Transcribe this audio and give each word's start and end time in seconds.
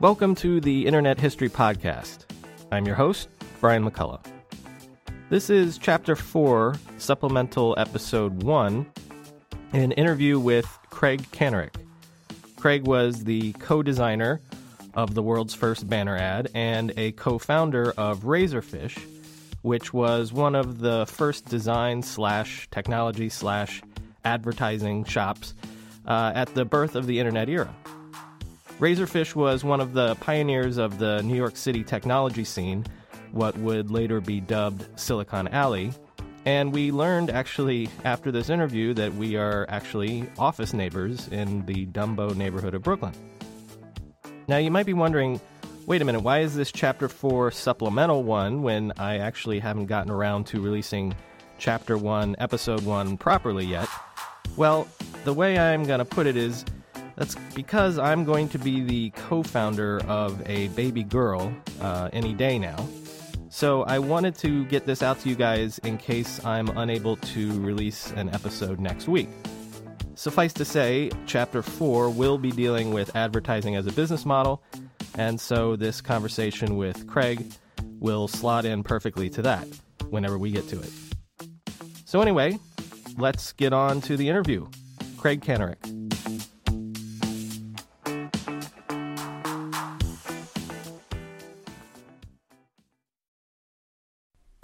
Welcome 0.00 0.34
to 0.36 0.62
the 0.62 0.86
Internet 0.86 1.20
History 1.20 1.50
Podcast. 1.50 2.20
I'm 2.72 2.86
your 2.86 2.94
host, 2.94 3.28
Brian 3.60 3.84
McCullough. 3.84 4.24
This 5.28 5.50
is 5.50 5.76
Chapter 5.76 6.16
4, 6.16 6.74
Supplemental 6.96 7.74
Episode 7.76 8.42
1, 8.42 8.86
an 9.74 9.92
interview 9.92 10.38
with 10.38 10.66
Craig 10.88 11.26
Kanarick. 11.32 11.74
Craig 12.56 12.86
was 12.86 13.24
the 13.24 13.52
co 13.52 13.82
designer 13.82 14.40
of 14.94 15.12
the 15.12 15.22
world's 15.22 15.52
first 15.52 15.86
banner 15.86 16.16
ad 16.16 16.50
and 16.54 16.94
a 16.96 17.12
co 17.12 17.36
founder 17.36 17.92
of 17.98 18.20
Razorfish, 18.20 18.98
which 19.60 19.92
was 19.92 20.32
one 20.32 20.54
of 20.54 20.78
the 20.78 21.04
first 21.08 21.44
design 21.44 22.02
slash 22.02 22.66
technology 22.70 23.28
slash 23.28 23.82
advertising 24.24 25.04
shops 25.04 25.52
uh, 26.06 26.32
at 26.34 26.54
the 26.54 26.64
birth 26.64 26.94
of 26.94 27.06
the 27.06 27.18
internet 27.18 27.50
era. 27.50 27.74
Razorfish 28.80 29.34
was 29.34 29.62
one 29.62 29.82
of 29.82 29.92
the 29.92 30.14
pioneers 30.16 30.78
of 30.78 30.98
the 30.98 31.22
New 31.22 31.36
York 31.36 31.54
City 31.54 31.84
technology 31.84 32.44
scene, 32.44 32.86
what 33.30 33.54
would 33.58 33.90
later 33.90 34.22
be 34.22 34.40
dubbed 34.40 34.86
Silicon 34.98 35.48
Alley. 35.48 35.92
And 36.46 36.72
we 36.72 36.90
learned 36.90 37.28
actually 37.28 37.90
after 38.06 38.32
this 38.32 38.48
interview 38.48 38.94
that 38.94 39.14
we 39.14 39.36
are 39.36 39.66
actually 39.68 40.30
office 40.38 40.72
neighbors 40.72 41.28
in 41.28 41.66
the 41.66 41.84
Dumbo 41.88 42.34
neighborhood 42.34 42.72
of 42.72 42.82
Brooklyn. 42.82 43.12
Now, 44.48 44.56
you 44.56 44.70
might 44.70 44.86
be 44.86 44.94
wondering 44.94 45.42
wait 45.84 46.00
a 46.00 46.04
minute, 46.04 46.22
why 46.22 46.38
is 46.38 46.54
this 46.54 46.72
Chapter 46.72 47.08
4 47.08 47.50
supplemental 47.50 48.22
one 48.22 48.62
when 48.62 48.92
I 48.96 49.18
actually 49.18 49.58
haven't 49.58 49.86
gotten 49.86 50.10
around 50.10 50.46
to 50.48 50.60
releasing 50.60 51.14
Chapter 51.58 51.98
1, 51.98 52.36
Episode 52.38 52.82
1 52.82 53.18
properly 53.18 53.66
yet? 53.66 53.88
Well, 54.56 54.88
the 55.24 55.34
way 55.34 55.58
I'm 55.58 55.84
going 55.84 55.98
to 55.98 56.04
put 56.06 56.26
it 56.26 56.36
is 56.36 56.64
that's 57.20 57.34
because 57.54 57.98
I'm 57.98 58.24
going 58.24 58.48
to 58.48 58.58
be 58.58 58.82
the 58.82 59.10
co 59.10 59.42
founder 59.42 60.00
of 60.08 60.40
a 60.48 60.68
baby 60.68 61.02
girl 61.02 61.54
uh, 61.82 62.08
any 62.14 62.32
day 62.32 62.58
now. 62.58 62.88
So 63.50 63.82
I 63.82 63.98
wanted 63.98 64.36
to 64.36 64.64
get 64.64 64.86
this 64.86 65.02
out 65.02 65.20
to 65.20 65.28
you 65.28 65.34
guys 65.34 65.76
in 65.80 65.98
case 65.98 66.42
I'm 66.46 66.70
unable 66.78 67.16
to 67.16 67.60
release 67.60 68.10
an 68.12 68.30
episode 68.30 68.80
next 68.80 69.06
week. 69.06 69.28
Suffice 70.14 70.54
to 70.54 70.64
say, 70.64 71.10
Chapter 71.26 71.60
4 71.60 72.08
will 72.08 72.38
be 72.38 72.52
dealing 72.52 72.90
with 72.90 73.14
advertising 73.14 73.76
as 73.76 73.86
a 73.86 73.92
business 73.92 74.24
model, 74.24 74.62
and 75.18 75.38
so 75.38 75.76
this 75.76 76.00
conversation 76.00 76.78
with 76.78 77.06
Craig 77.06 77.52
will 77.98 78.28
slot 78.28 78.64
in 78.64 78.82
perfectly 78.82 79.28
to 79.28 79.42
that 79.42 79.68
whenever 80.08 80.38
we 80.38 80.52
get 80.52 80.66
to 80.68 80.80
it. 80.80 80.90
So, 82.06 82.22
anyway, 82.22 82.58
let's 83.18 83.52
get 83.52 83.74
on 83.74 84.00
to 84.02 84.16
the 84.16 84.26
interview. 84.26 84.66
Craig 85.18 85.42
Kanarick. 85.42 86.00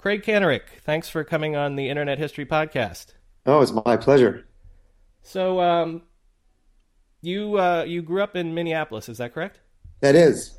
Craig 0.07 0.23
Kanarick, 0.23 0.61
thanks 0.85 1.09
for 1.09 1.25
coming 1.25 1.57
on 1.57 1.75
the 1.75 1.89
Internet 1.89 2.17
History 2.17 2.45
Podcast. 2.45 3.07
Oh, 3.45 3.59
it's 3.59 3.73
my 3.73 3.97
pleasure. 3.97 4.47
So, 5.21 5.59
um, 5.59 6.03
you 7.21 7.59
uh, 7.59 7.83
you 7.85 8.01
grew 8.01 8.23
up 8.23 8.33
in 8.37 8.53
Minneapolis, 8.53 9.09
is 9.09 9.17
that 9.17 9.33
correct? 9.33 9.59
That 9.99 10.15
is. 10.15 10.57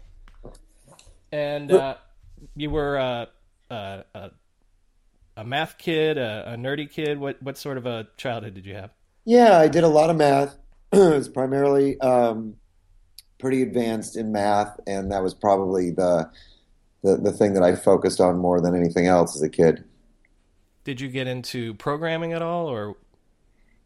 And 1.32 1.72
uh, 1.72 1.96
you 2.56 2.68
were 2.68 2.98
uh, 2.98 3.26
uh, 3.70 4.02
uh, 4.14 4.28
a 5.38 5.44
math 5.44 5.78
kid, 5.78 6.18
a, 6.18 6.52
a, 6.52 6.56
nerdy 6.58 6.90
kid. 6.90 7.18
What 7.18 7.42
what 7.42 7.56
sort 7.56 7.78
of 7.78 7.86
a 7.86 8.06
childhood 8.18 8.52
did 8.52 8.66
you 8.66 8.74
have? 8.74 8.90
Yeah, 9.24 9.56
I 9.56 9.68
did 9.68 9.82
a 9.82 9.88
lot 9.88 10.10
of 10.10 10.16
math. 10.16 10.58
it 10.92 10.98
was 10.98 11.30
primarily 11.30 11.98
um, 12.02 12.56
pretty 13.38 13.62
advanced 13.62 14.14
in 14.14 14.30
math, 14.30 14.78
and 14.86 15.10
that 15.10 15.22
was 15.22 15.32
probably 15.32 15.90
the 15.90 16.30
the, 17.02 17.16
the 17.16 17.32
thing 17.32 17.54
that 17.54 17.62
I 17.62 17.74
focused 17.74 18.20
on 18.20 18.38
more 18.38 18.60
than 18.60 18.74
anything 18.74 19.06
else 19.06 19.36
as 19.36 19.42
a 19.42 19.48
kid. 19.48 19.84
Did 20.84 21.00
you 21.00 21.08
get 21.08 21.26
into 21.26 21.74
programming 21.74 22.32
at 22.32 22.42
all, 22.42 22.66
or? 22.66 22.96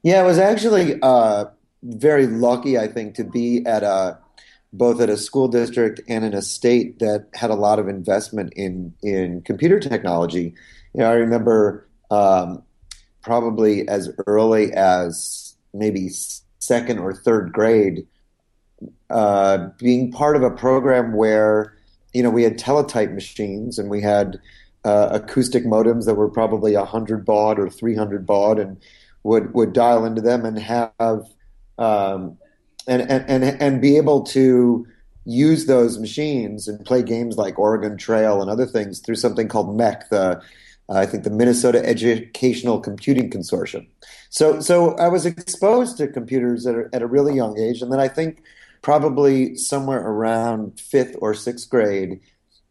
Yeah, 0.03 0.21
I 0.21 0.23
was 0.23 0.39
actually 0.39 1.01
uh, 1.03 1.47
very 1.83 2.27
lucky, 2.27 2.79
I 2.79 2.87
think, 2.87 3.15
to 3.17 3.25
be 3.25 3.65
at 3.67 3.83
a 3.83 4.19
both 4.75 5.01
at 5.03 5.11
a 5.11 5.19
school 5.19 5.49
district 5.49 6.01
and 6.09 6.25
in 6.25 6.33
a 6.33 6.41
state 6.41 6.99
that 7.01 7.29
had 7.35 7.51
a 7.51 7.55
lot 7.55 7.79
of 7.79 7.89
investment 7.89 8.53
in 8.57 8.95
in 9.03 9.43
computer 9.43 9.79
technology. 9.79 10.55
You 10.95 11.01
know, 11.01 11.11
I 11.11 11.15
remember 11.15 11.89
um, 12.11 12.63
probably 13.23 13.89
as 13.89 14.11
early 14.27 14.73
as 14.73 15.55
maybe 15.75 16.09
second 16.59 16.99
or 16.99 17.13
third 17.13 17.53
grade 17.53 18.07
uh, 19.11 19.69
being 19.79 20.11
part 20.11 20.37
of 20.37 20.43
a 20.43 20.51
program 20.51 21.13
where 21.13 21.77
you 22.13 22.23
know, 22.23 22.31
we 22.31 22.43
had 22.43 22.59
teletype 22.59 23.13
machines 23.13 23.79
and 23.79 23.89
we 23.89 24.01
had 24.01 24.41
uh, 24.85 25.09
acoustic 25.13 25.65
modems 25.65 26.07
that 26.07 26.15
were 26.15 26.29
probably 26.29 26.77
100 26.77 27.25
baud 27.25 27.59
or 27.59 27.71
300 27.71 28.27
baud 28.27 28.59
and 28.59 28.77
would, 29.23 29.55
would 29.55 29.73
dial 29.73 30.05
into 30.05 30.21
them 30.21 30.45
and 30.45 30.59
have 30.59 31.25
um, 31.79 32.37
and, 32.87 33.03
and, 33.03 33.25
and, 33.29 33.45
and 33.63 33.81
be 33.81 33.97
able 33.97 34.23
to 34.23 34.87
use 35.25 35.67
those 35.67 35.99
machines 35.99 36.67
and 36.67 36.85
play 36.85 37.03
games 37.03 37.37
like 37.37 37.59
Oregon 37.59 37.97
Trail 37.97 38.43
and 38.43 38.51
other 38.51 38.67
things 38.67 39.01
through 39.01 39.15
something 39.15 39.49
called 39.49 39.79
MECC, 39.79 40.09
the 40.09 40.43
uh, 40.89 40.95
I 40.95 41.07
think 41.07 41.23
the 41.23 41.31
Minnesota 41.31 41.85
Educational 41.87 42.81
Computing 42.81 43.31
Consortium. 43.31 43.87
So, 44.31 44.61
so 44.61 44.97
I 44.97 45.09
was 45.09 45.27
exposed 45.27 45.97
to 45.99 46.09
computers 46.09 46.67
at 46.67 46.75
a, 46.75 46.89
at 46.93 47.03
a 47.03 47.07
really 47.07 47.35
young 47.35 47.59
age, 47.59 47.83
and 47.83 47.93
then 47.93 48.01
I 48.01 48.09
think 48.09 48.43
probably 48.83 49.57
somewhere 49.57 50.01
around 50.01 50.79
fifth 50.79 51.17
or 51.21 51.35
sixth 51.35 51.71
grade, 51.71 52.21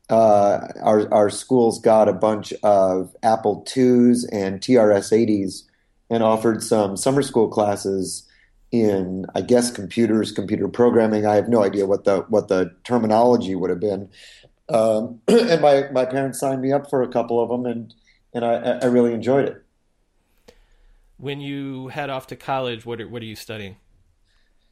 uh, 0.09 0.67
our, 0.83 1.11
our 1.13 1.29
schools 1.29 1.79
got 1.79 2.09
a 2.09 2.13
bunch 2.13 2.53
of 2.63 3.15
Apple 3.23 3.65
IIs 3.65 4.25
and 4.25 4.59
TRS 4.59 5.11
80s 5.11 5.63
and 6.09 6.21
offered 6.21 6.61
some 6.61 6.97
summer 6.97 7.21
school 7.21 7.47
classes 7.47 8.27
in, 8.71 9.25
I 9.33 9.41
guess, 9.41 9.71
computers, 9.71 10.33
computer 10.33 10.67
programming. 10.67 11.25
I 11.25 11.35
have 11.35 11.47
no 11.47 11.63
idea 11.63 11.85
what 11.85 12.03
the 12.03 12.21
what 12.27 12.49
the 12.49 12.75
terminology 12.83 13.55
would 13.55 13.69
have 13.69 13.79
been. 13.79 14.09
Um, 14.69 15.21
and 15.27 15.61
my, 15.61 15.89
my 15.91 16.05
parents 16.05 16.39
signed 16.39 16.61
me 16.61 16.71
up 16.71 16.89
for 16.89 17.01
a 17.01 17.07
couple 17.07 17.41
of 17.41 17.49
them, 17.49 17.65
and 17.65 17.93
and 18.33 18.45
I, 18.45 18.79
I 18.81 18.85
really 18.85 19.13
enjoyed 19.13 19.47
it. 19.47 19.63
When 21.17 21.39
you 21.39 21.89
head 21.89 22.09
off 22.09 22.27
to 22.27 22.35
college, 22.35 22.85
what 22.85 22.99
are, 22.99 23.07
what 23.07 23.21
are 23.21 23.25
you 23.25 23.35
studying? 23.35 23.77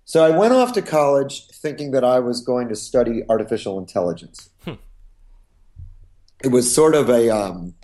So 0.10 0.26
I 0.26 0.32
went 0.32 0.54
off 0.54 0.74
to 0.74 0.82
college 0.82 1.46
thinking 1.50 1.92
that 1.92 2.04
I 2.04 2.20
was 2.20 2.42
going 2.42 2.68
to 2.70 2.76
study 2.76 3.22
artificial 3.30 3.78
intelligence. 3.78 4.50
Hmm. 4.66 4.74
it 6.44 6.48
was 6.48 6.74
sort 6.74 6.96
of 6.96 7.12
a 7.12 7.30
um, 7.30 7.76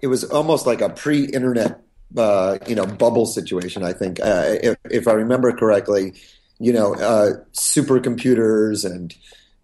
it 0.00 0.06
was 0.06 0.24
almost 0.24 0.64
like 0.66 0.80
a 0.80 0.88
pre-internet 0.88 1.82
uh, 2.16 2.56
you 2.66 2.74
know 2.74 2.86
bubble 2.86 3.26
situation. 3.26 3.82
I 3.82 3.92
think 3.92 4.20
uh, 4.20 4.56
if, 4.62 4.78
if 4.90 5.06
I 5.06 5.12
remember 5.12 5.52
correctly, 5.52 6.14
you 6.58 6.72
know, 6.72 6.94
uh, 6.94 7.32
supercomputers 7.52 8.90
and 8.90 9.14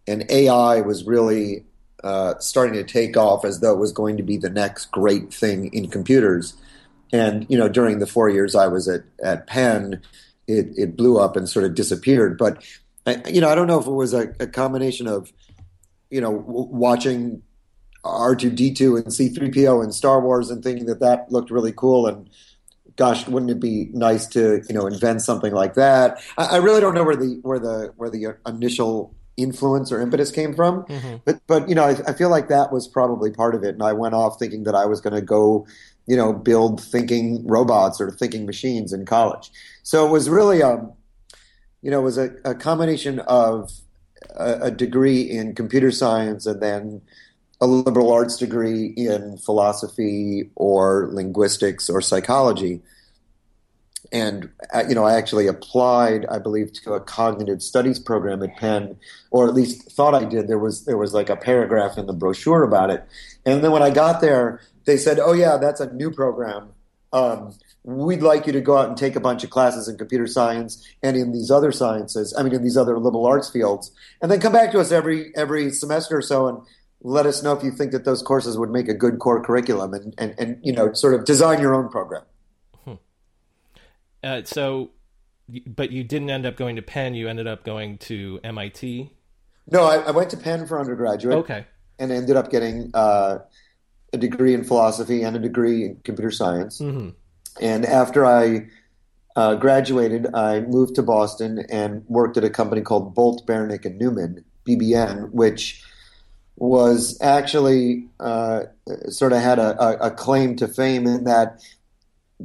and 0.06 0.30
AI 0.30 0.82
was 0.82 1.06
really 1.06 1.64
uh, 2.04 2.34
starting 2.40 2.74
to 2.74 2.84
take 2.84 3.16
off 3.16 3.46
as 3.46 3.60
though 3.60 3.72
it 3.72 3.78
was 3.78 3.92
going 3.92 4.18
to 4.18 4.22
be 4.22 4.36
the 4.36 4.50
next 4.50 4.90
great 4.90 5.32
thing 5.32 5.72
in 5.72 5.88
computers. 5.88 6.52
And 7.10 7.46
you 7.48 7.56
know, 7.56 7.70
during 7.70 8.00
the 8.00 8.06
four 8.06 8.28
years 8.28 8.54
I 8.54 8.66
was 8.66 8.86
at 8.86 9.04
at 9.24 9.46
Penn, 9.46 10.02
it, 10.46 10.68
it 10.76 10.96
blew 10.96 11.18
up 11.18 11.36
and 11.36 11.48
sort 11.48 11.64
of 11.64 11.74
disappeared. 11.74 12.38
But 12.38 12.62
I, 13.06 13.22
you 13.28 13.40
know, 13.40 13.48
I 13.48 13.54
don't 13.54 13.66
know 13.66 13.80
if 13.80 13.86
it 13.86 13.92
was 13.92 14.12
a, 14.12 14.34
a 14.40 14.46
combination 14.46 15.06
of 15.06 15.32
you 16.10 16.20
know 16.20 16.38
w- 16.38 16.68
watching 16.70 17.42
R2D2 18.04 18.96
and 18.96 19.06
C3PO 19.06 19.82
and 19.82 19.94
Star 19.94 20.20
Wars 20.20 20.50
and 20.50 20.62
thinking 20.62 20.86
that 20.86 21.00
that 21.00 21.30
looked 21.30 21.50
really 21.50 21.72
cool 21.72 22.06
and 22.06 22.28
gosh, 22.96 23.26
wouldn't 23.26 23.50
it 23.50 23.60
be 23.60 23.88
nice 23.92 24.26
to 24.28 24.62
you 24.68 24.74
know 24.74 24.86
invent 24.86 25.22
something 25.22 25.52
like 25.52 25.74
that? 25.74 26.20
I, 26.36 26.44
I 26.44 26.56
really 26.56 26.80
don't 26.80 26.94
know 26.94 27.04
where 27.04 27.16
the 27.16 27.38
where 27.42 27.58
the 27.58 27.92
where 27.96 28.10
the 28.10 28.36
initial 28.46 29.14
influence 29.36 29.90
or 29.90 30.00
impetus 30.00 30.30
came 30.30 30.54
from, 30.54 30.84
mm-hmm. 30.84 31.16
but 31.24 31.40
but 31.46 31.68
you 31.68 31.74
know 31.74 31.84
I, 31.84 31.96
I, 32.06 32.12
feel 32.12 32.28
like 32.28 32.48
that 32.48 32.70
was 32.70 32.86
probably 32.86 33.30
part 33.30 33.54
of 33.54 33.64
it, 33.64 33.70
and 33.70 33.82
I 33.82 33.92
went 33.92 34.14
off 34.14 34.38
thinking 34.38 34.64
that 34.64 34.74
I 34.74 34.86
was 34.86 35.00
going 35.00 35.14
to 35.14 35.22
go 35.22 35.66
you 36.06 36.16
know 36.16 36.32
build 36.32 36.82
thinking 36.82 37.46
robots 37.46 38.00
or 38.00 38.10
thinking 38.10 38.46
machines 38.46 38.92
in 38.92 39.04
college. 39.04 39.50
So 39.82 40.06
it 40.06 40.10
was 40.10 40.28
really 40.28 40.62
um 40.62 40.92
you 41.82 41.90
know 41.90 42.00
it 42.00 42.04
was 42.04 42.18
a, 42.18 42.30
a 42.44 42.54
combination 42.54 43.20
of 43.20 43.70
a, 44.36 44.54
a 44.62 44.70
degree 44.70 45.22
in 45.22 45.54
computer 45.54 45.90
science 45.90 46.46
and 46.46 46.62
then 46.62 47.02
a 47.60 47.66
liberal 47.66 48.12
arts 48.12 48.36
degree 48.36 48.86
in 48.96 49.38
philosophy 49.38 50.50
or 50.56 51.08
linguistics 51.12 51.88
or 51.88 52.00
psychology. 52.00 52.82
And 54.10 54.50
uh, 54.74 54.82
you 54.88 54.96
know, 54.96 55.04
I 55.04 55.14
actually 55.14 55.46
applied, 55.46 56.26
I 56.26 56.38
believe, 56.38 56.72
to 56.82 56.94
a 56.94 57.00
cognitive 57.00 57.62
studies 57.62 58.00
program 58.00 58.42
at 58.42 58.56
Penn, 58.56 58.96
or 59.30 59.46
at 59.46 59.54
least 59.54 59.92
thought 59.92 60.12
I 60.12 60.24
did. 60.24 60.48
There 60.48 60.58
was 60.58 60.84
there 60.84 60.98
was 60.98 61.14
like 61.14 61.30
a 61.30 61.36
paragraph 61.36 61.96
in 61.96 62.06
the 62.06 62.12
brochure 62.12 62.64
about 62.64 62.90
it, 62.90 63.04
and 63.46 63.62
then 63.62 63.70
when 63.70 63.82
I 63.82 63.90
got 63.90 64.20
there, 64.20 64.60
they 64.84 64.96
said, 64.96 65.18
"Oh 65.18 65.32
yeah, 65.32 65.56
that's 65.56 65.80
a 65.80 65.92
new 65.92 66.10
program. 66.10 66.70
Um, 67.12 67.54
we'd 67.84 68.22
like 68.22 68.46
you 68.46 68.52
to 68.52 68.60
go 68.60 68.78
out 68.78 68.88
and 68.88 68.96
take 68.96 69.16
a 69.16 69.20
bunch 69.20 69.44
of 69.44 69.50
classes 69.50 69.88
in 69.88 69.98
computer 69.98 70.26
science 70.26 70.86
and 71.02 71.16
in 71.16 71.32
these 71.32 71.50
other 71.50 71.72
sciences. 71.72 72.34
I 72.38 72.42
mean, 72.42 72.54
in 72.54 72.62
these 72.62 72.76
other 72.76 72.98
liberal 72.98 73.26
arts 73.26 73.50
fields, 73.50 73.90
and 74.20 74.30
then 74.30 74.40
come 74.40 74.52
back 74.52 74.72
to 74.72 74.80
us 74.80 74.92
every 74.92 75.34
every 75.36 75.70
semester 75.70 76.16
or 76.16 76.22
so 76.22 76.48
and 76.48 76.62
let 77.02 77.26
us 77.26 77.42
know 77.42 77.52
if 77.52 77.62
you 77.62 77.70
think 77.70 77.92
that 77.92 78.04
those 78.04 78.22
courses 78.22 78.56
would 78.56 78.70
make 78.70 78.88
a 78.88 78.94
good 78.94 79.18
core 79.18 79.42
curriculum 79.42 79.92
and, 79.92 80.14
and, 80.18 80.34
and 80.38 80.58
you 80.62 80.72
know, 80.72 80.92
sort 80.92 81.14
of 81.14 81.24
design 81.24 81.60
your 81.60 81.74
own 81.74 81.88
program. 81.88 82.22
Hmm. 82.84 82.94
Uh, 84.22 84.42
so, 84.44 84.90
but 85.66 85.90
you 85.90 86.04
didn't 86.04 86.30
end 86.30 86.46
up 86.46 86.56
going 86.56 86.76
to 86.76 86.82
Penn. 86.82 87.14
You 87.14 87.28
ended 87.28 87.46
up 87.46 87.64
going 87.64 87.98
to 87.98 88.38
MIT. 88.44 89.12
No, 89.70 89.84
I, 89.84 89.96
I 89.96 90.10
went 90.12 90.30
to 90.30 90.36
Penn 90.36 90.66
for 90.66 90.78
undergraduate. 90.78 91.38
Okay. 91.38 91.66
And 91.98 92.10
ended 92.10 92.36
up 92.36 92.50
getting 92.50 92.90
uh, 92.94 93.38
a 94.12 94.18
degree 94.18 94.54
in 94.54 94.64
philosophy 94.64 95.22
and 95.22 95.36
a 95.36 95.38
degree 95.38 95.84
in 95.84 95.96
computer 96.04 96.30
science. 96.30 96.80
Mm-hmm. 96.80 97.10
And 97.60 97.86
after 97.86 98.24
I 98.24 98.68
uh, 99.36 99.54
graduated, 99.56 100.34
I 100.34 100.60
moved 100.60 100.94
to 100.96 101.02
Boston 101.02 101.64
and 101.70 102.04
worked 102.08 102.36
at 102.36 102.44
a 102.44 102.50
company 102.50 102.82
called 102.82 103.14
Bolt, 103.14 103.46
Beranek, 103.46 103.84
and 103.84 103.98
Newman, 103.98 104.44
BBN, 104.66 105.30
which 105.30 105.82
was 106.56 107.18
actually 107.22 108.06
uh, 108.20 108.64
sort 109.08 109.32
of 109.32 109.40
had 109.40 109.58
a, 109.58 110.06
a, 110.06 110.10
claim 110.10 110.54
to 110.54 110.68
fame 110.68 111.06
in 111.06 111.24
that 111.24 111.60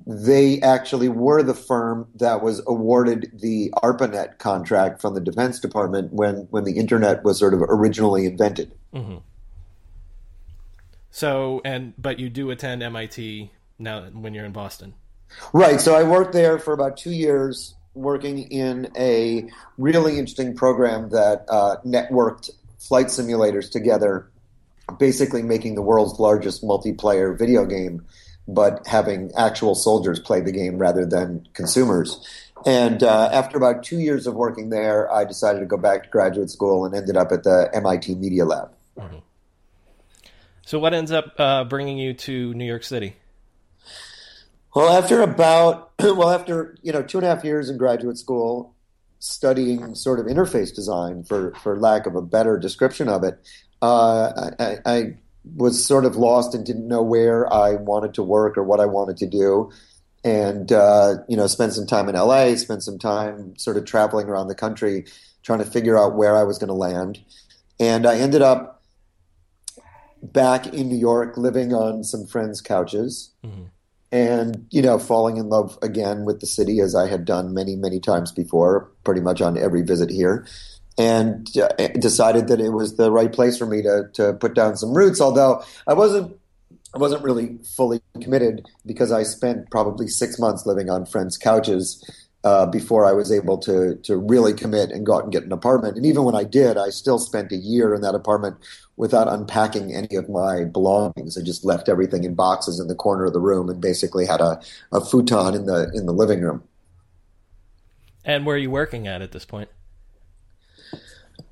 they 0.08 0.62
actually 0.62 1.10
were 1.10 1.44
the 1.44 1.54
firm 1.54 2.08
that 2.16 2.42
was 2.42 2.62
awarded 2.68 3.30
the 3.34 3.72
ARPANET 3.84 4.40
contract 4.40 5.02
from 5.02 5.14
the 5.14 5.22
Defense 5.22 5.60
Department 5.60 6.14
when, 6.14 6.48
when 6.52 6.64
the 6.64 6.78
internet 6.78 7.24
was 7.24 7.38
sort 7.38 7.54
of 7.54 7.62
originally 7.64 8.25
invented. 8.25 8.72
Mm-hmm. 8.94 9.18
So, 11.18 11.62
and 11.66 11.96
but 11.98 12.19
you 12.19 12.30
do 12.30 12.52
attend 12.52 12.84
MIT 12.84 13.50
now 13.80 14.02
when 14.04 14.36
you're 14.36 14.46
in 14.46 14.52
Boston, 14.52 14.94
right? 15.52 15.81
So 15.81 15.96
I 15.96 16.04
worked 16.04 16.31
there 16.31 16.60
for 16.60 16.74
about 16.74 16.96
two 16.96 17.10
years, 17.10 17.74
working 17.96 18.44
in 18.52 18.92
a 18.96 19.50
really 19.80 20.19
interesting 20.19 20.56
program 20.56 21.10
that 21.10 21.46
uh, 21.50 21.78
networked 21.84 22.52
flight 22.78 23.08
simulators 23.08 23.72
together, 23.72 24.30
basically 25.00 25.42
making 25.42 25.74
the 25.74 25.81
world's 25.81 26.19
largest 26.19 26.62
multiplayer 26.62 27.36
video 27.36 27.66
game, 27.66 28.06
but 28.48 28.86
having 28.86 29.31
actual 29.36 29.74
soldiers 29.74 30.19
play 30.19 30.40
the 30.40 30.52
game 30.52 30.78
rather 30.78 31.04
than 31.04 31.48
consumers. 31.54 32.24
And 32.64 33.02
uh, 33.02 33.31
after 33.34 33.58
about 33.58 33.81
two 33.81 33.98
years 33.98 34.28
of 34.28 34.36
working 34.36 34.69
there, 34.69 35.12
I 35.12 35.25
decided 35.25 35.62
to 35.62 35.66
go 35.66 35.78
back 35.78 36.04
to 36.04 36.10
graduate 36.10 36.52
school 36.52 36.86
and 36.86 36.94
ended 36.94 37.18
up 37.18 37.31
at 37.31 37.42
the 37.42 37.72
MIT 37.74 38.14
Media 38.14 38.46
Lab. 38.46 38.69
Mm-hmm. 39.00 39.18
So, 40.68 40.80
what 40.80 40.94
ends 40.94 41.14
up 41.14 41.34
uh, 41.40 41.64
bringing 41.64 41.98
you 41.98 42.14
to 42.14 42.54
New 42.54 42.66
York 42.66 42.84
City? 42.84 43.16
Well, 44.75 45.02
after 45.02 45.22
about 45.22 45.94
well, 46.00 46.30
after 46.30 46.75
you 46.81 46.92
know 46.92 47.02
two 47.02 47.19
and 47.19 47.25
a 47.25 47.34
half 47.34 47.46
years 47.46 47.69
in 47.69 47.78
graduate 47.78 48.18
school, 48.18 48.75
studying 49.19 49.96
sort 49.96 50.19
of 50.19 50.25
interface 50.25 50.75
design, 50.75 51.24
for 51.24 51.54
for 51.64 51.80
lack 51.80 52.06
of 52.06 52.16
a 52.16 52.22
better 52.22 52.60
description 52.60 53.08
of 53.08 53.24
it, 53.24 53.40
uh, 53.81 54.52
I, 54.60 54.78
I, 54.86 55.18
was 55.56 55.86
sort 55.86 56.04
of 56.04 56.18
lost 56.18 56.54
and 56.54 56.66
didn't 56.66 56.90
know 56.90 57.02
where 57.02 57.52
I 57.52 57.75
wanted 57.75 58.14
to 58.16 58.24
work 58.24 58.58
or 58.58 58.64
what 58.64 58.81
I 58.81 58.88
wanted 58.88 59.16
to 59.19 59.25
do, 59.25 59.72
and 60.25 60.69
uh, 60.74 61.19
you 61.30 61.38
know, 61.38 61.48
spent 61.48 61.75
some 61.75 61.88
time 61.88 62.10
in 62.10 62.16
LA, 62.16 62.56
spent 62.56 62.84
some 62.84 63.00
time 63.00 63.58
sort 63.58 63.78
of 63.78 63.86
traveling 63.86 64.28
around 64.28 64.50
the 64.50 64.56
country, 64.56 65.06
trying 65.44 65.60
to 65.60 65.66
figure 65.66 65.98
out 65.98 66.18
where 66.18 66.36
I 66.36 66.44
was 66.44 66.58
going 66.58 66.68
to 66.68 66.74
land, 66.74 67.22
and 67.80 68.06
I 68.06 68.18
ended 68.18 68.42
up 68.42 68.76
back 70.22 70.68
in 70.68 70.90
New 70.90 70.98
York, 70.98 71.38
living 71.38 71.74
on 71.74 72.04
some 72.04 72.25
friends' 72.25 72.62
couches. 72.62 73.34
Mm-hmm 73.46 73.66
and 74.12 74.66
you 74.69 74.81
know 74.81 74.98
falling 74.98 75.38
in 75.38 75.50
love 75.50 75.78
again 75.81 76.24
with 76.24 76.40
the 76.40 76.48
city 76.48 76.80
as 76.80 76.96
i 76.96 77.08
had 77.08 77.25
done 77.25 77.54
many 77.54 77.75
many 77.75 78.00
times 78.00 78.31
before 78.31 78.90
pretty 79.04 79.22
much 79.22 79.42
on 79.42 79.58
every 79.58 79.81
visit 79.81 80.10
here 80.10 80.46
and 80.98 81.56
uh, 81.58 81.68
decided 82.00 82.48
that 82.48 82.62
it 82.62 82.69
was 82.69 82.96
the 82.96 83.12
right 83.12 83.31
place 83.31 83.58
for 83.58 83.66
me 83.66 83.81
to, 83.81 84.10
to 84.14 84.34
put 84.34 84.56
down 84.56 84.78
some 84.78 84.94
roots 84.94 85.19
although 85.19 85.62
i 85.88 85.94
wasn't 85.94 86.34
i 86.96 86.98
wasn't 86.98 87.22
really 87.22 87.57
fully 87.76 88.00
committed 88.21 88.66
because 88.86 89.12
i 89.12 89.24
spent 89.24 89.69
probably 89.69 90.07
six 90.07 90.40
months 90.40 90.66
living 90.66 90.90
on 90.90 91.06
friends 91.06 91.38
couches 91.38 92.04
uh, 92.44 92.66
before 92.66 93.04
I 93.06 93.12
was 93.12 93.30
able 93.30 93.57
to 93.57 93.95
to 94.04 94.16
really 94.16 94.54
commit 94.54 94.92
and 94.92 95.06
go 95.06 95.16
out 95.16 95.24
and 95.24 95.33
get 95.33 95.44
an 95.44 95.52
apartment. 95.52 95.97
And 95.97 96.06
even 96.06 96.24
when 96.24 96.36
I 96.36 96.45
did, 96.45 96.78
I 96.78 96.90
still 96.90 97.19
spent 97.19 97.52
a 97.52 97.57
year 97.57 97.94
in 97.94 98.02
that 98.02 98.16
apartment 98.16 98.56
without 98.97 99.27
unpacking 99.27 99.94
any 99.94 100.16
of 100.16 100.27
my 100.27 100.63
belongings. 100.66 101.37
I 101.37 101.42
just 101.42 101.63
left 101.63 101.87
everything 101.87 102.23
in 102.23 102.33
boxes 102.33 102.80
in 102.80 102.87
the 102.87 102.95
corner 102.95 103.25
of 103.25 103.33
the 103.33 103.39
room 103.39 103.69
and 103.69 103.80
basically 103.80 104.25
had 104.25 104.42
a, 104.42 104.59
a 104.92 104.99
futon 104.99 105.54
in 105.54 105.66
the 105.68 105.89
in 105.94 106.06
the 106.06 106.13
living 106.13 106.42
room. 106.42 106.63
And 108.25 108.45
where 108.45 108.56
are 108.56 108.59
you 108.59 108.71
working 108.71 109.07
at 109.07 109.21
at 109.21 109.31
this 109.31 109.45
point? 109.45 109.69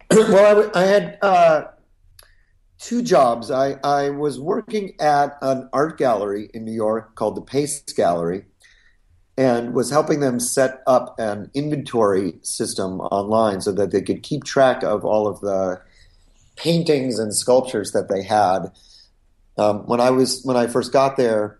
well, 0.12 0.72
I, 0.76 0.82
I 0.82 0.84
had 0.84 1.18
uh, 1.22 1.64
two 2.80 3.02
jobs. 3.02 3.50
I, 3.50 3.78
I 3.84 4.10
was 4.10 4.40
working 4.40 4.94
at 5.00 5.38
an 5.42 5.70
art 5.72 5.98
gallery 5.98 6.50
in 6.54 6.66
New 6.66 6.74
York 6.74 7.16
called 7.16 7.36
the 7.36 7.42
Pace 7.42 7.82
Gallery 7.82 8.46
and 9.38 9.74
was 9.74 9.90
helping 9.90 10.20
them 10.20 10.40
set 10.40 10.82
up 10.88 11.16
an 11.20 11.52
inventory 11.54 12.34
system 12.42 13.00
online 13.02 13.62
so 13.62 13.72
that 13.72 13.92
they 13.92 14.02
could 14.02 14.24
keep 14.24 14.44
track 14.44 14.84
of 14.84 15.04
all 15.04 15.28
of 15.28 15.40
the 15.42 15.82
paintings 16.56 17.20
and 17.20 17.36
sculptures 17.36 17.92
that 17.92 18.10
they 18.10 18.24
had. 18.24 18.72
Um, 19.58 19.86
when 19.86 20.02
I 20.02 20.10
was 20.10 20.44
when 20.44 20.58
I 20.58 20.68
first 20.68 20.92
got 20.92 21.18
there, 21.18 21.60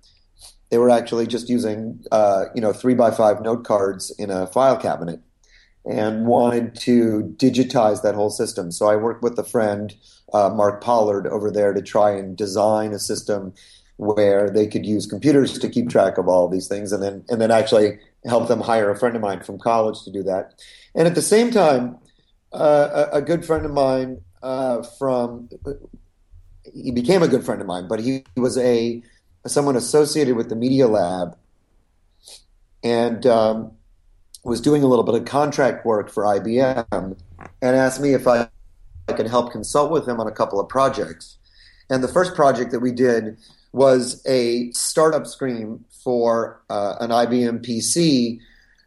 they 0.70 0.78
were 0.78 0.90
actually 0.90 1.28
just 1.28 1.50
using 1.50 2.04
uh, 2.12 2.46
you 2.54 2.62
know 2.62 2.74
three 2.74 2.96
by 2.96 3.12
five 3.12 3.42
note 3.42 3.64
cards 3.64 4.12
in 4.18 4.30
a 4.30 4.48
file 4.48 4.78
cabinet, 4.78 5.22
and 5.86 6.26
wanted 6.26 6.76
to 6.82 7.36
digitize 7.38 8.02
that 8.02 8.16
whole 8.16 8.30
system. 8.30 8.72
So 8.72 8.88
I 8.88 8.96
worked 8.96 9.24
with 9.24 9.38
a 9.40 9.44
friend, 9.44 9.96
uh, 10.34 10.50
Mark 10.50 10.82
Pollard, 10.82 11.28
over 11.28 11.52
there 11.52 11.74
to 11.74 11.82
try 11.82 12.12
and 12.12 12.36
design 12.36 12.92
a 12.92 13.00
system 13.00 13.54
where 13.98 14.50
they 14.50 14.68
could 14.68 14.86
use 14.86 15.06
computers 15.06 15.58
to 15.58 15.70
keep 15.70 15.90
track 15.90 16.18
of 16.18 16.28
all 16.28 16.50
these 16.50 16.68
things 16.68 16.92
and 16.92 17.02
then 17.02 17.24
and 17.30 17.40
then 17.40 17.52
actually 17.52 17.98
help 18.26 18.48
them 18.48 18.60
hire 18.60 18.90
a 18.90 18.98
friend 18.98 19.16
of 19.16 19.22
mine 19.22 19.42
from 19.42 19.60
college 19.60 20.04
to 20.04 20.12
do 20.12 20.24
that. 20.24 20.62
And 20.96 21.08
at 21.08 21.16
the 21.16 21.22
same 21.22 21.52
time, 21.52 21.98
uh, 22.52 23.08
a, 23.14 23.18
a, 23.18 23.22
good 23.22 23.46
friend 23.46 23.66
of 23.66 23.72
mine 23.72 24.22
uh, 24.46 24.84
from 24.84 25.50
he 26.74 26.92
became 26.92 27.24
a 27.24 27.28
good 27.28 27.44
friend 27.44 27.60
of 27.62 27.68
mine, 27.68 27.88
but 27.88 28.00
he, 28.00 28.24
he 28.36 28.40
was 28.40 28.58
a 28.60 29.02
someone 29.48 29.76
associated 29.76 30.36
with 30.36 30.50
the 30.50 30.56
Media 30.56 30.88
Lab 30.88 31.36
and 32.84 33.26
um, 33.26 33.72
was 34.44 34.62
doing 34.62 34.84
a 34.84 34.88
little 34.88 35.04
bit 35.04 35.16
of 35.16 35.26
contract 35.26 35.86
work 35.86 36.12
for 36.12 36.24
IBM 36.24 37.18
and 37.62 37.76
asked 37.76 38.00
me 38.00 38.14
if 38.14 38.28
I, 38.28 38.48
I 39.08 39.14
could 39.14 39.28
help 39.28 39.52
consult 39.52 39.92
with 39.92 40.08
him 40.08 40.20
on 40.20 40.28
a 40.28 40.32
couple 40.32 40.60
of 40.60 40.70
projects. 40.70 41.38
And 41.90 42.04
the 42.04 42.08
first 42.08 42.36
project 42.36 42.72
that 42.72 42.80
we 42.80 42.92
did 42.92 43.38
was 43.72 44.24
a 44.28 44.72
startup 44.72 45.28
screen 45.28 45.86
for 46.04 46.62
uh, 46.70 46.96
an 47.00 47.10
IBM 47.10 47.66
PC, 47.66 48.40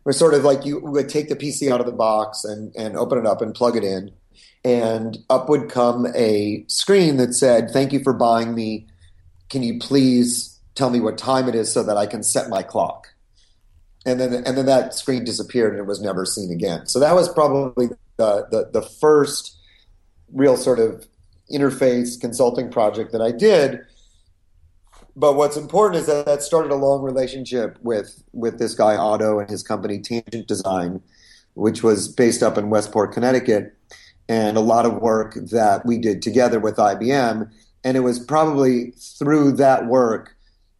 where 0.04 0.12
sort 0.12 0.34
of 0.34 0.44
like 0.44 0.64
you 0.64 0.80
would 0.80 1.08
take 1.08 1.28
the 1.28 1.36
PC 1.36 1.70
out 1.70 1.80
of 1.80 1.86
the 1.86 1.92
box 1.92 2.44
and, 2.44 2.74
and 2.76 2.96
open 2.96 3.18
it 3.18 3.26
up 3.26 3.42
and 3.42 3.54
plug 3.54 3.76
it 3.76 3.84
in, 3.84 4.12
and 4.64 5.18
up 5.30 5.48
would 5.48 5.70
come 5.70 6.06
a 6.14 6.64
screen 6.68 7.16
that 7.16 7.34
said, 7.34 7.70
"Thank 7.70 7.92
you 7.92 8.02
for 8.02 8.12
buying 8.12 8.54
me. 8.54 8.86
Can 9.48 9.62
you 9.62 9.78
please 9.78 10.58
tell 10.74 10.90
me 10.90 11.00
what 11.00 11.18
time 11.18 11.48
it 11.48 11.54
is 11.54 11.72
so 11.72 11.82
that 11.82 11.96
I 11.96 12.06
can 12.06 12.22
set 12.22 12.48
my 12.48 12.62
clock?" 12.62 13.08
And 14.04 14.20
then 14.20 14.32
and 14.32 14.56
then 14.56 14.66
that 14.66 14.94
screen 14.94 15.24
disappeared 15.24 15.72
and 15.72 15.80
it 15.80 15.86
was 15.86 16.00
never 16.00 16.24
seen 16.24 16.50
again. 16.50 16.86
So 16.86 16.98
that 17.00 17.14
was 17.14 17.28
probably 17.28 17.88
the 18.16 18.46
the, 18.50 18.70
the 18.72 18.82
first 18.82 19.56
real 20.32 20.56
sort 20.56 20.78
of 20.78 21.06
interface 21.52 22.20
consulting 22.20 22.70
project 22.70 23.12
that 23.12 23.22
I 23.22 23.32
did. 23.32 23.80
But 25.16 25.34
what's 25.34 25.56
important 25.56 26.00
is 26.00 26.06
that 26.06 26.26
that 26.26 26.42
started 26.42 26.70
a 26.70 26.76
long 26.76 27.02
relationship 27.02 27.78
with 27.82 28.22
with 28.32 28.58
this 28.58 28.74
guy 28.74 28.96
Otto 28.96 29.40
and 29.40 29.50
his 29.50 29.62
company 29.62 29.98
Tangent 29.98 30.46
Design, 30.46 31.02
which 31.54 31.82
was 31.82 32.08
based 32.08 32.42
up 32.42 32.56
in 32.56 32.70
Westport, 32.70 33.12
Connecticut, 33.12 33.74
and 34.28 34.56
a 34.56 34.60
lot 34.60 34.86
of 34.86 34.94
work 34.96 35.34
that 35.50 35.86
we 35.86 35.98
did 35.98 36.22
together 36.22 36.60
with 36.60 36.76
IBM. 36.76 37.50
And 37.84 37.96
it 37.96 38.00
was 38.00 38.18
probably 38.18 38.92
through 38.92 39.52
that 39.52 39.86
work 39.86 40.36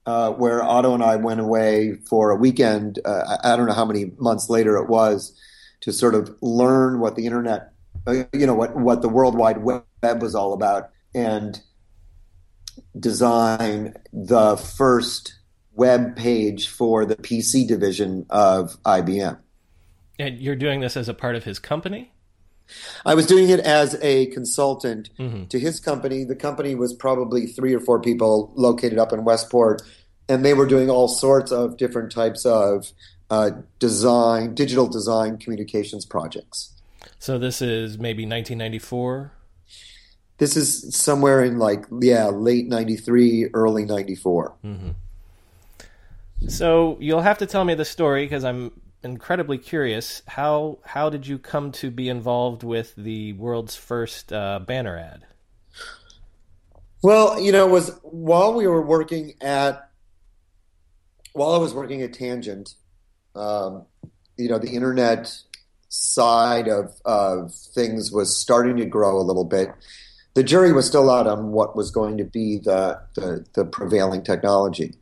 uh, 0.08 0.32
where 0.32 0.62
Otto 0.62 0.94
and 0.94 1.02
I 1.02 1.16
went 1.16 1.40
away 1.40 1.96
for 2.08 2.30
a 2.30 2.36
weekend. 2.36 2.98
Uh, 3.04 3.36
I 3.44 3.56
don't 3.56 3.66
know 3.66 3.74
how 3.74 3.84
many 3.84 4.12
months 4.18 4.48
later 4.48 4.76
it 4.76 4.88
was 4.88 5.38
to 5.80 5.92
sort 5.92 6.14
of 6.14 6.34
learn 6.40 6.98
what 6.98 7.14
the 7.14 7.26
internet, 7.26 7.72
uh, 8.06 8.24
you 8.32 8.46
know, 8.46 8.54
what 8.54 8.74
what 8.74 9.02
the 9.02 9.08
World 9.08 9.36
Wide 9.36 9.62
Web 9.62 10.22
was 10.22 10.34
all 10.34 10.54
about, 10.54 10.90
and 11.14 11.60
design 12.98 13.94
the 14.12 14.56
first 14.56 15.38
web 15.72 16.16
page 16.16 16.68
for 16.68 17.04
the 17.04 17.16
PC 17.16 17.68
division 17.68 18.26
of 18.30 18.82
IBM. 18.84 19.38
And 20.18 20.40
you're 20.40 20.56
doing 20.56 20.80
this 20.80 20.96
as 20.96 21.08
a 21.08 21.14
part 21.14 21.36
of 21.36 21.44
his 21.44 21.58
company? 21.58 22.12
I 23.04 23.14
was 23.14 23.26
doing 23.26 23.48
it 23.48 23.60
as 23.60 23.96
a 24.02 24.26
consultant 24.26 25.10
mm-hmm. 25.18 25.44
to 25.46 25.58
his 25.58 25.80
company. 25.80 26.24
The 26.24 26.36
company 26.36 26.74
was 26.74 26.92
probably 26.92 27.46
three 27.46 27.74
or 27.74 27.80
four 27.80 28.00
people 28.00 28.52
located 28.54 28.98
up 28.98 29.12
in 29.12 29.24
Westport, 29.24 29.82
and 30.28 30.44
they 30.44 30.54
were 30.54 30.66
doing 30.66 30.90
all 30.90 31.08
sorts 31.08 31.52
of 31.52 31.76
different 31.76 32.12
types 32.12 32.44
of 32.44 32.92
uh, 33.30 33.50
design, 33.78 34.54
digital 34.54 34.86
design 34.86 35.38
communications 35.38 36.04
projects. 36.04 36.72
So 37.18 37.38
this 37.38 37.60
is 37.62 37.98
maybe 37.98 38.24
1994. 38.24 39.32
This 40.38 40.56
is 40.56 40.94
somewhere 40.94 41.42
in 41.42 41.58
like 41.58 41.84
yeah, 42.00 42.26
late 42.28 42.68
'93, 42.68 43.48
early 43.54 43.84
'94. 43.84 44.54
Mm-hmm. 44.64 46.48
So 46.48 46.96
you'll 47.00 47.22
have 47.22 47.38
to 47.38 47.46
tell 47.46 47.64
me 47.64 47.74
the 47.74 47.84
story 47.84 48.24
because 48.24 48.44
I'm 48.44 48.70
incredibly 49.02 49.58
curious. 49.58 50.22
How 50.26 50.78
how 50.84 51.10
did 51.10 51.26
you 51.26 51.38
come 51.38 51.72
to 51.72 51.90
be 51.90 52.08
involved 52.08 52.62
with 52.62 52.94
the 52.96 53.32
world's 53.34 53.76
first 53.76 54.32
uh, 54.32 54.58
banner 54.60 54.98
ad? 54.98 55.26
Well, 57.02 57.40
you 57.40 57.52
know, 57.52 57.66
was 57.66 57.98
while 58.02 58.54
we 58.54 58.66
were 58.66 58.82
working 58.82 59.34
at 59.40 59.90
while 61.32 61.52
I 61.52 61.58
was 61.58 61.72
working 61.72 62.02
at 62.02 62.12
Tangent, 62.12 62.74
um, 63.36 63.86
you 64.36 64.48
know, 64.48 64.58
the 64.58 64.74
internet 64.74 65.36
side 65.88 66.68
of 66.68 66.92
of 67.04 67.54
things 67.54 68.10
was 68.10 68.36
starting 68.36 68.76
to 68.78 68.84
grow 68.84 69.20
a 69.20 69.22
little 69.22 69.44
bit. 69.44 69.70
The 70.34 70.42
jury 70.42 70.72
was 70.72 70.86
still 70.86 71.10
out 71.10 71.26
on 71.26 71.50
what 71.52 71.74
was 71.74 71.90
going 71.90 72.18
to 72.18 72.24
be 72.24 72.58
the 72.58 73.00
the, 73.14 73.46
the 73.54 73.64
prevailing 73.64 74.22
technology 74.22 74.94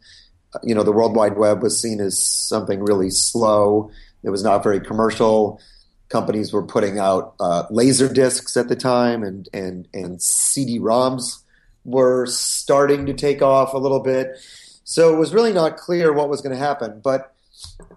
you 0.62 0.74
know, 0.74 0.82
the 0.82 0.92
World 0.92 1.14
Wide 1.14 1.36
Web 1.36 1.62
was 1.62 1.80
seen 1.80 2.00
as 2.00 2.22
something 2.22 2.82
really 2.82 3.10
slow. 3.10 3.90
It 4.22 4.30
was 4.30 4.42
not 4.42 4.62
very 4.62 4.80
commercial. 4.80 5.60
Companies 6.08 6.52
were 6.52 6.64
putting 6.64 6.98
out 6.98 7.34
uh, 7.40 7.64
laser 7.70 8.12
discs 8.12 8.56
at 8.56 8.68
the 8.68 8.76
time, 8.76 9.22
and 9.22 9.48
and 9.52 9.88
and 9.92 10.22
CD-ROMs 10.22 11.42
were 11.84 12.26
starting 12.26 13.06
to 13.06 13.14
take 13.14 13.42
off 13.42 13.72
a 13.72 13.78
little 13.78 14.00
bit. 14.00 14.36
So 14.84 15.14
it 15.14 15.18
was 15.18 15.34
really 15.34 15.52
not 15.52 15.76
clear 15.76 16.12
what 16.12 16.28
was 16.28 16.40
going 16.40 16.54
to 16.54 16.62
happen. 16.62 17.00
But 17.02 17.34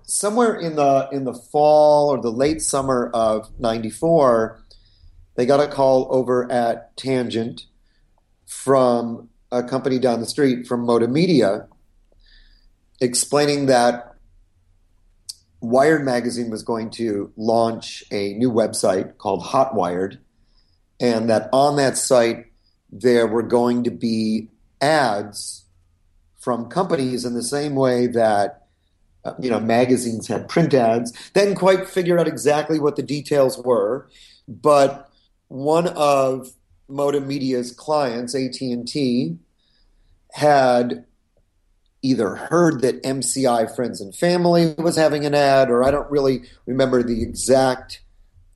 somewhere 0.03 0.55
in 0.55 0.75
the 0.75 1.07
in 1.11 1.23
the 1.23 1.33
fall 1.33 2.09
or 2.09 2.21
the 2.21 2.31
late 2.31 2.61
summer 2.61 3.09
of 3.13 3.49
'94, 3.59 4.63
they 5.35 5.45
got 5.45 5.59
a 5.59 5.67
call 5.67 6.07
over 6.09 6.51
at 6.51 6.95
Tangent 6.97 7.65
from 8.45 9.29
a 9.51 9.63
company 9.63 9.99
down 9.99 10.19
the 10.19 10.25
street 10.25 10.67
from 10.67 10.85
Modem 10.85 11.13
Media 11.13 11.67
explaining 13.01 13.67
that 13.67 14.15
Wired 15.61 16.05
magazine 16.05 16.49
was 16.49 16.63
going 16.63 16.89
to 16.91 17.33
launch 17.35 18.03
a 18.11 18.33
new 18.33 18.49
website 18.49 19.17
called 19.17 19.43
Hotwired, 19.43 20.19
and 21.01 21.29
that 21.29 21.49
on 21.51 21.75
that 21.75 21.97
site 21.97 22.45
there 22.91 23.27
were 23.27 23.43
going 23.43 23.83
to 23.83 23.91
be 23.91 24.49
ads 24.81 25.65
from 26.39 26.69
companies 26.69 27.25
in 27.25 27.33
the 27.33 27.43
same 27.43 27.75
way 27.75 28.07
that 28.07 28.67
uh, 29.25 29.33
you 29.39 29.49
know 29.49 29.59
magazines 29.59 30.27
had 30.27 30.47
print 30.47 30.73
ads. 30.73 31.11
They 31.33 31.41
didn't 31.41 31.57
quite 31.57 31.89
figure 31.89 32.17
out 32.17 32.27
exactly 32.27 32.79
what 32.79 32.95
the 32.95 33.03
details 33.03 33.57
were, 33.57 34.07
but 34.47 35.09
one 35.49 35.87
of 35.87 36.53
Modem 36.87 37.27
Media's 37.27 37.71
clients, 37.71 38.33
AT 38.33 38.61
and 38.61 38.87
T, 38.87 39.37
had 40.31 41.05
either 42.01 42.35
heard 42.35 42.81
that 42.81 43.03
MCI 43.03 43.75
Friends 43.75 43.99
and 43.99 44.15
Family 44.15 44.73
was 44.77 44.95
having 44.95 45.25
an 45.25 45.35
ad, 45.35 45.69
or 45.69 45.83
I 45.83 45.91
don't 45.91 46.09
really 46.09 46.43
remember 46.65 47.03
the 47.03 47.21
exact 47.21 48.01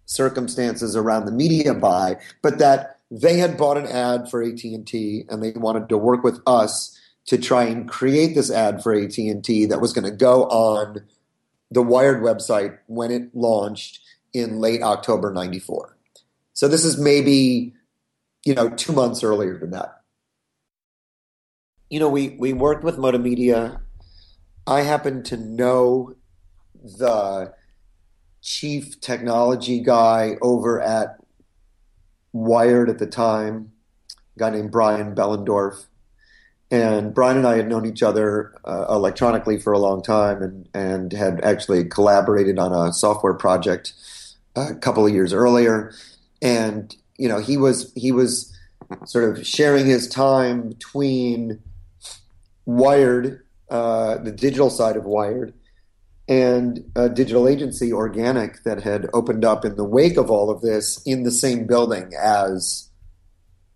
circumstances 0.05 0.95
around 0.95 1.25
the 1.25 1.31
media 1.31 1.73
buy, 1.73 2.17
but 2.41 2.59
that 2.59 2.99
they 3.11 3.37
had 3.37 3.57
bought 3.57 3.77
an 3.77 3.87
ad 3.87 4.29
for 4.29 4.41
AT&T 4.41 5.25
and 5.29 5.43
they 5.43 5.51
wanted 5.51 5.89
to 5.89 5.97
work 5.97 6.23
with 6.23 6.39
us 6.47 6.97
to 7.25 7.37
try 7.37 7.63
and 7.63 7.89
create 7.89 8.35
this 8.35 8.51
ad 8.51 8.83
for 8.83 8.93
AT&T 8.93 9.65
that 9.65 9.81
was 9.81 9.93
going 9.93 10.09
to 10.09 10.15
go 10.15 10.43
on 10.45 11.03
the 11.71 11.81
Wired 11.81 12.21
website 12.21 12.77
when 12.87 13.11
it 13.11 13.33
launched 13.33 13.99
in 14.33 14.59
late 14.59 14.81
October 14.81 15.31
94. 15.31 15.97
So 16.53 16.67
this 16.67 16.83
is 16.85 16.97
maybe, 16.97 17.73
you 18.45 18.53
know, 18.53 18.69
2 18.69 18.93
months 18.93 19.23
earlier 19.23 19.57
than 19.57 19.71
that 19.71 20.02
you 21.93 21.99
know, 21.99 22.09
we 22.09 22.29
we 22.29 22.53
worked 22.53 22.83
with 22.83 22.97
Modem 22.97 23.21
Media. 23.21 23.79
I 24.65 24.81
happen 24.81 25.21
to 25.25 25.37
know 25.37 26.15
the 26.83 27.53
chief 28.41 28.99
technology 28.99 29.79
guy 29.79 30.37
over 30.41 30.81
at 30.81 31.17
Wired 32.31 32.89
at 32.89 32.97
the 32.97 33.05
time, 33.05 33.73
a 34.35 34.39
guy 34.39 34.49
named 34.49 34.71
Brian 34.71 35.13
Behlendorf. 35.13 35.85
And 36.71 37.13
Brian 37.13 37.37
and 37.37 37.45
I 37.45 37.57
had 37.57 37.69
known 37.69 37.85
each 37.85 38.01
other 38.01 38.55
uh, 38.65 38.87
electronically 38.89 39.59
for 39.59 39.71
a 39.71 39.77
long 39.77 40.01
time 40.01 40.41
and, 40.41 40.67
and 40.73 41.11
had 41.11 41.41
actually 41.41 41.85
collaborated 41.85 42.57
on 42.57 42.73
a 42.73 42.91
software 42.91 43.35
project 43.35 43.93
a 44.55 44.73
couple 44.73 45.05
of 45.05 45.13
years 45.13 45.31
earlier. 45.31 45.93
And, 46.41 46.95
you 47.19 47.29
know, 47.29 47.37
he 47.37 47.55
was 47.55 47.93
he 47.93 48.11
was 48.11 48.51
sort 49.05 49.25
of 49.29 49.45
sharing 49.45 49.85
his 49.85 50.07
time 50.07 50.69
between 50.69 51.61
Wired, 52.65 53.43
uh, 53.69 54.17
the 54.17 54.31
digital 54.31 54.69
side 54.69 54.95
of 54.95 55.05
Wired, 55.05 55.53
and 56.27 56.89
a 56.95 57.09
digital 57.09 57.47
agency, 57.47 57.91
Organic, 57.91 58.63
that 58.63 58.83
had 58.83 59.09
opened 59.13 59.43
up 59.43 59.65
in 59.65 59.75
the 59.75 59.83
wake 59.83 60.17
of 60.17 60.31
all 60.31 60.49
of 60.49 60.61
this 60.61 61.01
in 61.05 61.23
the 61.23 61.31
same 61.31 61.67
building 61.67 62.13
as 62.21 62.89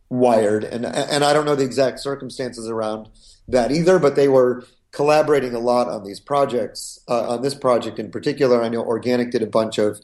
Wired. 0.09 0.63
And, 0.63 0.85
and 0.85 1.23
I 1.23 1.33
don't 1.33 1.45
know 1.45 1.55
the 1.55 1.65
exact 1.65 1.99
circumstances 1.99 2.69
around 2.69 3.09
that 3.49 3.71
either, 3.71 3.99
but 3.99 4.15
they 4.15 4.29
were 4.29 4.63
collaborating 4.91 5.53
a 5.53 5.59
lot 5.59 5.89
on 5.89 6.05
these 6.05 6.21
projects, 6.21 6.99
uh, 7.09 7.29
on 7.29 7.41
this 7.41 7.53
project 7.53 7.99
in 7.99 8.09
particular. 8.09 8.63
I 8.63 8.69
know 8.69 8.81
Organic 8.81 9.31
did 9.31 9.41
a 9.41 9.47
bunch 9.47 9.77
of, 9.77 9.99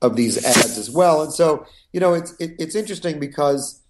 of 0.00 0.16
these 0.16 0.42
ads 0.42 0.78
as 0.78 0.90
well. 0.90 1.22
And 1.22 1.32
so, 1.32 1.66
you 1.92 2.00
know, 2.00 2.14
it's, 2.14 2.32
it, 2.40 2.52
it's 2.58 2.74
interesting 2.74 3.20
because 3.20 3.82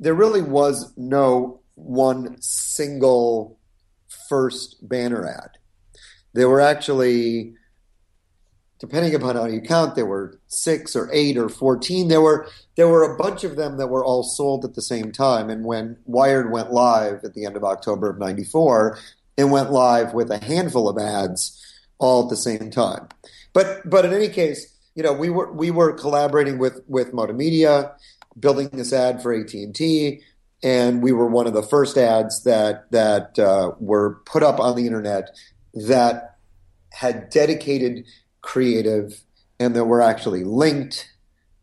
there 0.00 0.14
really 0.14 0.42
was 0.42 0.92
no 0.96 1.60
one 1.74 2.40
single 2.40 3.58
first 4.28 4.76
banner 4.88 5.26
ad. 5.26 5.58
There 6.32 6.48
were 6.48 6.60
actually, 6.60 7.54
depending 8.78 9.14
upon 9.14 9.36
how 9.36 9.46
you 9.46 9.60
count, 9.60 9.94
there 9.94 10.06
were 10.06 10.38
six 10.48 10.94
or 10.94 11.08
eight 11.12 11.36
or 11.36 11.48
fourteen. 11.48 12.08
There 12.08 12.20
were 12.20 12.48
there 12.76 12.88
were 12.88 13.02
a 13.02 13.16
bunch 13.16 13.44
of 13.44 13.56
them 13.56 13.78
that 13.78 13.88
were 13.88 14.04
all 14.04 14.22
sold 14.22 14.64
at 14.64 14.74
the 14.74 14.82
same 14.82 15.12
time. 15.12 15.48
And 15.48 15.64
when 15.64 15.96
Wired 16.04 16.50
went 16.52 16.72
live 16.72 17.24
at 17.24 17.34
the 17.34 17.46
end 17.46 17.56
of 17.56 17.64
October 17.64 18.10
of 18.10 18.18
'94, 18.18 18.98
it 19.36 19.44
went 19.44 19.72
live 19.72 20.12
with 20.12 20.30
a 20.30 20.44
handful 20.44 20.88
of 20.88 20.98
ads 20.98 21.62
all 21.98 22.24
at 22.24 22.30
the 22.30 22.36
same 22.36 22.70
time. 22.70 23.08
But 23.52 23.88
but 23.88 24.04
in 24.04 24.12
any 24.12 24.28
case, 24.28 24.74
you 24.94 25.02
know, 25.02 25.12
we 25.12 25.30
were 25.30 25.52
we 25.52 25.70
were 25.70 25.92
collaborating 25.92 26.58
with 26.58 26.82
with 26.86 27.14
Modem 27.14 27.38
Media, 27.38 27.92
building 28.38 28.68
this 28.68 28.92
ad 28.92 29.22
for 29.22 29.32
AT 29.32 29.52
and 29.54 29.74
T 29.74 30.22
and 30.62 31.02
we 31.02 31.12
were 31.12 31.26
one 31.26 31.46
of 31.46 31.52
the 31.52 31.62
first 31.62 31.96
ads 31.96 32.42
that 32.44 32.90
that 32.90 33.38
uh, 33.38 33.72
were 33.78 34.20
put 34.26 34.42
up 34.42 34.58
on 34.60 34.76
the 34.76 34.86
internet 34.86 35.30
that 35.74 36.36
had 36.92 37.28
dedicated 37.30 38.04
creative 38.40 39.20
and 39.58 39.74
that 39.74 39.84
were 39.84 40.00
actually 40.00 40.44
linked 40.44 41.12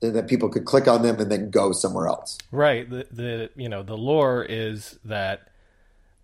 that 0.01 0.27
people 0.27 0.49
could 0.49 0.65
click 0.65 0.87
on 0.87 1.01
them 1.01 1.19
and 1.19 1.31
then 1.31 1.49
go 1.49 1.71
somewhere 1.71 2.07
else. 2.07 2.37
Right. 2.51 2.89
The 2.89 3.07
the 3.11 3.49
you 3.55 3.69
know 3.69 3.83
the 3.83 3.97
lore 3.97 4.43
is 4.43 4.99
that 5.05 5.49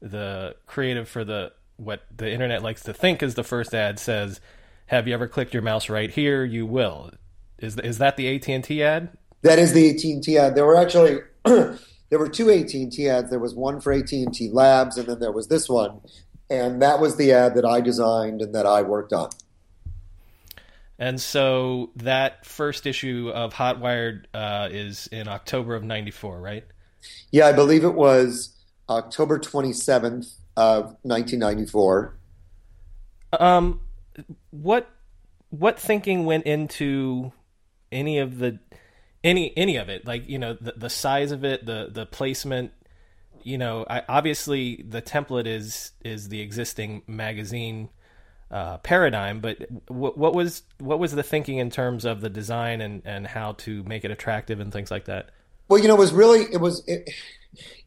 the 0.02 0.56
creative 0.66 1.08
for 1.08 1.24
the 1.24 1.54
what 1.78 2.04
the 2.16 2.30
internet 2.30 2.62
likes 2.62 2.84
to 2.84 2.94
think 2.94 3.24
is 3.24 3.36
the 3.36 3.44
first 3.44 3.74
ad 3.74 4.00
says, 4.00 4.42
"Have 4.88 5.08
you 5.08 5.14
ever 5.14 5.28
clicked 5.28 5.54
your 5.54 5.64
mouse 5.64 5.90
right 5.90 6.10
here? 6.10 6.44
You 6.44 6.66
will." 6.66 7.12
Is 7.58 7.78
is 7.78 7.98
that 8.00 8.18
the 8.18 8.36
AT 8.36 8.50
and 8.50 8.64
T 8.64 8.84
ad? 8.84 9.10
That 9.42 9.60
is 9.60 9.74
the 9.74 9.90
AT 9.90 10.04
and 10.04 10.24
T 10.24 10.38
ad. 10.38 10.56
There 10.56 10.66
were 10.66 10.76
actually 10.76 11.20
there 12.10 12.20
were 12.20 12.30
two 12.30 12.50
AT 12.50 12.74
and 12.74 12.92
T 12.92 13.08
ads. 13.10 13.30
There 13.30 13.40
was 13.40 13.56
one 13.56 13.80
for 13.82 13.92
AT 13.92 14.12
and 14.12 14.34
T 14.34 14.50
Labs, 14.52 14.98
and 14.98 15.08
then 15.08 15.20
there 15.20 15.32
was 15.32 15.48
this 15.48 15.70
one, 15.70 16.02
and 16.50 16.82
that 16.82 17.00
was 17.00 17.18
the 17.18 17.32
ad 17.32 17.56
that 17.56 17.66
I 17.66 17.82
designed 17.82 18.42
and 18.42 18.54
that 18.56 18.66
I 18.66 18.82
worked 18.82 19.14
on. 19.14 19.30
And 20.98 21.22
so 21.22 21.92
that 21.96 22.46
first 22.46 22.86
issue 22.86 23.32
of 23.34 23.54
Hotwired 23.54 24.26
uh, 24.34 24.68
is 24.70 25.08
in 25.12 25.28
October 25.28 25.76
of 25.76 25.84
'94, 25.84 26.42
right? 26.42 26.66
Yeah, 27.32 27.48
I 27.48 27.54
believe 27.54 27.84
it 27.84 27.94
was 27.94 28.56
October 28.90 29.40
27th 29.40 30.34
of 30.58 30.84
1994. 31.04 32.18
Um, 33.40 33.80
what 34.50 34.90
what 35.50 35.80
thinking 35.80 36.26
went 36.26 36.46
into 36.46 37.32
any 37.92 38.20
of 38.20 38.40
the 38.40 38.60
any 39.24 39.56
any 39.58 39.78
of 39.78 39.90
it? 39.90 40.06
Like 40.06 40.30
you 40.30 40.40
know 40.40 40.54
the 40.60 40.74
the 40.76 40.90
size 40.90 41.32
of 41.32 41.44
it, 41.44 41.66
the 41.66 41.90
the 41.92 42.06
placement. 42.06 42.72
You 43.42 43.58
know, 43.58 43.86
I, 43.90 44.04
obviously 44.10 44.84
the 44.88 45.02
template 45.02 45.48
is 45.48 45.92
is 46.04 46.30
the 46.30 46.42
existing 46.42 47.04
magazine 47.08 47.90
uh, 48.52 48.78
paradigm. 48.78 49.40
But 49.40 49.60
w- 49.88 50.14
what 50.14 50.34
was 50.34 50.64
what 50.80 51.00
was 51.00 51.14
the 51.14 51.24
thinking 51.24 51.58
in 51.58 51.70
terms 51.70 52.06
of 52.06 52.22
the 52.22 52.30
design 52.30 52.82
and, 52.82 53.02
and 53.06 53.28
how 53.28 53.54
to 53.54 53.84
make 53.84 54.04
it 54.04 54.12
attractive 54.12 54.60
and 54.60 54.72
things 54.72 54.92
like 54.92 55.06
that? 55.06 55.30
Well, 55.68 55.80
you 55.80 55.88
know, 55.88 55.96
it 55.96 56.00
was 56.00 56.14
really 56.14 56.46
it 56.52 56.60
was 56.60 56.84
it, 56.88 57.10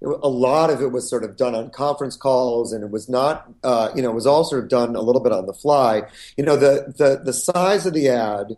a 0.03 0.29
lot 0.29 0.71
of 0.71 0.81
it 0.81 0.93
was 0.93 1.09
sort 1.09 1.25
of 1.25 1.37
done 1.37 1.55
on 1.55 1.71
conference 1.71 2.17
calls, 2.17 2.73
and 2.73 2.85
it 2.85 2.91
was 2.91 3.09
not 3.09 3.49
uh, 3.65 3.91
you 3.95 4.03
know 4.03 4.11
it 4.11 4.15
was 4.15 4.27
all 4.27 4.45
sort 4.45 4.63
of 4.63 4.69
done 4.71 4.95
a 4.97 5.01
little 5.01 5.23
bit 5.23 5.33
on 5.33 5.47
the 5.47 5.55
fly. 5.55 6.03
You 6.37 6.45
know, 6.45 6.57
the 6.57 6.93
the 6.97 7.21
the 7.25 7.33
size 7.33 7.87
of 7.87 7.95
the 7.95 8.09
ad 8.09 8.57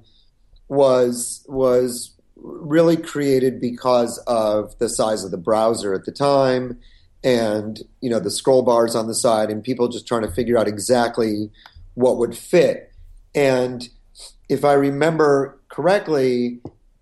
was 0.69 1.45
was 1.49 2.14
really 2.45 2.97
created 2.97 3.61
because 3.61 4.19
of 4.27 4.79
the 4.79 4.89
size 4.89 5.25
of 5.25 5.31
the 5.31 5.39
browser 5.39 5.95
at 5.95 6.05
the 6.05 6.13
time 6.13 6.79
and 7.25 7.81
you 8.03 8.11
know 8.11 8.21
the 8.21 8.31
scroll 8.31 8.63
bars 8.63 8.95
on 8.95 9.07
the 9.07 9.15
side 9.15 9.51
and 9.51 9.65
people 9.65 9.89
just 9.89 10.07
trying 10.07 10.23
to 10.23 10.31
figure 10.31 10.59
out 10.59 10.69
exactly 10.69 11.51
what 11.95 12.19
would 12.19 12.37
fit. 12.37 12.93
And 13.35 13.89
if 14.49 14.65
I 14.65 14.75
remember 14.75 15.59
correctly, 15.69 16.61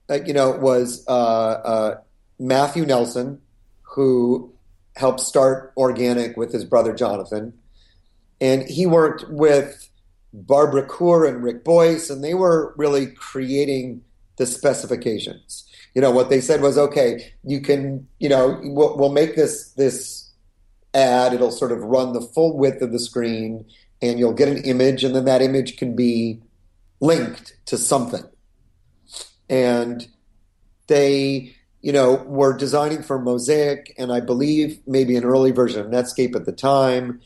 uh, 0.09 0.21
you 0.25 0.33
know, 0.33 0.53
it 0.53 0.61
was 0.61 1.05
uh, 1.09 1.11
uh, 1.11 2.01
Matthew 2.39 2.87
Nelson 2.87 3.41
who 3.83 4.55
helped 4.97 5.21
start 5.21 5.73
Organic 5.77 6.37
with 6.37 6.53
his 6.53 6.65
brother 6.65 6.95
Jonathan, 6.95 7.53
and 8.41 8.63
he 8.63 8.87
worked 8.87 9.25
with 9.29 9.89
Barbara 10.33 10.87
Kuhr 10.87 11.27
and 11.27 11.43
Rick 11.43 11.65
Boyce, 11.65 12.09
and 12.11 12.23
they 12.23 12.35
were 12.35 12.75
really 12.77 13.07
creating 13.07 14.03
the 14.37 14.47
specifications. 14.47 15.69
You 15.95 16.01
know, 16.01 16.11
what 16.11 16.31
they 16.31 16.41
said 16.41 16.63
was, 16.63 16.79
okay, 16.79 17.33
you 17.45 17.61
can, 17.61 18.07
you 18.19 18.29
know, 18.29 18.61
we'll, 18.63 18.97
we'll 18.97 19.13
make 19.13 19.37
this 19.37 19.73
this 19.73 20.31
ad. 20.95 21.35
It'll 21.35 21.51
sort 21.51 21.73
of 21.73 21.83
run 21.83 22.13
the 22.13 22.21
full 22.21 22.57
width 22.57 22.83
of 22.83 22.93
the 22.93 22.99
screen 22.99 23.67
and 24.03 24.19
you'll 24.19 24.35
get 24.35 24.49
an 24.49 24.59
image, 24.65 25.05
and 25.05 25.15
then 25.15 25.25
that 25.27 25.41
image 25.41 25.77
can 25.77 25.95
be 25.95 26.43
linked 27.01 27.57
to 27.67 27.79
something. 27.79 28.25
And 29.49 30.07
they, 30.89 31.55
you 31.81 31.93
know, 31.93 32.15
were 32.27 32.57
designing 32.57 33.03
for 33.03 33.21
Mosaic, 33.21 33.95
and 33.97 34.13
I 34.13 34.21
believe 34.21 34.81
maybe 34.87 35.17
an 35.17 35.25
early 35.25 35.53
version 35.53 35.81
of 35.81 35.87
Netscape 35.87 36.35
at 36.35 36.47
the 36.47 36.53
time. 36.53 37.21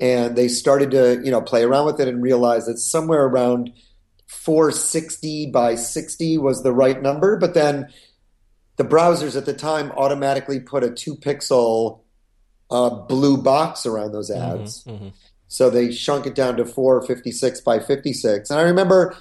And 0.00 0.36
they 0.36 0.48
started 0.48 0.92
to, 0.92 1.20
you 1.22 1.30
know, 1.30 1.42
play 1.42 1.62
around 1.62 1.86
with 1.86 2.00
it 2.00 2.08
and 2.08 2.22
realize 2.22 2.66
that 2.66 2.78
somewhere 2.78 3.24
around 3.24 3.72
460 4.30 5.50
by 5.50 5.74
60 5.74 6.38
was 6.38 6.62
the 6.62 6.72
right 6.72 7.02
number. 7.02 7.36
But 7.36 7.52
then 7.52 7.92
the 8.76 8.84
browsers 8.84 9.36
at 9.36 9.44
the 9.44 9.52
time 9.52 9.90
automatically 9.96 10.60
put 10.60 10.84
a 10.84 10.90
two 10.90 11.16
pixel 11.16 12.00
uh, 12.70 12.90
blue 12.90 13.42
box 13.42 13.86
around 13.86 14.12
those 14.12 14.30
mm-hmm, 14.30 14.62
ads. 14.62 14.84
Mm-hmm, 14.84 15.04
mm-hmm. 15.04 15.08
So 15.48 15.68
they 15.68 15.90
shrunk 15.90 16.26
it 16.26 16.36
down 16.36 16.56
to 16.58 16.64
456 16.64 17.60
by 17.62 17.80
56. 17.80 18.50
And 18.50 18.60
I 18.60 18.62
remember, 18.62 19.16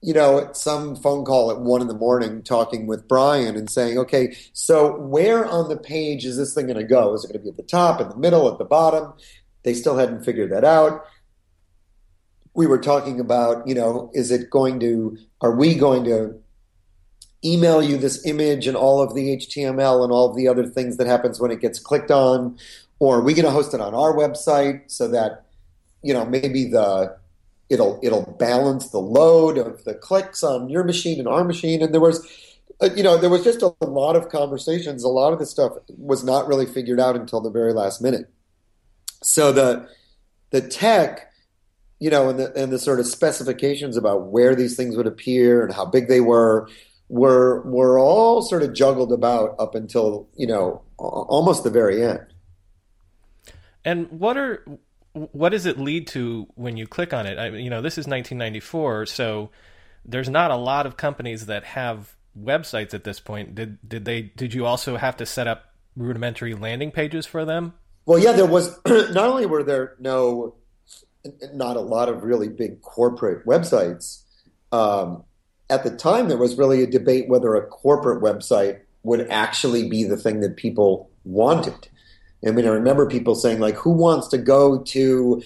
you 0.00 0.14
know, 0.14 0.48
some 0.52 0.94
phone 0.94 1.24
call 1.24 1.50
at 1.50 1.60
one 1.60 1.82
in 1.82 1.88
the 1.88 1.94
morning 1.94 2.42
talking 2.42 2.86
with 2.86 3.08
Brian 3.08 3.56
and 3.56 3.68
saying, 3.68 3.98
okay, 3.98 4.36
so 4.52 4.96
where 4.96 5.44
on 5.44 5.68
the 5.68 5.76
page 5.76 6.24
is 6.24 6.36
this 6.36 6.54
thing 6.54 6.66
going 6.66 6.78
to 6.78 6.84
go? 6.84 7.14
Is 7.14 7.24
it 7.24 7.32
going 7.32 7.40
to 7.40 7.42
be 7.42 7.50
at 7.50 7.56
the 7.56 7.64
top, 7.64 8.00
in 8.00 8.08
the 8.08 8.16
middle, 8.16 8.50
at 8.50 8.58
the 8.58 8.64
bottom? 8.64 9.12
They 9.64 9.74
still 9.74 9.98
hadn't 9.98 10.24
figured 10.24 10.52
that 10.52 10.64
out. 10.64 11.04
We 12.54 12.66
were 12.66 12.78
talking 12.78 13.20
about, 13.20 13.66
you 13.66 13.74
know, 13.74 14.10
is 14.12 14.30
it 14.30 14.50
going 14.50 14.80
to, 14.80 15.16
are 15.40 15.54
we 15.54 15.74
going 15.74 16.04
to 16.04 16.34
email 17.44 17.82
you 17.82 17.96
this 17.96 18.26
image 18.26 18.66
and 18.66 18.76
all 18.76 19.00
of 19.00 19.14
the 19.14 19.36
HTML 19.36 20.02
and 20.02 20.12
all 20.12 20.28
of 20.28 20.36
the 20.36 20.48
other 20.48 20.66
things 20.66 20.96
that 20.98 21.06
happens 21.06 21.40
when 21.40 21.50
it 21.50 21.60
gets 21.60 21.78
clicked 21.78 22.10
on? 22.10 22.58
or 23.00 23.16
are 23.18 23.22
we 23.22 23.34
going 23.34 23.46
to 23.46 23.50
host 23.50 23.74
it 23.74 23.80
on 23.80 23.94
our 23.94 24.14
website 24.14 24.82
so 24.86 25.08
that 25.08 25.46
you 26.02 26.14
know 26.14 26.24
maybe 26.24 26.66
the 26.66 27.16
it'll 27.68 27.98
it'll 28.02 28.36
balance 28.38 28.90
the 28.90 28.98
load 28.98 29.58
of 29.58 29.84
the 29.84 29.94
clicks 29.94 30.44
on 30.44 30.68
your 30.68 30.84
machine 30.84 31.18
and 31.18 31.26
our 31.26 31.42
machine? 31.42 31.82
And 31.82 31.92
there 31.92 32.00
was 32.00 32.26
uh, 32.80 32.90
you 32.94 33.02
know 33.02 33.16
there 33.16 33.30
was 33.30 33.42
just 33.42 33.62
a 33.62 33.74
lot 33.80 34.14
of 34.14 34.28
conversations. 34.28 35.02
A 35.02 35.08
lot 35.08 35.32
of 35.32 35.40
the 35.40 35.46
stuff 35.46 35.72
was 35.88 36.22
not 36.22 36.46
really 36.46 36.66
figured 36.66 37.00
out 37.00 37.16
until 37.16 37.40
the 37.40 37.50
very 37.50 37.72
last 37.72 38.00
minute. 38.00 38.30
So 39.22 39.50
the 39.50 39.88
the 40.50 40.60
tech 40.60 41.29
you 42.00 42.10
know 42.10 42.28
and 42.28 42.38
the 42.38 42.52
and 42.60 42.72
the 42.72 42.78
sort 42.78 42.98
of 42.98 43.06
specifications 43.06 43.96
about 43.96 44.26
where 44.26 44.54
these 44.54 44.76
things 44.76 44.96
would 44.96 45.06
appear 45.06 45.64
and 45.64 45.72
how 45.72 45.84
big 45.86 46.08
they 46.08 46.20
were 46.20 46.68
were 47.08 47.62
were 47.62 47.98
all 47.98 48.42
sort 48.42 48.62
of 48.62 48.72
juggled 48.72 49.12
about 49.12 49.54
up 49.58 49.74
until 49.74 50.28
you 50.36 50.46
know 50.46 50.82
almost 50.98 51.62
the 51.62 51.70
very 51.70 52.02
end 52.02 52.26
and 53.84 54.10
what 54.10 54.36
are 54.36 54.64
what 55.12 55.50
does 55.50 55.66
it 55.66 55.78
lead 55.78 56.06
to 56.08 56.46
when 56.54 56.76
you 56.76 56.86
click 56.86 57.12
on 57.12 57.26
it? 57.26 57.38
I, 57.38 57.48
you 57.48 57.70
know, 57.70 57.82
this 57.82 57.94
is 57.94 58.06
1994, 58.06 59.06
so 59.06 59.50
there's 60.04 60.28
not 60.28 60.50
a 60.50 60.56
lot 60.56 60.86
of 60.86 60.96
companies 60.96 61.46
that 61.46 61.64
have 61.64 62.14
websites 62.38 62.94
at 62.94 63.04
this 63.04 63.20
point. 63.20 63.54
Did 63.54 63.78
did 63.86 64.04
they? 64.04 64.22
Did 64.22 64.54
you 64.54 64.66
also 64.66 64.96
have 64.96 65.16
to 65.16 65.26
set 65.26 65.46
up 65.46 65.74
rudimentary 65.96 66.54
landing 66.54 66.90
pages 66.90 67.26
for 67.26 67.44
them? 67.44 67.74
Well, 68.06 68.18
yeah, 68.18 68.32
there 68.32 68.46
was. 68.46 68.78
not 68.86 69.16
only 69.16 69.46
were 69.46 69.62
there 69.62 69.96
no, 69.98 70.54
not 71.52 71.76
a 71.76 71.80
lot 71.80 72.08
of 72.08 72.24
really 72.24 72.48
big 72.48 72.80
corporate 72.82 73.46
websites. 73.46 74.22
Um, 74.72 75.24
at 75.68 75.84
the 75.84 75.90
time, 75.90 76.28
there 76.28 76.38
was 76.38 76.56
really 76.56 76.82
a 76.82 76.86
debate 76.86 77.28
whether 77.28 77.54
a 77.54 77.66
corporate 77.66 78.22
website 78.22 78.80
would 79.02 79.28
actually 79.30 79.88
be 79.88 80.04
the 80.04 80.16
thing 80.16 80.40
that 80.40 80.56
people 80.56 81.10
wanted. 81.24 81.88
I 82.46 82.50
mean, 82.50 82.66
I 82.66 82.70
remember 82.70 83.06
people 83.06 83.34
saying 83.34 83.60
like, 83.60 83.76
"Who 83.76 83.90
wants 83.90 84.28
to 84.28 84.38
go 84.38 84.78
to, 84.78 85.42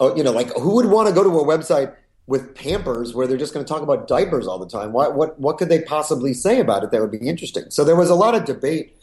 uh, 0.00 0.14
you 0.14 0.22
know, 0.22 0.32
like 0.32 0.52
who 0.54 0.74
would 0.74 0.86
want 0.86 1.08
to 1.08 1.14
go 1.14 1.22
to 1.22 1.30
a 1.30 1.44
website 1.44 1.94
with 2.26 2.54
Pampers 2.54 3.14
where 3.14 3.26
they're 3.26 3.38
just 3.38 3.54
going 3.54 3.64
to 3.64 3.68
talk 3.68 3.82
about 3.82 4.06
diapers 4.06 4.46
all 4.46 4.58
the 4.58 4.68
time? 4.68 4.92
What 4.92 5.38
what 5.38 5.58
could 5.58 5.68
they 5.68 5.80
possibly 5.82 6.34
say 6.34 6.60
about 6.60 6.84
it 6.84 6.90
that 6.90 7.00
would 7.00 7.10
be 7.10 7.26
interesting?" 7.26 7.64
So 7.70 7.84
there 7.84 7.96
was 7.96 8.10
a 8.10 8.14
lot 8.14 8.34
of 8.34 8.44
debate 8.44 8.96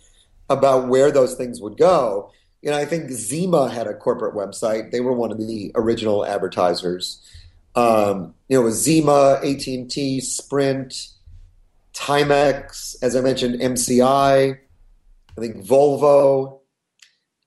about 0.50 0.88
where 0.88 1.12
those 1.12 1.36
things 1.36 1.60
would 1.60 1.78
go. 1.78 2.32
You 2.62 2.72
know, 2.72 2.78
I 2.78 2.86
think 2.86 3.12
Zima 3.12 3.70
had 3.70 3.88
a 3.88 3.93
corporate 3.93 4.36
website. 4.36 4.91
They 4.91 5.00
were 5.00 5.13
one 5.13 5.32
of 5.32 5.38
the 5.38 5.72
original 5.76 6.26
advertisers. 6.26 7.22
Um, 7.76 8.34
you 8.50 8.58
know, 8.58 8.62
it 8.62 8.65
was 8.65 8.82
Zima, 8.82 9.39
AT 9.43 9.67
and 9.67 9.89
T, 9.89 10.20
Sprint, 10.20 11.10
Timex, 11.93 12.96
as 13.02 13.15
I 13.15 13.22
mentioned, 13.22 13.60
MCI. 13.60 14.58
I 15.38 15.41
think 15.41 15.58
Volvo 15.58 16.62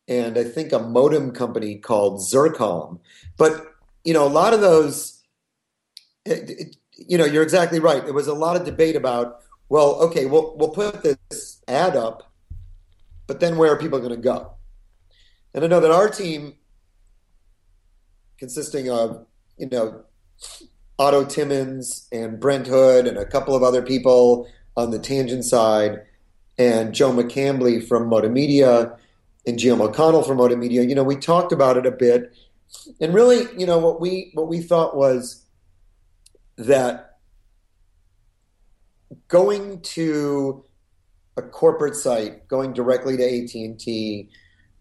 and 0.06 0.36
I 0.36 0.44
think 0.44 0.72
a 0.72 0.78
modem 0.78 1.32
company 1.32 1.76
called 1.76 2.20
Xircom. 2.20 2.98
But 3.36 3.66
you 4.04 4.12
know, 4.12 4.26
a 4.26 4.28
lot 4.28 4.52
of 4.52 4.60
those, 4.60 5.22
it, 6.24 6.50
it, 6.50 6.76
you 6.92 7.16
know, 7.16 7.24
you're 7.24 7.42
exactly 7.42 7.78
right. 7.78 8.04
There 8.04 8.14
was 8.14 8.26
a 8.26 8.34
lot 8.34 8.56
of 8.56 8.64
debate 8.64 8.96
about, 8.96 9.40
well, 9.68 9.94
okay, 10.02 10.26
we'll 10.26 10.56
we'll 10.56 10.70
put 10.70 11.02
this 11.02 11.62
ad 11.68 11.96
up, 11.96 12.32
but 13.26 13.40
then 13.40 13.56
where 13.56 13.72
are 13.72 13.78
people 13.78 13.98
going 13.98 14.10
to 14.10 14.16
go? 14.16 14.52
And 15.54 15.64
I 15.64 15.66
know 15.66 15.80
that 15.80 15.90
our 15.90 16.08
team, 16.08 16.54
consisting 18.38 18.90
of 18.90 19.26
you 19.56 19.68
know 19.68 20.04
Otto 20.98 21.24
Timmons 21.24 22.08
and 22.12 22.38
Brent 22.38 22.66
Hood 22.66 23.06
and 23.06 23.18
a 23.18 23.26
couple 23.26 23.54
of 23.54 23.62
other 23.62 23.82
people 23.82 24.48
on 24.76 24.90
the 24.90 24.98
tangent 24.98 25.44
side, 25.44 26.02
and 26.58 26.94
Joe 26.94 27.12
McCambley 27.12 27.86
from 27.86 28.10
Media 28.32 28.96
and 29.46 29.58
GM 29.58 29.80
O'Connell 29.80 30.22
from 30.22 30.38
Media, 30.58 30.82
you 30.82 30.94
know, 30.94 31.02
we 31.02 31.16
talked 31.16 31.52
about 31.52 31.76
it 31.76 31.86
a 31.86 31.90
bit. 31.90 32.34
And 33.00 33.14
really, 33.14 33.48
you 33.58 33.66
know, 33.66 33.78
what 33.78 34.00
we 34.00 34.30
what 34.34 34.48
we 34.48 34.60
thought 34.60 34.96
was 34.96 35.44
that 36.56 37.18
going 39.28 39.80
to 39.80 40.64
a 41.36 41.42
corporate 41.42 41.96
site, 41.96 42.46
going 42.46 42.72
directly 42.72 43.16
to 43.16 43.24
AT&T 43.24 44.28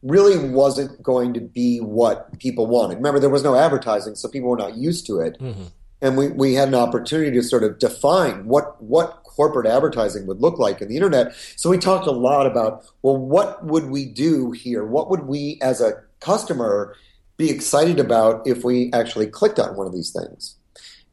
really 0.01 0.49
wasn't 0.49 1.01
going 1.03 1.33
to 1.33 1.41
be 1.41 1.79
what 1.79 2.37
people 2.39 2.67
wanted. 2.67 2.95
Remember, 2.95 3.19
there 3.19 3.29
was 3.29 3.43
no 3.43 3.55
advertising, 3.55 4.15
so 4.15 4.29
people 4.29 4.49
were 4.49 4.57
not 4.57 4.77
used 4.77 5.05
to 5.07 5.19
it. 5.19 5.39
Mm-hmm. 5.39 5.63
And 6.01 6.17
we, 6.17 6.29
we 6.29 6.53
had 6.53 6.69
an 6.69 6.75
opportunity 6.75 7.31
to 7.31 7.43
sort 7.43 7.63
of 7.63 7.77
define 7.77 8.45
what, 8.45 8.81
what 8.81 9.23
corporate 9.23 9.67
advertising 9.67 10.27
would 10.27 10.39
look 10.39 10.57
like 10.57 10.81
in 10.81 10.87
the 10.87 10.95
internet. 10.95 11.33
So 11.57 11.69
we 11.69 11.77
talked 11.77 12.07
a 12.07 12.11
lot 12.11 12.45
about, 12.45 12.85
well, 13.01 13.17
what 13.17 13.65
would 13.65 13.89
we 13.89 14.05
do 14.05 14.51
here? 14.51 14.85
What 14.85 15.09
would 15.09 15.23
we, 15.27 15.59
as 15.61 15.81
a 15.81 16.01
customer, 16.21 16.95
be 17.35 17.49
excited 17.49 17.99
about 17.99 18.47
if 18.47 18.63
we 18.63 18.91
actually 18.93 19.27
clicked 19.27 19.59
on 19.59 19.75
one 19.75 19.87
of 19.87 19.93
these 19.93 20.11
things? 20.11 20.55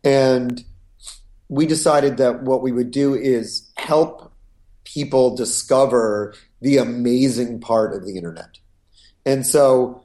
And 0.05 0.65
we 1.49 1.67
decided 1.67 2.17
that 2.19 2.43
what 2.43 2.63
we 2.63 2.71
would 2.71 2.93
do 2.93 3.15
is 3.15 3.69
help 3.77 4.33
people 4.85 5.37
discover 5.37 6.35
the 6.61 6.79
amazing 6.79 7.61
part 7.61 7.93
of 7.93 8.07
the 8.07 8.17
internet. 8.17 8.59
And 9.27 9.45
so 9.45 10.05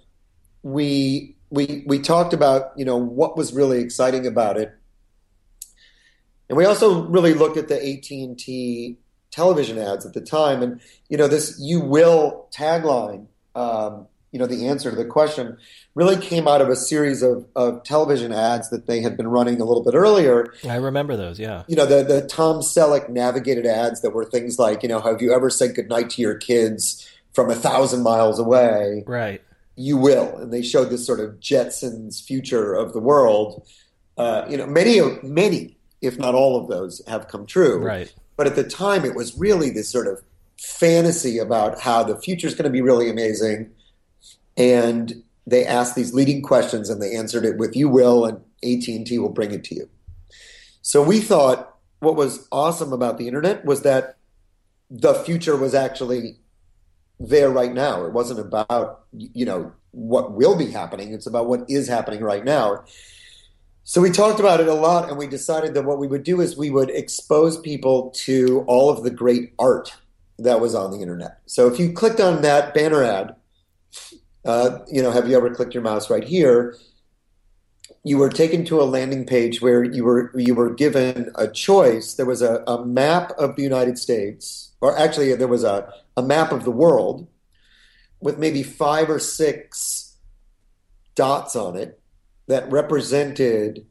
we 0.63 1.38
we 1.51 1.84
we 1.86 1.99
talked 1.99 2.34
about 2.34 2.73
you 2.75 2.84
know 2.84 2.97
what 2.97 3.38
was 3.38 3.53
really 3.53 3.79
exciting 3.79 4.25
about 4.25 4.57
it, 4.57 4.73
and 6.49 6.57
we 6.57 6.65
also 6.65 7.05
really 7.05 7.36
looked 7.36 7.55
at 7.55 7.67
the 7.67 7.75
AT 7.75 8.10
and 8.10 8.38
T 8.38 8.97
television 9.29 9.77
ads 9.77 10.05
at 10.05 10.13
the 10.13 10.21
time, 10.21 10.63
and 10.63 10.81
you 11.07 11.17
know 11.17 11.27
this 11.27 11.57
"you 11.62 11.79
will" 11.79 12.49
tagline. 12.51 13.27
Um, 13.53 14.07
you 14.31 14.39
know 14.39 14.47
the 14.47 14.67
answer 14.67 14.89
to 14.89 14.95
the 14.95 15.05
question 15.05 15.57
really 15.93 16.15
came 16.15 16.47
out 16.47 16.62
of 16.62 16.69
a 16.69 16.75
series 16.75 17.21
of, 17.21 17.45
of 17.53 17.84
television 17.84 18.31
ads 18.31 18.69
that 18.69 18.88
they 18.88 19.01
had 19.01 19.17
been 19.17 19.27
running 19.27 19.60
a 19.60 19.65
little 19.65 19.84
bit 19.84 19.93
earlier. 19.93 20.53
I 20.67 20.75
remember 20.75 21.17
those, 21.17 21.38
yeah. 21.38 21.63
You 21.67 21.75
know, 21.75 21.86
the, 21.86 22.01
the 22.01 22.25
Tom 22.27 22.62
Selleck 22.62 23.10
navigated 23.10 23.65
ads 23.65 23.99
that 24.01 24.12
were 24.12 24.23
things 24.23 24.57
like, 24.57 24.84
you 24.84 24.89
know, 24.89 25.01
have 25.01 25.21
you 25.21 25.34
ever 25.34 25.49
said 25.49 25.75
goodnight 25.75 26.12
to 26.12 26.21
your 26.21 26.36
kids 26.36 27.05
from 27.34 27.50
a 27.50 27.56
thousand 27.56 28.04
miles 28.04 28.39
away? 28.39 29.04
Right 29.06 29.41
you 29.76 29.98
will. 29.98 30.38
And 30.38 30.54
they 30.54 30.62
showed 30.62 30.89
this 30.89 31.06
sort 31.06 31.20
of 31.20 31.39
Jetsons 31.39 32.24
future 32.24 32.74
of 32.74 32.94
the 32.94 33.00
world. 33.00 33.67
Uh, 34.17 34.46
you 34.50 34.58
know, 34.58 34.67
many 34.67 35.00
many, 35.24 35.78
if 36.02 36.17
not 36.17 36.36
all 36.36 36.60
of 36.62 36.67
those, 36.67 37.02
have 37.08 37.28
come 37.28 37.46
true. 37.46 37.80
Right. 37.80 38.13
But 38.38 38.48
at 38.48 38.56
the 38.56 38.63
time, 38.63 39.06
it 39.06 39.15
was 39.15 39.38
really 39.38 39.70
this 39.70 39.89
sort 39.89 40.08
of 40.08 40.22
fantasy 40.60 41.38
about 41.38 41.80
how 41.82 42.04
the 42.04 42.17
future 42.17 42.48
is 42.48 42.54
going 42.54 42.65
to 42.65 42.72
be 42.72 42.82
really 42.82 43.10
amazing. 43.10 43.72
And 44.58 45.24
they 45.48 45.65
asked 45.65 45.96
these 45.96 46.13
leading 46.13 46.41
questions, 46.41 46.89
and 46.89 47.02
they 47.02 47.15
answered 47.15 47.46
it 47.46 47.58
with 47.58 47.76
"You 47.76 47.89
will," 47.89 48.26
and 48.26 48.38
AT 48.63 48.88
and 48.88 49.08
T 49.08 49.17
will 49.17 49.30
bring 49.30 49.52
it 49.52 49.63
to 49.65 49.76
you. 49.76 49.89
So 50.82 51.02
we 51.02 51.20
thought 51.20 51.76
what 52.00 52.15
was 52.15 52.48
awesome 52.52 52.94
about 52.94 53.17
the 53.17 53.28
internet 53.28 53.63
was 53.63 53.82
that 53.82 54.17
the 54.89 55.13
future 55.13 55.56
was 55.56 55.74
actually 55.74 56.38
there 57.27 57.49
right 57.49 57.73
now. 57.73 58.05
It 58.05 58.13
wasn't 58.13 58.39
about 58.39 59.05
you 59.13 59.45
know 59.45 59.73
what 59.91 60.34
will 60.34 60.57
be 60.57 60.67
happening. 60.67 61.13
It's 61.13 61.27
about 61.27 61.47
what 61.47 61.69
is 61.69 61.88
happening 61.88 62.21
right 62.21 62.43
now. 62.43 62.84
So 63.84 63.99
we 63.99 64.12
talked 64.12 64.39
about 64.39 64.60
it 64.60 64.67
a 64.67 64.73
lot, 64.73 65.10
and 65.10 65.17
we 65.17 65.27
decided 65.27 65.73
that 65.73 65.86
what 65.86 65.97
we 65.97 66.07
would 66.07 66.23
do 66.23 66.39
is 66.39 66.55
we 66.55 66.69
would 66.69 66.89
expose 66.89 67.60
people 67.60 68.12
to 68.25 68.63
all 68.67 68.89
of 68.89 69.03
the 69.03 69.10
great 69.10 69.53
art 69.57 69.93
that 70.38 70.62
was 70.62 70.75
on 70.75 70.91
the 70.91 70.99
internet. 70.99 71.39
So 71.45 71.67
if 71.67 71.79
you 71.79 71.91
clicked 71.91 72.19
on 72.19 72.41
that 72.41 72.73
banner 72.73 73.03
ad, 73.03 73.36
uh, 74.45 74.79
you 74.91 75.01
know, 75.01 75.12
have 75.12 75.27
you 75.27 75.36
ever 75.36 75.53
clicked 75.53 75.73
your 75.73 75.84
mouse 75.84 76.10
right 76.10 76.23
here? 76.23 76.77
You 78.03 78.17
were 78.17 78.29
taken 78.29 78.65
to 78.65 78.81
a 78.81 78.84
landing 78.84 79.25
page 79.25 79.62
where 79.62 79.84
you 79.84 80.03
were 80.03 80.31
you 80.36 80.55
were 80.55 80.73
given 80.73 81.31
a 81.36 81.47
choice. 81.47 82.15
There 82.15 82.25
was 82.25 82.41
a, 82.41 82.63
a 82.65 82.84
map 82.84 83.31
of 83.38 83.55
the 83.55 83.62
United 83.62 83.99
States, 83.99 84.71
or 84.81 84.97
actually 84.97 85.36
there 85.36 85.47
was 85.47 85.63
a 85.63 85.93
a 86.21 86.27
map 86.27 86.51
of 86.51 86.63
the 86.63 86.71
world 86.71 87.27
with 88.19 88.38
maybe 88.38 88.63
five 88.63 89.10
or 89.10 89.19
six 89.19 90.17
dots 91.15 91.55
on 91.55 91.75
it 91.75 91.99
that 92.47 92.71
represented 92.71 93.86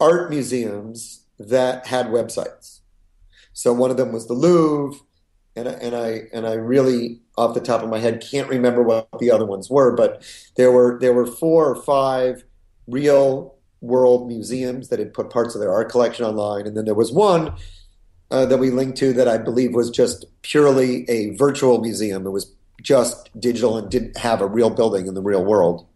art 0.00 0.30
museums 0.30 1.24
that 1.38 1.86
had 1.86 2.06
websites. 2.06 2.80
So 3.52 3.72
one 3.72 3.90
of 3.90 3.96
them 3.96 4.12
was 4.12 4.26
the 4.26 4.34
Louvre, 4.34 5.00
and 5.54 5.68
I, 5.68 5.72
and 5.72 5.96
I 5.96 6.22
and 6.32 6.46
I 6.46 6.52
really 6.52 7.20
off 7.38 7.54
the 7.54 7.60
top 7.60 7.82
of 7.82 7.88
my 7.88 7.98
head 7.98 8.24
can't 8.30 8.48
remember 8.48 8.82
what 8.82 9.08
the 9.18 9.30
other 9.30 9.46
ones 9.46 9.70
were, 9.70 9.94
but 9.94 10.22
there 10.56 10.70
were 10.70 10.98
there 11.00 11.14
were 11.14 11.26
four 11.26 11.70
or 11.70 11.82
five 11.82 12.44
real 12.86 13.54
world 13.80 14.28
museums 14.28 14.88
that 14.88 14.98
had 14.98 15.14
put 15.14 15.30
parts 15.30 15.54
of 15.54 15.60
their 15.60 15.72
art 15.72 15.90
collection 15.90 16.24
online, 16.24 16.66
and 16.66 16.76
then 16.76 16.84
there 16.84 16.94
was 16.94 17.12
one 17.12 17.54
uh, 18.30 18.46
that 18.46 18.58
we 18.58 18.70
linked 18.70 18.98
to 18.98 19.12
that 19.12 19.28
I 19.28 19.38
believe 19.38 19.74
was 19.74 19.90
just 19.90 20.24
purely 20.42 21.08
a 21.08 21.34
virtual 21.36 21.80
museum. 21.80 22.26
It 22.26 22.30
was 22.30 22.52
just 22.82 23.30
digital 23.38 23.76
and 23.76 23.90
didn't 23.90 24.18
have 24.18 24.40
a 24.40 24.46
real 24.46 24.70
building 24.70 25.06
in 25.06 25.14
the 25.14 25.22
real 25.22 25.44
world. 25.44 25.86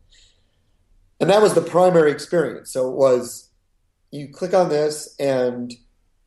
And 1.20 1.28
that 1.28 1.42
was 1.42 1.54
the 1.54 1.60
primary 1.60 2.10
experience. 2.10 2.72
So 2.72 2.88
it 2.88 2.96
was 2.96 3.50
you 4.10 4.28
click 4.28 4.54
on 4.54 4.68
this 4.68 5.14
and 5.18 5.72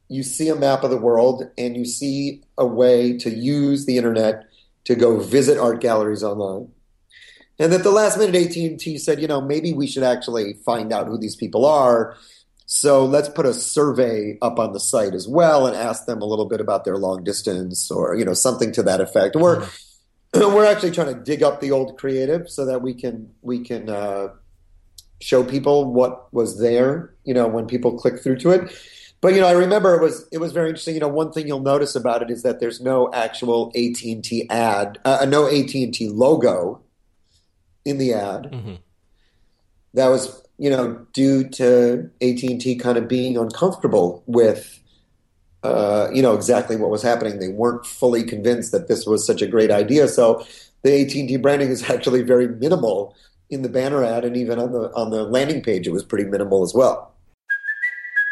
you 0.07 0.23
see 0.23 0.49
a 0.49 0.55
map 0.55 0.83
of 0.83 0.91
the 0.91 0.97
world 0.97 1.49
and 1.57 1.75
you 1.75 1.85
see 1.85 2.43
a 2.57 2.65
way 2.65 3.17
to 3.17 3.29
use 3.29 3.85
the 3.85 3.97
internet 3.97 4.45
to 4.85 4.95
go 4.95 5.19
visit 5.19 5.57
art 5.57 5.81
galleries 5.81 6.23
online. 6.23 6.69
And 7.59 7.73
at 7.73 7.83
the 7.83 7.91
last 7.91 8.17
minute, 8.17 8.35
AT&T 8.35 8.97
said, 8.97 9.21
you 9.21 9.27
know, 9.27 9.39
maybe 9.39 9.73
we 9.73 9.87
should 9.87 10.03
actually 10.03 10.53
find 10.65 10.91
out 10.91 11.07
who 11.07 11.17
these 11.17 11.35
people 11.35 11.65
are 11.65 12.17
so 12.65 13.05
let's 13.05 13.29
put 13.29 13.45
a 13.45 13.53
survey 13.53 14.37
up 14.41 14.59
on 14.59 14.73
the 14.73 14.79
site 14.79 15.13
as 15.13 15.27
well 15.27 15.67
and 15.67 15.75
ask 15.75 16.05
them 16.05 16.21
a 16.21 16.25
little 16.25 16.45
bit 16.45 16.61
about 16.61 16.85
their 16.85 16.97
long 16.97 17.23
distance 17.23 17.91
or 17.91 18.15
you 18.15 18.25
know 18.25 18.33
something 18.33 18.71
to 18.73 18.83
that 18.83 19.01
effect. 19.01 19.35
We're 19.35 19.61
mm-hmm. 19.61 20.53
we're 20.55 20.65
actually 20.65 20.91
trying 20.91 21.13
to 21.13 21.19
dig 21.19 21.43
up 21.43 21.61
the 21.61 21.71
old 21.71 21.97
creative 21.97 22.49
so 22.49 22.65
that 22.65 22.81
we 22.81 22.93
can 22.93 23.31
we 23.41 23.59
can 23.59 23.89
uh, 23.89 24.29
show 25.21 25.43
people 25.43 25.93
what 25.93 26.33
was 26.33 26.59
there. 26.59 27.13
You 27.23 27.33
know 27.33 27.47
when 27.47 27.67
people 27.67 27.97
click 27.97 28.21
through 28.21 28.37
to 28.37 28.51
it. 28.51 28.73
But 29.21 29.35
you 29.35 29.39
know, 29.39 29.47
I 29.47 29.53
remember 29.53 29.95
it 29.95 30.01
was 30.01 30.27
it 30.33 30.39
was 30.39 30.51
very 30.51 30.69
interesting. 30.69 30.95
You 30.95 31.01
know, 31.01 31.07
one 31.07 31.31
thing 31.31 31.47
you'll 31.47 31.61
notice 31.61 31.95
about 31.95 32.21
it 32.21 32.29
is 32.29 32.43
that 32.43 32.59
there's 32.59 32.81
no 32.81 33.09
actual 33.13 33.71
AT 33.75 34.03
and 34.03 34.21
T 34.21 34.49
ad, 34.49 34.99
uh, 35.05 35.25
no 35.29 35.47
AT 35.47 35.73
and 35.73 35.93
T 35.93 36.09
logo 36.09 36.81
in 37.85 37.99
the 37.99 38.13
ad. 38.13 38.43
Mm-hmm. 38.51 38.73
That 39.93 40.07
was 40.07 40.42
you 40.63 40.69
know, 40.69 40.93
due 41.11 41.43
to 41.49 42.09
AT 42.21 42.41
and 42.41 42.61
T 42.61 42.77
kind 42.77 42.97
of 42.97 43.09
being 43.09 43.37
uncomfortable 43.37 44.23
with, 44.27 44.79
uh, 45.61 46.07
you 46.13 46.21
know, 46.21 46.35
exactly 46.35 46.77
what 46.77 46.89
was 46.89 47.01
happening. 47.01 47.39
They 47.39 47.49
weren't 47.49 47.85
fully 47.85 48.23
convinced 48.23 48.71
that 48.71 48.87
this 48.87 49.05
was 49.05 49.27
such 49.27 49.41
a 49.41 49.45
great 49.45 49.71
idea. 49.71 50.07
So 50.07 50.47
the 50.83 51.01
AT 51.01 51.13
and 51.15 51.27
T 51.27 51.35
branding 51.35 51.67
is 51.67 51.89
actually 51.89 52.21
very 52.21 52.47
minimal 52.47 53.13
in 53.49 53.61
the 53.61 53.67
banner 53.67 54.05
ad, 54.05 54.23
and 54.23 54.37
even 54.37 54.57
on 54.57 54.71
the 54.71 54.89
on 54.93 55.09
the 55.11 55.25
landing 55.25 55.61
page, 55.61 55.85
it 55.85 55.91
was 55.91 56.05
pretty 56.05 56.23
minimal 56.23 56.63
as 56.63 56.73
well. 56.73 57.12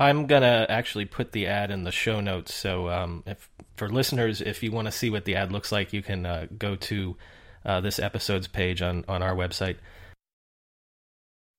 I'm 0.00 0.26
gonna 0.26 0.66
actually 0.70 1.04
put 1.04 1.32
the 1.32 1.46
ad 1.46 1.70
in 1.70 1.84
the 1.84 1.92
show 1.92 2.22
notes. 2.22 2.54
So 2.54 2.88
um, 2.88 3.22
if 3.26 3.50
for 3.76 3.90
listeners, 3.90 4.40
if 4.40 4.62
you 4.62 4.72
want 4.72 4.86
to 4.86 4.92
see 4.92 5.10
what 5.10 5.26
the 5.26 5.36
ad 5.36 5.52
looks 5.52 5.70
like, 5.70 5.92
you 5.92 6.02
can 6.02 6.24
uh, 6.24 6.46
go 6.56 6.74
to 6.76 7.18
uh, 7.66 7.82
this 7.82 7.98
episode's 7.98 8.48
page 8.48 8.80
on 8.80 9.04
on 9.08 9.22
our 9.22 9.34
website. 9.34 9.76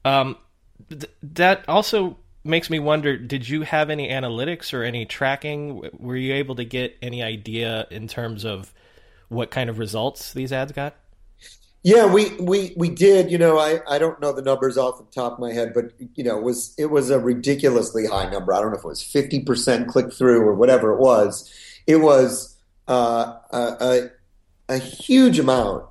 Um, 0.07 0.37
th- 0.89 1.11
that 1.35 1.65
also 1.69 2.17
makes 2.45 2.71
me 2.71 2.79
wonder 2.79 3.17
did 3.17 3.49
you 3.49 3.63
have 3.63 3.91
any 3.91 4.09
analytics 4.09 4.73
or 4.73 4.85
any 4.85 5.05
tracking? 5.05 5.83
Were 5.99 6.17
you 6.17 6.35
able 6.35 6.55
to 6.55 6.65
get 6.65 6.97
any 7.03 7.25
idea 7.25 7.89
in 7.91 8.07
terms 8.07 8.45
of 8.45 8.73
what 9.29 9.51
kind 9.51 9.69
of 9.69 9.81
results 9.81 10.33
these 10.33 10.53
ads 10.53 10.71
got? 10.71 10.95
Yeah 11.83 12.07
we 12.07 12.37
we 12.37 12.73
we 12.77 12.89
did. 12.89 13.33
You 13.33 13.39
know 13.39 13.59
i 13.59 13.81
i 13.89 13.99
don't 13.99 14.21
know 14.21 14.33
the 14.33 14.43
numbers 14.43 14.79
off 14.79 14.99
the 14.99 15.05
top 15.13 15.35
of 15.35 15.39
my 15.41 15.53
head 15.53 15.73
but 15.75 15.93
you 16.15 16.23
know 16.23 16.39
it 16.39 16.45
was 16.45 16.73
it 16.79 16.87
was 16.87 17.11
a 17.11 17.19
ridiculously 17.19 18.07
high 18.07 18.31
number. 18.31 18.55
I 18.55 18.61
don't 18.61 18.71
know 18.71 18.79
if 18.79 18.85
it 18.85 18.89
was 18.89 19.03
50% 19.03 19.89
click 19.89 20.13
through 20.13 20.41
or 20.43 20.55
whatever 20.55 20.93
it 20.93 21.01
was. 21.01 21.53
It 21.89 21.97
was 21.97 22.57
uh, 22.87 23.39
a, 23.51 24.11
a, 24.69 24.75
a 24.75 24.79
huge 24.79 25.41
amount. 25.41 25.87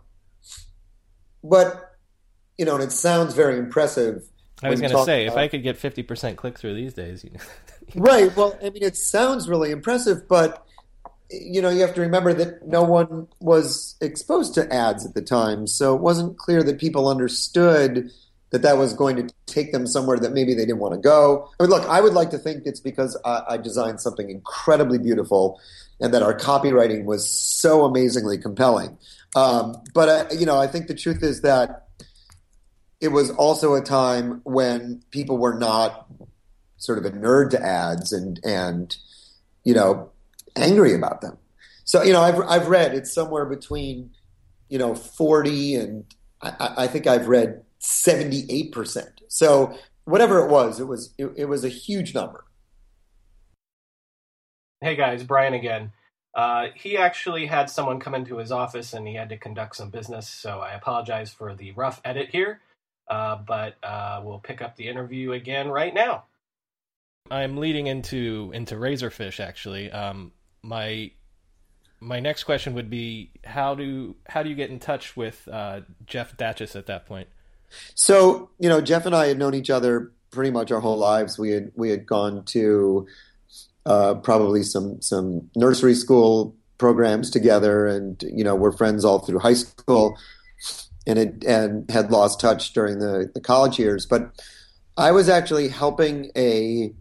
But 1.43 1.85
you 2.58 2.65
know 2.65 2.76
and 2.76 2.84
it 2.84 2.91
sounds 2.91 3.34
very 3.34 3.58
impressive 3.58 4.24
I 4.63 4.70
was 4.70 4.80
going 4.80 4.94
to 4.94 5.04
say, 5.04 5.26
about, 5.26 5.34
if 5.34 5.38
I 5.38 5.48
could 5.48 5.63
get 5.63 5.78
50% 5.78 6.36
click 6.38 6.58
through 6.58 6.76
these 6.76 6.94
days. 6.94 7.24
You 7.24 7.32
know. 7.32 7.39
right. 7.96 8.36
Well, 8.36 8.58
I 8.63 8.70
mean, 8.70 8.84
it 8.84 8.96
sounds 8.96 9.50
really 9.50 9.72
impressive, 9.72 10.28
but, 10.28 10.65
you 11.30 11.62
know, 11.62 11.70
you 11.70 11.82
have 11.82 11.94
to 11.96 12.02
remember 12.02 12.34
that 12.34 12.68
no 12.68 12.84
one 12.84 13.28
was 13.39 13.96
exposed 14.00 14.54
to 14.56 14.74
ads 14.74 15.06
at 15.06 15.13
the 15.13 15.22
time. 15.22 15.68
So 15.68 15.96
it 15.96 16.02
wasn't 16.02 16.38
clear 16.38 16.63
that 16.63 16.80
people 16.80 17.10
understood 17.10 18.10
that 18.52 18.62
that 18.62 18.78
was 18.78 18.94
going 18.94 19.18
to 19.18 19.34
take 19.46 19.74
them 19.74 19.86
somewhere 19.86 20.18
that 20.18 20.32
maybe 20.32 20.54
they 20.54 20.65
didn't 20.65 20.80
want 20.80 20.94
to 20.94 21.00
go. 21.00 21.50
I 21.60 21.63
mean, 21.63 21.72
look, 21.72 21.88
I 21.89 22.00
would 22.00 22.13
like 22.13 22.30
to 22.30 22.38
think 22.38 22.63
it's 22.65 22.80
because 22.80 23.20
I, 23.26 23.44
I 23.50 23.58
designed 23.58 24.00
something 24.00 24.30
incredibly 24.30 25.00
beautiful 25.00 25.60
and 26.00 26.13
that 26.13 26.24
our 26.24 26.38
copywriting 26.38 27.04
was 27.04 27.30
so 27.30 27.84
amazingly 27.84 28.38
compelling. 28.38 28.98
Um, 29.36 29.76
but, 29.94 30.10
uh, 30.10 30.26
you 30.34 30.46
know, 30.46 30.58
I 30.58 30.68
think 30.68 30.88
the 30.88 30.96
truth 30.96 31.24
is 31.24 31.41
that 31.41 31.85
it 33.01 33.10
was 33.10 33.31
also 33.31 33.75
a 33.75 33.81
time 33.81 34.41
when 34.43 35.03
people 35.12 35.38
were 35.38 35.58
not 35.58 36.08
sort 36.77 36.97
of 36.97 37.05
a 37.05 37.12
nerd 37.12 37.49
to 37.51 37.62
ads 37.62 38.12
and 38.12 38.39
and 38.43 38.97
you 39.63 39.73
know 39.73 40.12
angry 40.55 40.93
about 40.93 41.21
them. 41.21 41.38
So 41.84 42.03
you 42.03 42.13
know 42.13 42.21
I've 42.21 42.39
I've 42.41 42.67
read 42.67 42.93
it's 42.93 43.13
somewhere 43.13 43.45
between 43.45 44.12
you 44.69 44.77
know 44.77 44.95
forty 44.95 45.75
and 45.75 46.05
I, 46.41 46.73
I 46.77 46.88
think 46.88 47.08
I've 47.08 47.27
read 47.27 47.63
seventy 47.79 48.45
eight 48.49 48.71
percent. 48.71 49.21
So 49.27 49.77
whatever 50.05 50.45
it 50.45 50.49
was, 50.49 50.79
it 50.79 50.88
was 50.88 51.13
it, 51.17 51.31
it 51.36 51.45
was 51.45 51.63
a 51.63 51.69
huge 51.69 52.13
number. 52.13 52.45
Hey 54.81 54.95
guys, 54.95 55.23
Brian 55.23 55.53
again. 55.53 55.91
Uh, 56.34 56.67
he 56.75 56.97
actually 56.97 57.45
had 57.45 57.69
someone 57.69 57.97
come 57.97 58.13
into 58.13 58.38
his 58.38 58.51
office 58.51 58.91
and 58.91 59.08
he 59.08 59.15
had 59.15 59.29
to 59.29 59.38
conduct 59.38 59.77
some 59.77 59.89
business, 59.89 60.27
so 60.27 60.60
I 60.60 60.73
apologize 60.73 61.31
for 61.31 61.55
the 61.55 61.71
rough 61.71 62.01
edit 62.03 62.29
here. 62.29 62.60
Uh, 63.08 63.36
but 63.36 63.76
uh, 63.84 64.22
we'll 64.24 64.39
pick 64.39 64.62
up 64.62 64.76
the 64.76 64.88
interview 64.88 65.34
again 65.34 65.70
right 65.70 65.94
now. 65.94 66.26
I'm 67.30 67.58
leading 67.58 67.88
into 67.88 68.52
into 68.54 68.76
Razorfish 68.76 69.39
actually. 69.39 69.91
Um, 69.91 70.32
my 70.62 71.12
my 72.00 72.20
next 72.20 72.44
question 72.44 72.74
would 72.76 72.89
be 72.89 73.32
how 73.44 73.76
do 73.76 74.15
how 74.28 74.44
do 74.44 74.50
you 74.50 74.56
get 74.56 74.70
in 74.70 74.80
touch 74.80 75.18
with 75.18 75.48
uh, 75.52 75.82
Jeff 76.06 76.38
Dachis 76.38 76.76
at 76.76 76.86
that 76.88 77.06
point? 77.06 77.28
So 77.96 78.50
you 78.60 78.70
know, 78.70 78.82
Jeff 78.82 79.06
and 79.06 79.15
I 79.15 79.28
had 79.28 79.39
known 79.39 79.54
each 79.54 79.70
other 79.70 80.12
pretty 80.32 80.52
much 80.52 80.72
our 80.72 80.80
whole 80.80 80.98
lives. 80.98 81.39
We 81.39 81.52
had 81.52 81.72
we 81.76 81.89
had 81.89 82.06
gone 82.06 82.44
to 82.46 83.08
uh, 83.86 84.15
probably 84.15 84.63
some 84.63 85.02
some 85.02 85.50
nursery 85.56 85.96
school 85.96 86.56
programs 86.78 87.30
together, 87.32 87.88
and 87.88 88.22
you 88.24 88.44
know, 88.44 88.56
we're 88.56 88.72
friends 88.72 89.06
all 89.06 89.20
through 89.20 89.39
high 89.39 89.54
school 89.54 90.18
and 91.08 91.20
it 91.20 91.44
and 91.44 91.89
had 91.89 92.12
lost 92.12 92.39
touch 92.39 92.74
during 92.74 93.00
the, 93.00 93.32
the 93.34 93.41
college 93.41 93.80
years. 93.80 94.06
But 94.06 94.32
I 94.98 95.12
was 95.12 95.30
actually 95.30 95.68
helping 95.68 96.32
a 96.36 96.94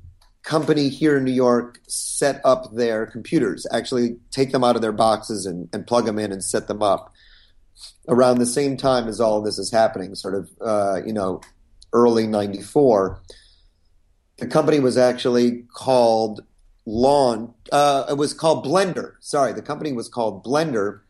company 0.43 0.89
here 0.89 1.17
in 1.17 1.25
New 1.25 1.33
York 1.33 1.81
set 1.89 2.41
up 2.45 2.75
their 2.75 3.07
computers, 3.07 3.67
actually 3.73 4.17
take 4.31 4.53
them 4.53 4.63
out 4.63 4.77
of 4.77 4.83
their 4.83 4.93
boxes 4.93 5.47
and, 5.47 5.69
and 5.73 5.87
plug 5.87 6.05
them 6.05 6.19
in 6.19 6.33
and 6.33 6.45
set 6.45 6.69
them 6.69 6.83
up 6.83 7.13
around 8.09 8.39
the 8.39 8.47
same 8.47 8.77
time 8.77 9.09
as 9.09 9.21
all 9.21 9.41
this 9.41 9.59
is 9.59 9.71
happening, 9.71 10.15
sort 10.15 10.35
of, 10.35 10.51
uh, 10.61 11.01
you 11.05 11.13
know, 11.13 11.41
early 11.93 12.27
94. 12.27 13.23
The 14.39 14.47
company 14.47 14.81
was 14.81 14.99
actually 14.99 15.63
called 15.73 16.45
Lawn. 16.85 17.55
Uh, 17.73 18.05
it 18.11 18.19
was 18.19 18.35
called 18.35 18.67
Blender. 18.67 19.15
Sorry, 19.21 19.53
the 19.53 19.63
company 19.63 19.93
was 19.93 20.09
called 20.09 20.45
Blender 20.45 21.01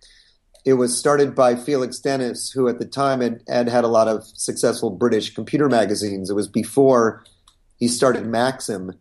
it 0.65 0.75
was 0.75 0.99
started 0.99 1.35
by 1.35 1.57
Felix 1.57 1.99
Dennis, 1.99 2.51
who 2.51 2.69
at 2.69 2.79
the 2.79 2.87
time 2.87 3.21
had, 3.21 3.43
had 3.47 3.69
had 3.69 3.85
a 3.85 3.89
lot 3.89 4.09
of 4.09 4.25
successful 4.25 4.91
British 4.91 5.35
computer 5.35 5.69
magazines. 5.69 6.31
It 6.31 6.35
was 6.35 6.49
before 6.49 7.25
he 7.77 7.89
started 7.89 8.27
Maxim. 8.27 8.93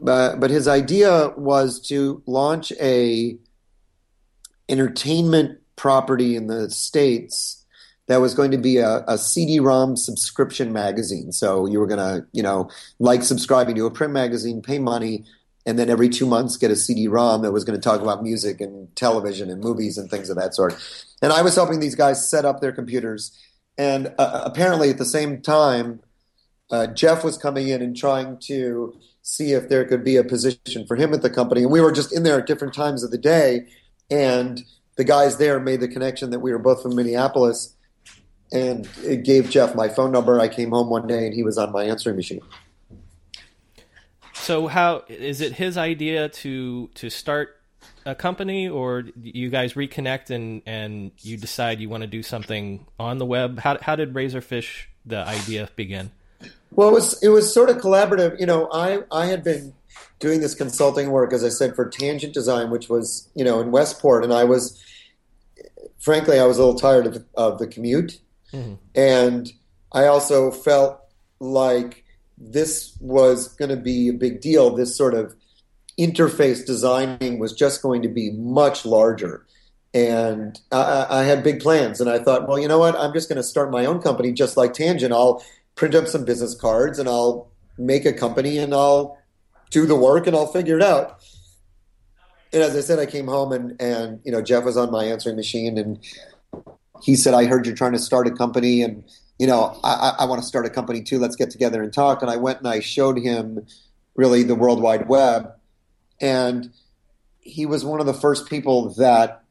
But, 0.00 0.40
but 0.40 0.50
his 0.50 0.66
idea 0.66 1.32
was 1.36 1.80
to 1.88 2.22
launch 2.26 2.72
a 2.80 3.38
entertainment 4.68 5.58
property 5.76 6.36
in 6.36 6.46
the 6.46 6.70
States 6.70 7.64
that 8.06 8.20
was 8.20 8.34
going 8.34 8.50
to 8.50 8.58
be 8.58 8.78
a, 8.78 9.04
a 9.06 9.16
CD-ROM 9.16 9.96
subscription 9.96 10.72
magazine. 10.72 11.30
So 11.30 11.66
you 11.66 11.78
were 11.78 11.86
going 11.86 11.98
to, 11.98 12.26
you 12.32 12.42
know, 12.42 12.68
like 12.98 13.22
subscribing 13.22 13.76
to 13.76 13.86
a 13.86 13.90
print 13.90 14.12
magazine, 14.12 14.62
pay 14.62 14.80
money, 14.80 15.24
and 15.66 15.78
then 15.78 15.90
every 15.90 16.08
two 16.08 16.26
months 16.26 16.56
get 16.56 16.70
a 16.70 16.76
CD-ROM 16.76 17.42
that 17.42 17.52
was 17.52 17.64
going 17.64 17.78
to 17.78 17.82
talk 17.82 18.00
about 18.00 18.22
music 18.22 18.60
and 18.60 18.94
television 18.96 19.50
and 19.50 19.60
movies 19.60 19.98
and 19.98 20.10
things 20.10 20.30
of 20.30 20.36
that 20.36 20.54
sort. 20.54 20.74
And 21.22 21.32
I 21.32 21.42
was 21.42 21.54
helping 21.54 21.80
these 21.80 21.94
guys 21.94 22.28
set 22.28 22.44
up 22.44 22.60
their 22.60 22.72
computers. 22.72 23.38
And 23.76 24.08
uh, 24.18 24.22
uh, 24.22 24.42
apparently, 24.46 24.90
at 24.90 24.98
the 24.98 25.04
same 25.04 25.42
time, 25.42 26.00
uh, 26.70 26.86
Jeff 26.88 27.24
was 27.24 27.36
coming 27.36 27.68
in 27.68 27.82
and 27.82 27.96
trying 27.96 28.38
to 28.46 28.98
see 29.22 29.52
if 29.52 29.68
there 29.68 29.84
could 29.84 30.02
be 30.02 30.16
a 30.16 30.24
position 30.24 30.86
for 30.86 30.96
him 30.96 31.12
at 31.12 31.22
the 31.22 31.30
company. 31.30 31.62
And 31.62 31.70
we 31.70 31.80
were 31.80 31.92
just 31.92 32.14
in 32.14 32.22
there 32.22 32.38
at 32.38 32.46
different 32.46 32.74
times 32.74 33.04
of 33.04 33.10
the 33.10 33.18
day. 33.18 33.66
And 34.10 34.62
the 34.96 35.04
guys 35.04 35.36
there 35.36 35.60
made 35.60 35.80
the 35.80 35.88
connection 35.88 36.30
that 36.30 36.40
we 36.40 36.52
were 36.52 36.58
both 36.58 36.82
from 36.82 36.96
Minneapolis. 36.96 37.76
And 38.52 38.88
it 39.04 39.24
gave 39.24 39.50
Jeff 39.50 39.74
my 39.74 39.88
phone 39.88 40.10
number. 40.10 40.40
I 40.40 40.48
came 40.48 40.70
home 40.70 40.90
one 40.90 41.06
day 41.06 41.26
and 41.26 41.34
he 41.34 41.42
was 41.42 41.58
on 41.58 41.70
my 41.70 41.84
answering 41.84 42.16
machine. 42.16 42.40
So 44.40 44.66
how 44.66 45.04
is 45.08 45.40
it 45.40 45.52
his 45.52 45.76
idea 45.76 46.28
to 46.28 46.88
to 46.94 47.10
start 47.10 47.56
a 48.06 48.14
company 48.14 48.68
or 48.68 49.04
you 49.20 49.50
guys 49.50 49.74
reconnect 49.74 50.30
and 50.30 50.62
and 50.66 51.12
you 51.20 51.36
decide 51.36 51.80
you 51.80 51.88
want 51.88 52.02
to 52.02 52.06
do 52.06 52.22
something 52.22 52.86
on 52.98 53.18
the 53.18 53.26
web? 53.26 53.58
How 53.58 53.78
how 53.80 53.96
did 53.96 54.14
Razorfish 54.14 54.86
the 55.04 55.18
idea 55.18 55.68
begin? 55.76 56.10
Well, 56.72 56.88
it 56.88 56.92
was 56.92 57.22
it 57.22 57.28
was 57.28 57.52
sort 57.52 57.70
of 57.70 57.78
collaborative. 57.78 58.40
You 58.40 58.46
know, 58.46 58.68
I 58.72 59.02
I 59.12 59.26
had 59.26 59.44
been 59.44 59.74
doing 60.18 60.40
this 60.40 60.54
consulting 60.54 61.10
work, 61.10 61.32
as 61.32 61.44
I 61.44 61.48
said, 61.48 61.74
for 61.74 61.88
Tangent 61.88 62.32
Design, 62.32 62.70
which 62.70 62.88
was 62.88 63.28
you 63.34 63.44
know 63.44 63.60
in 63.60 63.70
Westport, 63.70 64.24
and 64.24 64.32
I 64.32 64.44
was 64.44 64.82
frankly 65.98 66.38
I 66.38 66.46
was 66.46 66.58
a 66.58 66.64
little 66.64 66.78
tired 66.78 67.06
of, 67.06 67.24
of 67.34 67.58
the 67.58 67.66
commute, 67.66 68.20
mm-hmm. 68.52 68.74
and 68.94 69.52
I 69.92 70.06
also 70.06 70.50
felt 70.50 71.00
like 71.40 72.04
this 72.40 72.96
was 73.00 73.48
going 73.48 73.68
to 73.68 73.76
be 73.76 74.08
a 74.08 74.14
big 74.14 74.40
deal. 74.40 74.74
This 74.74 74.96
sort 74.96 75.14
of 75.14 75.36
interface 75.98 76.64
designing 76.64 77.38
was 77.38 77.52
just 77.52 77.82
going 77.82 78.00
to 78.02 78.08
be 78.08 78.30
much 78.32 78.86
larger. 78.86 79.46
And 79.92 80.58
I, 80.72 81.06
I, 81.10 81.24
had 81.24 81.42
big 81.42 81.60
plans, 81.60 82.00
and 82.00 82.08
I 82.08 82.20
thought, 82.20 82.48
well, 82.48 82.58
you 82.58 82.68
know 82.68 82.78
what? 82.78 82.96
I'm 82.96 83.12
just 83.12 83.28
going 83.28 83.36
to 83.36 83.42
start 83.42 83.72
my 83.72 83.84
own 83.84 84.00
company, 84.00 84.32
just 84.32 84.56
like 84.56 84.72
Tangent. 84.72 85.12
I'll 85.12 85.44
print 85.74 85.96
up 85.96 86.06
some 86.06 86.24
business 86.24 86.54
cards, 86.54 86.98
and 87.00 87.08
I'll 87.08 87.50
make 87.76 88.06
a 88.06 88.12
company, 88.12 88.58
and 88.58 88.72
I'll 88.72 89.18
do 89.70 89.86
the 89.86 89.96
work, 89.96 90.28
and 90.28 90.36
I'll 90.36 90.46
figure 90.46 90.76
it 90.76 90.82
out. 90.82 91.20
And 92.52 92.62
as 92.62 92.76
I 92.76 92.80
said, 92.80 93.00
I 93.00 93.06
came 93.06 93.26
home, 93.26 93.50
and 93.50 93.80
and 93.80 94.20
you 94.24 94.30
know, 94.30 94.40
Jeff 94.40 94.64
was 94.64 94.76
on 94.76 94.92
my 94.92 95.04
answering 95.04 95.34
machine, 95.34 95.76
and 95.76 95.98
he 97.02 97.16
said, 97.16 97.34
"I 97.34 97.46
heard 97.46 97.66
you're 97.66 97.74
trying 97.74 97.92
to 97.92 97.98
start 97.98 98.28
a 98.28 98.30
company, 98.30 98.82
and 98.82 99.02
you 99.40 99.46
know, 99.46 99.80
I, 99.82 100.16
I 100.18 100.24
want 100.26 100.42
to 100.42 100.46
start 100.46 100.66
a 100.66 100.70
company 100.70 101.02
too. 101.02 101.18
Let's 101.18 101.34
get 101.34 101.50
together 101.50 101.82
and 101.82 101.90
talk. 101.90 102.20
And 102.20 102.30
I 102.30 102.36
went 102.36 102.58
and 102.58 102.68
I 102.68 102.80
showed 102.80 103.18
him 103.18 103.66
really 104.14 104.42
the 104.42 104.54
World 104.54 104.82
Wide 104.82 105.08
Web. 105.08 105.54
And 106.20 106.74
he 107.38 107.64
was 107.64 107.82
one 107.82 108.00
of 108.00 108.06
the 108.06 108.12
first 108.12 108.50
people 108.50 108.90
that 108.96 109.42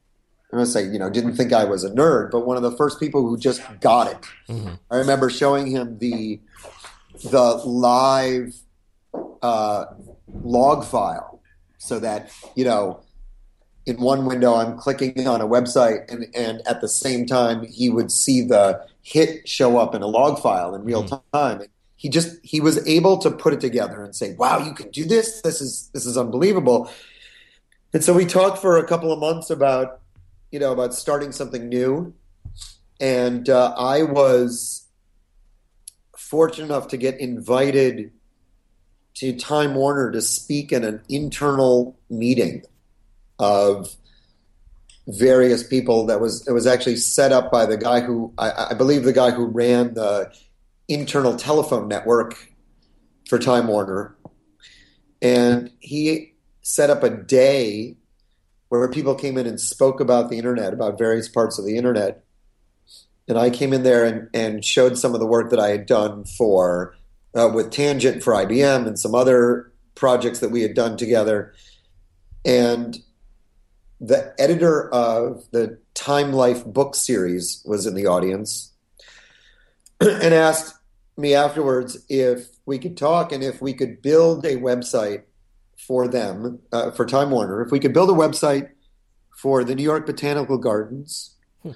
I'm 0.54 0.60
to 0.60 0.67
say, 0.67 0.86
you 0.86 0.99
know, 0.99 1.10
didn't 1.10 1.36
think 1.36 1.54
I 1.54 1.63
was 1.63 1.84
a 1.84 1.89
nerd, 1.89 2.30
but 2.30 2.45
one 2.45 2.56
of 2.56 2.62
the 2.62 2.71
first 2.71 2.99
people 2.99 3.28
who 3.28 3.36
just 3.36 3.63
got 3.82 4.12
it. 4.12 4.21
Mm-hmm. 4.47 4.75
I 4.91 4.97
remember 4.97 5.28
showing 5.32 5.65
him 5.65 5.97
the 5.97 6.39
the 7.23 7.41
live 7.65 8.54
uh, 9.41 9.86
log 10.32 10.86
file 10.86 11.41
so 11.80 11.97
that, 11.97 12.32
you 12.56 12.63
know, 12.63 13.02
in 13.86 13.98
one 13.98 14.26
window 14.26 14.56
I'm 14.56 14.78
clicking 14.78 15.28
on 15.28 15.42
a 15.42 15.48
website 15.48 16.12
and, 16.12 16.28
and 16.36 16.62
at 16.68 16.82
the 16.82 16.88
same 16.88 17.26
time 17.26 17.65
he 17.65 17.89
would 17.89 18.12
see 18.12 18.42
the 18.42 18.86
hit 19.02 19.48
show 19.48 19.78
up 19.78 19.96
in 19.96 20.02
a 20.02 20.08
log 20.08 20.39
file 20.39 20.76
in 20.76 20.84
real 20.84 21.04
mm-hmm. 21.04 21.38
time. 21.38 21.63
He 21.96 22.10
just 22.10 22.38
he 22.44 22.62
was 22.62 22.86
able 22.88 23.18
to 23.20 23.32
put 23.32 23.54
it 23.54 23.60
together 23.60 24.04
and 24.04 24.15
say, 24.15 24.34
"Wow, 24.36 24.60
you 24.60 24.74
can 24.74 24.89
do 24.89 25.04
this. 25.04 25.42
This 25.42 25.60
is 25.60 25.89
this 25.94 26.06
is 26.06 26.18
unbelievable." 26.18 26.89
And 27.92 28.04
so 28.04 28.13
we 28.13 28.26
talked 28.26 28.60
for 28.60 28.78
a 28.78 28.88
couple 28.88 29.12
of 29.12 29.20
months 29.20 29.50
about 29.50 30.00
you 30.52 30.60
know 30.60 30.72
about 30.72 30.94
starting 30.94 31.34
something 31.34 31.68
new, 31.68 32.13
and 33.02 33.50
uh, 33.50 33.74
I 33.78 34.04
was 34.04 34.88
fortunate 36.15 36.68
enough 36.68 36.88
to 36.89 36.98
get 36.98 37.20
invited 37.20 38.12
to 39.15 39.36
Time 39.36 39.76
Warner 39.76 40.12
to 40.12 40.22
speak 40.22 40.72
in 40.72 40.86
an 40.86 41.02
internal 41.10 41.98
meeting 42.10 42.63
of 43.39 43.95
various 45.08 45.63
people 45.63 46.06
that 46.06 46.21
was 46.21 46.47
it 46.47 46.52
was 46.52 46.67
actually 46.67 46.95
set 46.95 47.32
up 47.32 47.52
by 47.52 47.65
the 47.65 47.78
guy 47.78 48.02
who 48.02 48.34
I, 48.38 48.67
I 48.71 48.73
believe 48.73 49.04
the 49.04 49.13
guy 49.13 49.32
who 49.32 49.45
ran 49.45 49.95
the 49.95 50.32
internal 50.88 51.36
telephone 51.36 51.88
network 51.88 52.36
for 53.28 53.39
Time 53.39 53.67
Warner, 53.67 54.15
and 55.21 55.71
he 55.80 56.34
set 56.62 56.89
up 56.89 57.04
a 57.04 57.10
day 57.10 57.97
where 58.69 58.88
people 58.89 59.15
came 59.15 59.38
in 59.38 59.47
and 59.47 59.60
spoke 59.60 59.99
about 59.99 60.30
the 60.30 60.38
internet, 60.38 60.73
about 60.73 60.97
various 60.97 61.28
parts 61.28 61.58
of 61.58 61.65
the 61.65 61.75
internet. 61.75 62.23
And 63.28 63.38
I 63.38 63.49
came 63.49 63.73
in 63.73 63.84
there 63.84 64.06
and, 64.06 64.30
and 64.34 64.65
showed 64.65 64.97
some 64.97 65.13
of 65.13 65.19
the 65.19 65.25
work 65.25 65.49
that 65.49 65.60
I 65.60 65.69
had 65.69 65.86
done 65.86 66.25
for 66.25 66.95
uh, 67.36 67.49
with 67.54 67.71
Tangent 67.71 68.23
for 68.23 68.34
IBM 68.34 68.88
and 68.88 68.99
some 68.99 69.15
other 69.15 69.71
projects 69.95 70.39
that 70.39 70.52
we 70.52 70.62
had 70.62 70.73
done 70.73 70.97
together. 70.97 71.54
And 72.45 72.97
the 74.00 74.34
editor 74.40 74.94
of 74.94 75.44
the 75.52 75.78
Time 75.94 76.32
Life 76.32 76.66
book 76.66 76.96
series 76.96 77.62
was 77.66 77.86
in 77.86 77.96
the 77.96 78.06
audience 78.06 78.74
and 80.00 80.34
asked 80.34 80.76
me 81.18 81.34
afterwards 81.34 82.06
if 82.08 82.48
we 82.66 82.80
could 82.80 82.96
talk 82.96 83.32
and 83.32 83.44
if 83.44 83.62
we 83.62 83.74
could 83.74 84.02
build 84.02 84.46
a 84.46 84.56
website 84.56 85.24
for 85.78 86.08
them, 86.08 86.60
uh, 86.72 86.92
for 86.92 87.06
Time 87.06 87.32
Warner, 87.32 87.62
if 87.62 87.72
we 87.72 87.80
could 87.80 87.94
build 87.94 88.10
a 88.10 88.14
website 88.14 88.70
for 89.38 89.64
the 89.64 89.76
New 89.76 89.84
York 89.84 90.06
Botanical 90.06 90.58
Gardens 90.58 91.36
hmm. 91.62 91.72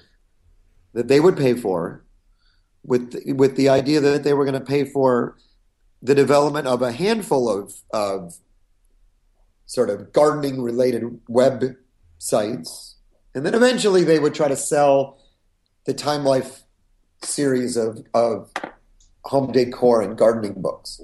that 0.92 1.08
they 1.08 1.20
would 1.20 1.36
pay 1.36 1.54
for, 1.54 2.04
with 2.86 3.18
with 3.28 3.56
the 3.56 3.68
idea 3.68 4.00
that 4.00 4.24
they 4.24 4.34
were 4.34 4.44
going 4.44 4.58
to 4.58 4.64
pay 4.64 4.84
for 4.84 5.38
the 6.02 6.14
development 6.14 6.66
of 6.66 6.82
a 6.82 6.92
handful 6.92 7.48
of 7.48 7.72
of 7.92 8.36
sort 9.64 9.88
of 9.88 10.12
gardening 10.12 10.60
related 10.60 11.20
web 11.26 11.76
sites, 12.24 12.96
and 13.34 13.44
then 13.44 13.54
eventually 13.54 14.04
they 14.04 14.18
would 14.18 14.34
try 14.34 14.48
to 14.48 14.56
sell 14.56 15.18
the 15.84 15.94
Time 15.94 16.24
Life 16.24 16.62
series 17.22 17.76
of 17.76 18.04
of 18.14 18.50
home 19.24 19.52
decor 19.52 20.02
and 20.02 20.16
gardening 20.16 20.60
books. 20.60 21.00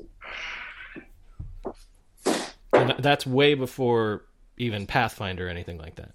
And 2.72 2.94
that's 2.98 3.26
way 3.26 3.54
before 3.54 4.24
even 4.56 4.86
Pathfinder 4.86 5.46
or 5.46 5.50
anything 5.50 5.78
like 5.78 5.96
that. 5.96 6.12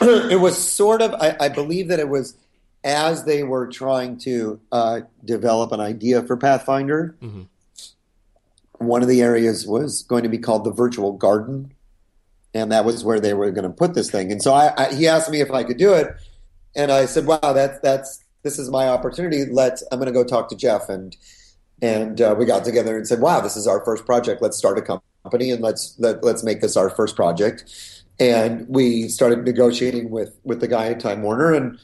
it 0.30 0.40
was 0.40 0.56
sort 0.56 1.02
of, 1.02 1.14
I, 1.14 1.36
I, 1.40 1.48
believe 1.48 1.88
that 1.88 1.98
it 1.98 2.08
was 2.08 2.36
as 2.84 3.24
they 3.24 3.42
were 3.42 3.66
trying 3.66 4.18
to 4.18 4.60
uh, 4.70 5.00
develop 5.24 5.72
an 5.72 5.80
idea 5.80 6.22
for 6.22 6.36
Pathfinder. 6.36 7.16
Mm-hmm. 7.22 7.42
One 8.84 9.02
of 9.02 9.08
the 9.08 9.22
areas 9.22 9.66
was 9.66 10.02
going 10.02 10.22
to 10.22 10.28
be 10.28 10.38
called 10.38 10.64
the 10.64 10.70
virtual 10.70 11.12
garden, 11.12 11.72
and 12.56 12.72
that 12.72 12.84
was 12.84 13.04
where 13.04 13.20
they 13.20 13.34
were 13.34 13.50
going 13.50 13.68
to 13.68 13.74
put 13.74 13.94
this 13.94 14.10
thing. 14.10 14.32
And 14.32 14.42
so 14.42 14.54
I, 14.54 14.72
I, 14.76 14.94
he 14.94 15.06
asked 15.06 15.30
me 15.30 15.40
if 15.40 15.50
I 15.50 15.64
could 15.64 15.76
do 15.76 15.92
it, 15.92 16.08
and 16.74 16.90
I 16.90 17.06
said, 17.06 17.26
"Wow, 17.26 17.52
that's 17.52 17.78
that's 17.80 18.24
this 18.42 18.58
is 18.58 18.70
my 18.70 18.88
opportunity. 18.88 19.44
Let's 19.44 19.82
I'm 19.92 19.98
going 19.98 20.12
to 20.12 20.12
go 20.12 20.24
talk 20.24 20.48
to 20.50 20.56
Jeff 20.56 20.88
and." 20.88 21.16
and 21.82 22.22
uh, 22.22 22.34
we 22.38 22.46
got 22.46 22.64
together 22.64 22.96
and 22.96 23.06
said, 23.06 23.20
"Wow, 23.20 23.40
this 23.40 23.56
is 23.56 23.66
our 23.66 23.84
first 23.84 24.06
project. 24.06 24.40
Let's 24.40 24.56
start 24.56 24.78
a 24.78 24.82
company 24.82 25.50
and 25.50 25.62
let's 25.62 25.94
let, 25.98 26.16
us 26.16 26.24
let 26.24 26.34
us 26.36 26.42
make 26.42 26.60
this 26.60 26.76
our 26.76 26.88
first 26.88 27.16
project." 27.16 27.64
And 28.18 28.66
we 28.66 29.08
started 29.08 29.44
negotiating 29.44 30.10
with 30.10 30.38
with 30.42 30.60
the 30.60 30.68
guy 30.68 30.86
at 30.86 31.00
Time 31.00 31.22
Warner, 31.22 31.52
and 31.52 31.78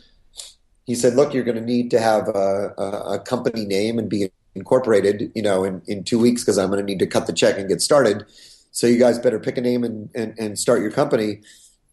he 0.87 0.95
said, 0.95 1.15
"Look, 1.15 1.35
you're 1.35 1.45
going 1.45 1.59
to 1.59 1.65
need 1.65 1.91
to 1.91 2.01
have 2.01 2.29
a, 2.29 2.73
a, 2.79 3.15
a, 3.15 3.19
company 3.19 3.67
name 3.67 3.99
and 3.99 4.09
be 4.09 4.31
incorporated, 4.55 5.31
you 5.35 5.43
know, 5.43 5.65
in, 5.65 5.83
in 5.87 6.05
two 6.05 6.19
weeks 6.19 6.43
because 6.43 6.59
I'm 6.59 6.71
going 6.71 6.81
to 6.81 6.85
need 6.85 6.99
to 6.99 7.07
cut 7.07 7.27
the 7.27 7.33
check 7.33 7.59
and 7.59 7.69
get 7.69 7.81
started. 7.81 8.25
So 8.73 8.87
you 8.87 8.99
guys 8.99 9.19
better 9.19 9.39
pick 9.39 9.57
a 9.57 9.61
name 9.61 9.85
and, 9.85 10.11
and, 10.15 10.35
and 10.39 10.59
start 10.59 10.81
your 10.81 10.91
company." 10.91 11.43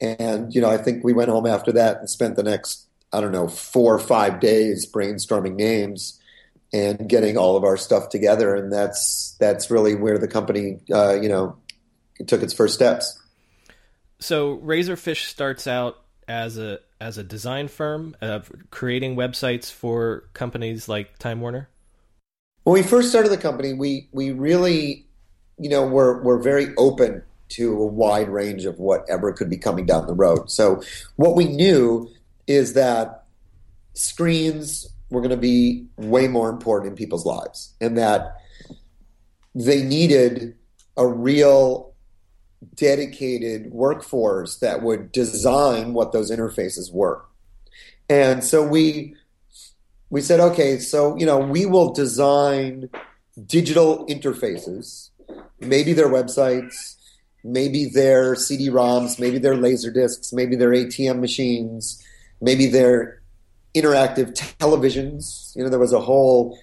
And 0.02 0.54
you 0.54 0.62
know, 0.62 0.70
I 0.70 0.78
think 0.78 1.04
we 1.04 1.14
went 1.14 1.30
home 1.30 1.46
after 1.46 1.72
that 1.74 1.98
and 1.98 2.10
spent 2.10 2.36
the 2.36 2.44
next 2.44 2.88
I 3.14 3.22
don't 3.22 3.32
know 3.32 3.48
four 3.48 3.94
or 3.94 4.00
five 4.00 4.40
days 4.40 4.90
brainstorming 4.92 5.56
names 5.56 6.20
and 6.72 7.10
getting 7.10 7.38
all 7.38 7.58
of 7.58 7.64
our 7.64 7.78
stuff 7.78 8.10
together. 8.10 8.56
And 8.56 8.72
that's 8.72 9.36
that's 9.40 9.72
really 9.72 9.96
where 9.96 10.18
the 10.18 10.28
company, 10.28 10.80
uh, 10.94 11.20
you 11.20 11.30
know, 11.30 11.58
took 12.28 12.44
its 12.44 12.54
first 12.54 12.76
steps. 12.76 13.20
So 14.20 14.58
Razorfish 14.58 15.26
starts 15.26 15.68
out 15.68 15.98
as 16.28 16.58
a 16.58 16.80
as 17.02 17.18
a 17.18 17.24
design 17.24 17.68
firm, 17.70 18.16
uh, 18.22 18.42
creating 18.72 19.16
websites 19.16 19.72
for 19.72 20.30
companies 20.34 20.90
like 20.90 21.18
Time 21.18 21.42
Warner. 21.42 21.70
When 22.64 22.74
we 22.74 22.84
first 22.84 23.10
started 23.10 23.30
the 23.30 23.38
company, 23.38 23.74
we 23.74 24.10
we 24.12 24.32
really, 24.32 25.08
you 25.60 25.70
know, 25.70 25.86
we're 25.86 26.22
we're 26.22 26.42
very 26.42 26.74
open 26.78 27.24
to 27.50 27.74
a 27.82 27.86
wide 27.86 28.30
range 28.30 28.66
of 28.66 28.80
whatever 28.80 29.34
could 29.34 29.50
be 29.50 29.58
coming 29.58 29.86
down 29.86 30.08
the 30.08 30.14
road. 30.14 30.50
So 30.52 30.82
what 31.16 31.36
we 31.36 31.46
knew 31.46 32.10
is 32.48 32.74
that 32.74 33.26
screens 33.94 34.88
were 35.10 35.22
going 35.22 35.32
to 35.32 35.38
be 35.38 35.86
way 35.98 36.28
more 36.28 36.50
important 36.50 36.92
in 36.92 36.96
people's 36.96 37.26
lives 37.26 37.74
and 37.82 37.98
that 37.98 38.38
they 39.56 39.82
needed 39.82 40.56
a 40.96 41.08
real 41.08 41.94
dedicated 42.76 43.72
workforce 43.72 44.58
that 44.58 44.84
would 44.84 45.12
design 45.12 45.94
what 45.94 46.12
those 46.12 46.30
interfaces 46.30 46.94
were. 46.94 47.26
And 48.10 48.44
so 48.44 48.66
we 48.66 49.16
we 50.10 50.22
said, 50.22 50.40
okay, 50.40 50.80
so 50.80 51.18
you 51.18 51.26
know, 51.26 51.38
we 51.38 51.66
will 51.66 51.94
design 51.94 52.90
digital 53.46 54.06
interfaces, 54.08 55.10
maybe 55.62 55.94
their 55.94 56.10
websites, 56.10 56.96
maybe 57.44 57.86
their 57.86 58.36
CD-ROMs, 58.36 59.20
maybe 59.20 59.38
their 59.38 59.56
laser 59.56 59.92
discs, 59.92 60.34
maybe 60.34 60.56
their 60.56 60.72
ATM 60.72 61.20
machines, 61.20 62.04
maybe 62.42 62.66
their 62.66 63.22
interactive 63.76 64.34
televisions. 64.60 65.56
You 65.56 65.64
know, 65.64 65.70
there 65.70 65.80
was 65.80 65.94
a 65.94 66.02
whole 66.02 66.58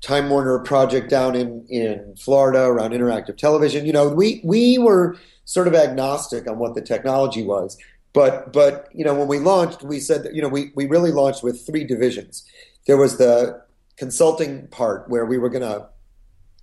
Time 0.00 0.28
Warner 0.28 0.58
project 0.58 1.08
down 1.08 1.34
in 1.34 1.64
in 1.70 2.14
Florida 2.18 2.64
around 2.64 2.90
interactive 2.90 3.38
television. 3.38 3.86
You 3.86 3.92
know, 3.94 4.08
we 4.08 4.42
we 4.44 4.76
were 4.76 5.16
sort 5.46 5.66
of 5.66 5.74
agnostic 5.74 6.46
on 6.46 6.58
what 6.58 6.74
the 6.74 6.82
technology 6.82 7.42
was. 7.42 7.78
But 8.12 8.52
but 8.52 8.88
you 8.92 9.02
know, 9.02 9.14
when 9.14 9.28
we 9.28 9.38
launched, 9.38 9.82
we 9.82 10.00
said 10.00 10.22
that 10.24 10.34
you 10.34 10.42
know 10.42 10.48
we 10.48 10.72
we 10.74 10.84
really 10.84 11.10
launched 11.10 11.42
with 11.42 11.64
three 11.64 11.84
divisions. 11.84 12.44
There 12.86 12.98
was 12.98 13.16
the 13.16 13.62
consulting 13.96 14.66
part 14.68 15.08
where 15.08 15.24
we 15.24 15.38
were 15.38 15.48
to 15.62 15.88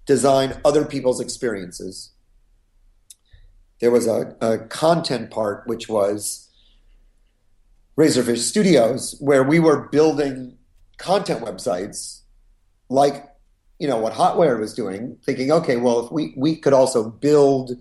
design 0.06 0.60
other 0.66 0.86
people's 0.86 1.20
experiences. 1.20 2.12
There 3.80 3.92
was 3.92 4.08
a, 4.08 4.36
a 4.42 4.60
content 4.60 5.32
part, 5.32 5.68
which 5.68 5.90
was 5.90 6.50
Razorfish 7.98 8.40
Studios, 8.40 9.16
where 9.20 9.44
we 9.44 9.60
were 9.60 9.88
building 9.90 10.58
content 10.98 11.44
websites 11.44 12.22
like 12.90 13.28
you 13.80 13.88
know 13.88 13.98
what 13.98 14.14
Hotwired 14.14 14.60
was 14.60 14.76
doing, 14.76 15.18
thinking, 15.26 15.52
okay, 15.52 15.78
well, 15.78 16.06
if 16.06 16.12
we 16.12 16.34
we 16.38 16.56
could 16.56 16.74
also 16.74 17.10
build 17.10 17.72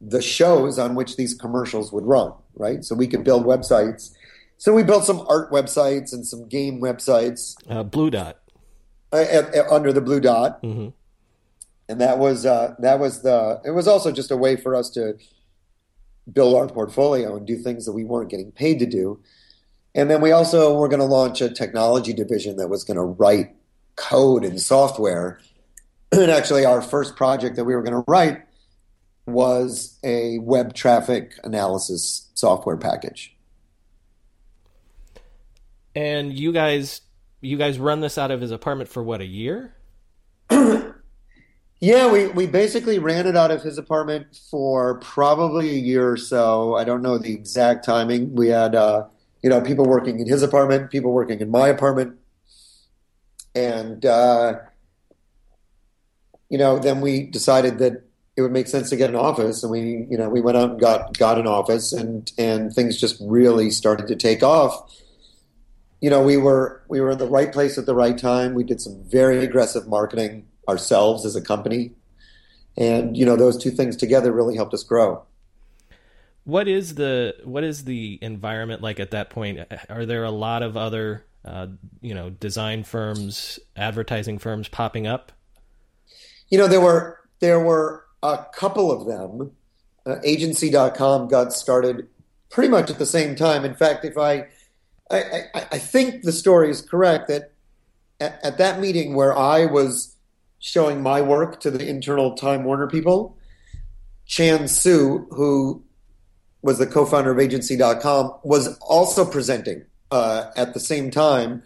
the 0.00 0.20
shows 0.20 0.78
on 0.78 0.96
which 0.96 1.16
these 1.16 1.32
commercials 1.32 1.92
would 1.92 2.04
run, 2.04 2.32
right? 2.56 2.84
So 2.84 2.94
we 2.94 3.06
could 3.06 3.22
build 3.22 3.44
websites. 3.44 4.12
So 4.58 4.72
we 4.74 4.82
built 4.82 5.04
some 5.04 5.24
art 5.28 5.52
websites 5.52 6.12
and 6.12 6.26
some 6.26 6.48
game 6.48 6.80
websites. 6.80 7.54
Uh, 7.68 7.82
Blue 7.82 8.10
Dot. 8.10 8.38
Uh, 9.12 9.24
under 9.70 9.92
the 9.92 10.00
Blue 10.00 10.20
Dot. 10.20 10.60
Mm-hmm. 10.62 10.88
And 11.88 12.00
that 12.00 12.18
was 12.18 12.44
uh, 12.44 12.74
that 12.80 12.98
was 12.98 13.22
the. 13.22 13.60
It 13.64 13.70
was 13.70 13.86
also 13.86 14.10
just 14.10 14.30
a 14.30 14.36
way 14.36 14.56
for 14.56 14.74
us 14.74 14.90
to 14.90 15.16
build 16.32 16.56
our 16.56 16.66
portfolio 16.66 17.36
and 17.36 17.46
do 17.46 17.56
things 17.56 17.86
that 17.86 17.92
we 17.92 18.04
weren't 18.04 18.30
getting 18.30 18.50
paid 18.50 18.78
to 18.80 18.86
do. 18.86 19.20
And 19.94 20.10
then 20.10 20.20
we 20.20 20.32
also 20.32 20.76
were 20.76 20.88
going 20.88 21.00
to 21.00 21.06
launch 21.06 21.40
a 21.40 21.48
technology 21.48 22.12
division 22.12 22.56
that 22.56 22.68
was 22.68 22.84
going 22.84 22.96
to 22.96 23.04
write 23.04 23.54
code 23.94 24.44
and 24.44 24.60
software. 24.60 25.40
And 26.12 26.30
actually, 26.30 26.64
our 26.64 26.80
first 26.80 27.16
project 27.16 27.56
that 27.56 27.64
we 27.64 27.74
were 27.74 27.82
going 27.82 28.00
to 28.00 28.04
write 28.06 28.40
was 29.26 29.98
a 30.04 30.38
web 30.38 30.72
traffic 30.72 31.32
analysis 31.42 32.30
software 32.34 32.76
package. 32.76 33.36
And 35.96 36.32
you 36.32 36.52
guys, 36.52 37.00
you 37.40 37.56
guys 37.56 37.80
run 37.80 38.00
this 38.00 38.18
out 38.18 38.30
of 38.30 38.40
his 38.40 38.52
apartment 38.52 38.88
for 38.88 39.02
what 39.02 39.20
a 39.20 39.26
year? 39.26 39.74
Yeah, 41.80 42.10
we, 42.10 42.28
we 42.28 42.46
basically 42.46 42.98
ran 42.98 43.26
it 43.26 43.36
out 43.36 43.50
of 43.50 43.62
his 43.62 43.76
apartment 43.76 44.40
for 44.50 44.98
probably 45.00 45.70
a 45.70 45.78
year 45.78 46.10
or 46.10 46.16
so. 46.16 46.74
I 46.74 46.84
don't 46.84 47.02
know 47.02 47.18
the 47.18 47.34
exact 47.34 47.84
timing. 47.84 48.34
We 48.34 48.48
had, 48.48 48.74
uh, 48.74 49.04
you 49.42 49.50
know, 49.50 49.60
people 49.60 49.84
working 49.84 50.18
in 50.18 50.26
his 50.26 50.42
apartment, 50.42 50.90
people 50.90 51.12
working 51.12 51.40
in 51.40 51.50
my 51.50 51.68
apartment. 51.68 52.16
And, 53.54 54.04
uh, 54.06 54.60
you 56.48 56.56
know, 56.56 56.78
then 56.78 57.02
we 57.02 57.24
decided 57.24 57.78
that 57.78 58.04
it 58.36 58.42
would 58.42 58.52
make 58.52 58.68
sense 58.68 58.88
to 58.90 58.96
get 58.96 59.10
an 59.10 59.16
office. 59.16 59.62
And 59.62 59.70
we, 59.70 60.06
you 60.10 60.16
know, 60.16 60.30
we 60.30 60.40
went 60.40 60.56
out 60.56 60.70
and 60.70 60.80
got, 60.80 61.18
got 61.18 61.38
an 61.38 61.46
office 61.46 61.92
and, 61.92 62.30
and 62.38 62.72
things 62.72 62.98
just 62.98 63.18
really 63.20 63.70
started 63.70 64.08
to 64.08 64.16
take 64.16 64.42
off. 64.42 64.94
You 66.00 66.08
know, 66.08 66.22
we 66.22 66.38
were, 66.38 66.82
we 66.88 67.02
were 67.02 67.10
in 67.10 67.18
the 67.18 67.28
right 67.28 67.52
place 67.52 67.76
at 67.76 67.84
the 67.84 67.94
right 67.94 68.16
time. 68.16 68.54
We 68.54 68.64
did 68.64 68.80
some 68.80 69.02
very 69.04 69.44
aggressive 69.44 69.86
marketing 69.88 70.46
ourselves 70.68 71.24
as 71.24 71.36
a 71.36 71.40
company. 71.40 71.92
And 72.76 73.16
you 73.16 73.24
know, 73.24 73.36
those 73.36 73.56
two 73.56 73.70
things 73.70 73.96
together 73.96 74.32
really 74.32 74.56
helped 74.56 74.74
us 74.74 74.82
grow. 74.82 75.22
What 76.44 76.68
is 76.68 76.94
the 76.94 77.34
what 77.44 77.64
is 77.64 77.84
the 77.84 78.18
environment 78.22 78.82
like 78.82 79.00
at 79.00 79.10
that 79.12 79.30
point? 79.30 79.60
Are 79.88 80.06
there 80.06 80.24
a 80.24 80.30
lot 80.30 80.62
of 80.62 80.76
other 80.76 81.24
uh, 81.44 81.68
you 82.00 82.14
know 82.14 82.30
design 82.30 82.84
firms, 82.84 83.58
advertising 83.76 84.38
firms 84.38 84.68
popping 84.68 85.06
up? 85.06 85.32
You 86.48 86.58
know, 86.58 86.68
there 86.68 86.80
were 86.80 87.18
there 87.40 87.60
were 87.60 88.04
a 88.22 88.46
couple 88.52 88.92
of 88.92 89.06
them. 89.06 89.52
Uh, 90.04 90.20
agency.com 90.22 91.26
got 91.26 91.52
started 91.52 92.06
pretty 92.48 92.68
much 92.68 92.90
at 92.90 92.98
the 92.98 93.06
same 93.06 93.34
time. 93.34 93.64
In 93.64 93.74
fact, 93.74 94.04
if 94.04 94.16
I 94.16 94.46
I, 95.10 95.42
I, 95.54 95.66
I 95.72 95.78
think 95.78 96.22
the 96.22 96.32
story 96.32 96.70
is 96.70 96.80
correct 96.80 97.28
that 97.28 97.52
at, 98.20 98.40
at, 98.42 98.58
that 98.58 98.80
meeting 98.80 99.14
where 99.14 99.36
I 99.36 99.66
was 99.66 100.15
showing 100.66 101.00
my 101.00 101.20
work 101.20 101.60
to 101.60 101.70
the 101.70 101.88
internal 101.88 102.34
Time 102.34 102.64
Warner 102.64 102.88
people, 102.88 103.38
Chan 104.26 104.66
Suh, 104.66 105.18
who 105.30 105.84
was 106.60 106.78
the 106.78 106.88
co-founder 106.88 107.30
of 107.30 107.38
Agency.com, 107.38 108.34
was 108.42 108.76
also 108.78 109.24
presenting 109.24 109.84
uh, 110.10 110.50
at 110.56 110.74
the 110.74 110.80
same 110.80 111.12
time 111.12 111.62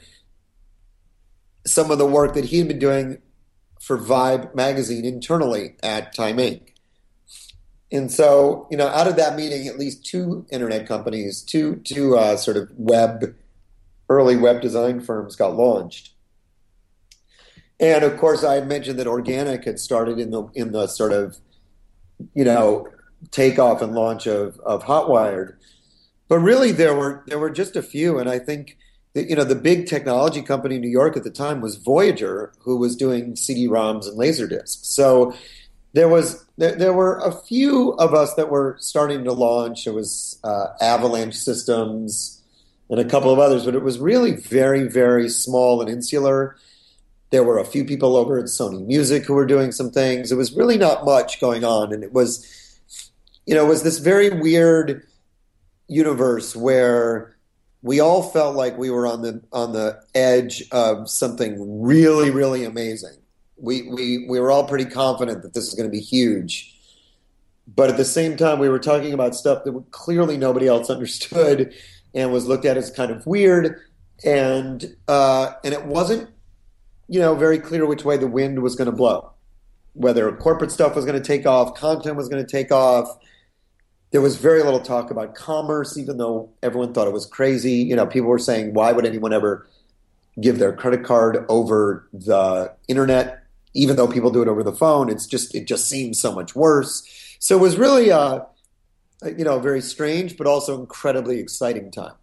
some 1.67 1.91
of 1.91 1.97
the 1.97 2.05
work 2.05 2.35
that 2.35 2.45
he 2.45 2.59
had 2.59 2.69
been 2.69 2.79
doing 2.79 3.17
for 3.81 3.97
Vibe 3.97 4.55
magazine 4.55 5.07
internally 5.07 5.77
at 5.83 6.15
Time 6.15 6.37
Inc. 6.37 6.61
And 7.91 8.13
so, 8.13 8.69
you 8.71 8.77
know, 8.77 8.89
out 8.89 9.09
of 9.09 9.17
that 9.17 9.35
meeting, 9.35 9.67
at 9.67 9.79
least 9.79 10.05
two 10.05 10.45
internet 10.51 10.87
companies, 10.87 11.41
two 11.41 11.77
two 11.77 12.19
uh, 12.19 12.37
sort 12.37 12.59
of 12.59 12.71
web, 12.77 13.35
early 14.11 14.37
web 14.37 14.61
design 14.61 15.01
firms 15.01 15.37
got 15.37 15.57
launched. 15.57 16.13
And 17.81 18.05
of 18.05 18.19
course, 18.19 18.45
I 18.45 18.61
mentioned 18.61 18.99
that 18.99 19.07
organic 19.07 19.65
had 19.65 19.79
started 19.79 20.19
in 20.19 20.31
the 20.31 20.45
in 20.55 20.73
the 20.73 20.87
sort 20.87 21.13
of, 21.13 21.39
you 22.35 22.45
know, 22.45 22.87
takeoff 23.31 23.81
and 23.81 23.95
launch 23.95 24.27
of 24.27 24.61
of 24.61 24.85
Hotwired. 24.85 25.55
But 26.29 26.39
really, 26.39 26.73
there 26.73 26.95
were 26.95 27.25
there 27.27 27.39
were 27.39 27.51
just 27.51 27.77
a 27.77 27.83
few, 27.83 28.19
and 28.19 28.29
I 28.29 28.39
think 28.39 28.77
that, 29.15 29.29
you 29.29 29.35
know 29.35 29.45
the 29.45 29.55
big 29.55 29.87
technology 29.87 30.43
company 30.43 30.77
in 30.77 30.83
New 30.83 30.91
York 30.91 31.17
at 31.17 31.25
the 31.25 31.31
time 31.31 31.61
was 31.61 31.77
Voyager, 31.77 32.53
who 32.61 32.77
was 32.77 32.95
doing 32.95 33.35
CD-ROMs 33.35 34.07
and 34.07 34.19
laserdiscs. 34.19 34.85
So 34.85 35.35
there 35.95 36.09
was 36.09 36.45
there, 36.59 36.77
there, 36.77 36.93
were 36.93 37.19
a 37.19 37.33
few 37.33 37.93
of 37.93 38.15
us 38.15 38.35
that 38.35 38.51
were 38.51 38.77
starting 38.79 39.25
to 39.25 39.33
launch. 39.33 39.87
It 39.87 39.95
was 39.95 40.39
uh, 40.45 40.67
Avalanche 40.81 41.35
Systems 41.35 42.43
and 42.91 43.01
a 43.01 43.05
couple 43.05 43.33
of 43.33 43.39
others, 43.39 43.65
but 43.65 43.75
it 43.75 43.83
was 43.83 43.99
really 43.99 44.33
very 44.33 44.87
very 44.87 45.31
small 45.31 45.81
and 45.81 45.91
insular. 45.91 46.57
There 47.31 47.45
were 47.45 47.59
a 47.59 47.65
few 47.65 47.85
people 47.85 48.17
over 48.17 48.39
at 48.39 48.47
Sony 48.47 48.85
Music 48.87 49.25
who 49.25 49.35
were 49.35 49.47
doing 49.47 49.73
some 49.73 49.91
things. 49.91 50.33
It 50.33 50.37
was 50.37 50.53
really 50.53 50.77
not 50.77 51.05
much 51.05 51.41
going 51.41 51.65
on, 51.65 51.93
and 51.93 52.03
it 52.03 52.13
was 52.13 52.81
you 53.47 53.55
know 53.55 53.65
it 53.65 53.69
was 53.69 53.83
this 53.83 53.99
very 53.99 54.31
weird 54.31 55.07
universe 55.89 56.55
where 56.55 57.37
we 57.83 57.99
all 58.01 58.23
felt 58.23 58.55
like 58.57 58.77
we 58.77 58.91
were 58.91 59.07
on 59.07 59.23
the 59.23 59.43
on 59.53 59.73
the 59.73 60.03
edge 60.15 60.65
of 60.73 61.09
something 61.09 61.83
really 61.83 62.31
really 62.31 62.65
amazing 62.65 63.21
we, 63.61 63.83
we, 63.83 64.27
we 64.29 64.41
were 64.41 64.51
all 64.51 64.65
pretty 64.65 64.87
confident 64.87 65.43
that 65.43 65.55
this 65.55 65.69
is 65.69 65.75
going 65.75 65.89
to 65.89 65.93
be 65.93 66.01
huge. 66.01 66.75
But 67.67 67.91
at 67.91 67.97
the 67.97 68.05
same 68.05 68.37
time, 68.37 68.59
we 68.59 68.69
were 68.69 68.79
talking 68.79 69.13
about 69.13 69.35
stuff 69.35 69.65
that 69.65 69.85
clearly 69.91 70.37
nobody 70.37 70.67
else 70.67 70.91
understood 70.91 71.75
and 72.15 72.33
was 72.33 72.47
looked 72.47 72.65
at 72.65 72.77
as 72.77 72.91
kind 72.91 73.11
of 73.13 73.27
weird. 73.27 73.81
And, 74.25 74.97
uh, 75.07 75.53
and 75.63 75.73
it 75.73 75.85
wasn't, 75.85 76.29
you 77.11 77.21
know, 77.21 77.35
very 77.35 77.59
clear 77.59 77.85
which 77.85 78.05
way 78.05 78.17
the 78.17 78.27
wind 78.27 78.63
was 78.63 78.75
going 78.75 78.87
to 78.87 78.97
blow. 78.97 79.33
Whether 79.93 80.31
corporate 80.33 80.71
stuff 80.71 80.97
was 80.97 81.05
going 81.05 81.21
to 81.21 81.27
take 81.27 81.47
off, 81.47 81.75
content 81.75 82.17
was 82.17 82.29
going 82.29 82.45
to 82.45 82.51
take 82.51 82.73
off. 82.73 83.19
There 84.13 84.21
was 84.21 84.37
very 84.37 84.63
little 84.63 84.81
talk 84.81 85.11
about 85.11 85.35
commerce, 85.35 85.99
even 85.99 86.17
though 86.17 86.51
everyone 86.63 86.95
thought 86.95 87.07
it 87.07 87.13
was 87.13 87.27
crazy. 87.27 87.75
You 87.75 87.97
know, 87.97 88.07
people 88.07 88.29
were 88.29 88.39
saying, 88.39 88.73
why 88.75 88.93
would 88.93 89.05
anyone 89.05 89.33
ever 89.33 89.69
give 90.41 90.59
their 90.59 90.73
credit 90.73 91.05
card 91.05 91.45
over 91.49 92.09
the 92.13 92.73
internet 92.89 93.41
even 93.75 93.97
though 93.97 94.09
people 94.09 94.31
do 94.31 94.43
it 94.43 94.49
over 94.49 94.63
the 94.63 94.73
phone, 94.73 95.11
it's 95.11 95.27
just 95.27 95.55
it 95.55 95.67
just 95.67 95.89
seems 95.89 96.21
so 96.21 96.33
much 96.33 96.55
worse. 96.55 97.07
So 97.39 97.57
it 97.57 97.61
was 97.61 97.77
really 97.77 98.11
uh, 98.11 98.41
you 99.25 99.45
know 99.45 99.57
a 99.57 99.61
very 99.61 99.81
strange 99.81 100.37
but 100.37 100.47
also 100.47 100.81
incredibly 100.81 101.39
exciting 101.39 101.91
time. 101.91 102.15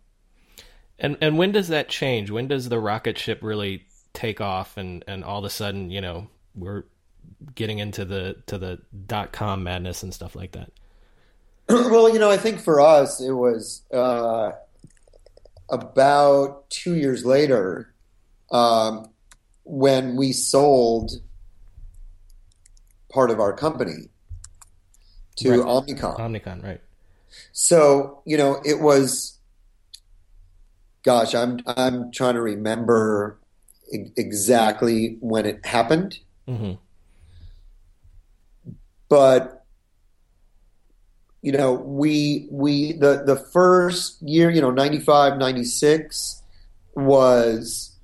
And 1.00 1.18
and 1.22 1.38
when 1.38 1.52
does 1.52 1.70
that 1.70 1.90
change? 1.90 2.32
When 2.32 2.48
does 2.48 2.70
the 2.70 2.80
rocket 2.80 3.18
ship 3.18 3.40
really 3.42 3.87
take 4.18 4.41
off 4.41 4.78
and 4.78 5.03
and 5.07 5.24
all 5.24 5.38
of 5.38 5.45
a 5.45 5.49
sudden 5.49 5.91
you 5.91 6.01
know 6.01 6.28
we're 6.55 6.84
getting 7.53 7.78
into 7.78 8.03
the 8.03 8.36
to 8.47 8.57
the 8.57 8.80
dot 9.05 9.32
com 9.32 9.63
madness 9.63 10.01
and 10.01 10.11
stuff 10.11 10.36
like 10.36 10.53
that? 10.53 10.72
well, 11.70 12.11
you 12.11 12.18
know, 12.18 12.32
I 12.32 12.38
think 12.38 12.59
for 12.59 12.82
us 12.82 13.22
it 13.22 13.34
was 13.34 13.84
uh, 13.93 14.51
about 15.70 16.70
two 16.70 16.95
years 16.95 17.26
later 17.26 17.93
um, 18.51 19.09
when 19.63 20.15
we 20.15 20.32
sold 20.32 21.11
part 23.09 23.30
of 23.30 23.39
our 23.39 23.53
company 23.53 24.09
to 25.36 25.51
right. 25.51 25.59
Omnicom. 25.59 26.18
Omnicom, 26.18 26.63
right. 26.63 26.82
So, 27.51 28.24
you 28.26 28.38
know, 28.38 28.61
it 28.65 28.80
was 28.80 29.38
gosh, 31.03 31.36
I'm 31.36 31.59
I'm 31.68 32.11
trying 32.11 32.34
to 32.34 32.41
remember 32.41 33.39
exactly 33.92 35.18
when 35.20 35.46
it 35.46 35.66
happened. 35.66 36.20
Mm-hmm. 36.48 36.74
But 39.10 39.66
you 41.42 41.52
know, 41.52 41.74
we 41.74 42.48
we 42.52 42.94
the 42.94 43.24
the 43.26 43.38
first 43.38 44.22
year, 44.22 44.50
you 44.50 44.60
know, 44.60 44.72
95, 44.72 45.38
96 45.38 46.42
was 46.96 47.96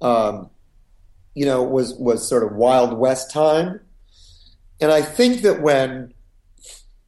um 0.00 0.50
you 1.34 1.46
know, 1.46 1.62
was 1.62 1.94
was 1.94 2.28
sort 2.28 2.44
of 2.44 2.52
Wild 2.52 2.98
West 2.98 3.30
time 3.30 3.80
and 4.82 4.90
I 4.90 5.00
think 5.00 5.42
that 5.42 5.62
when 5.62 6.12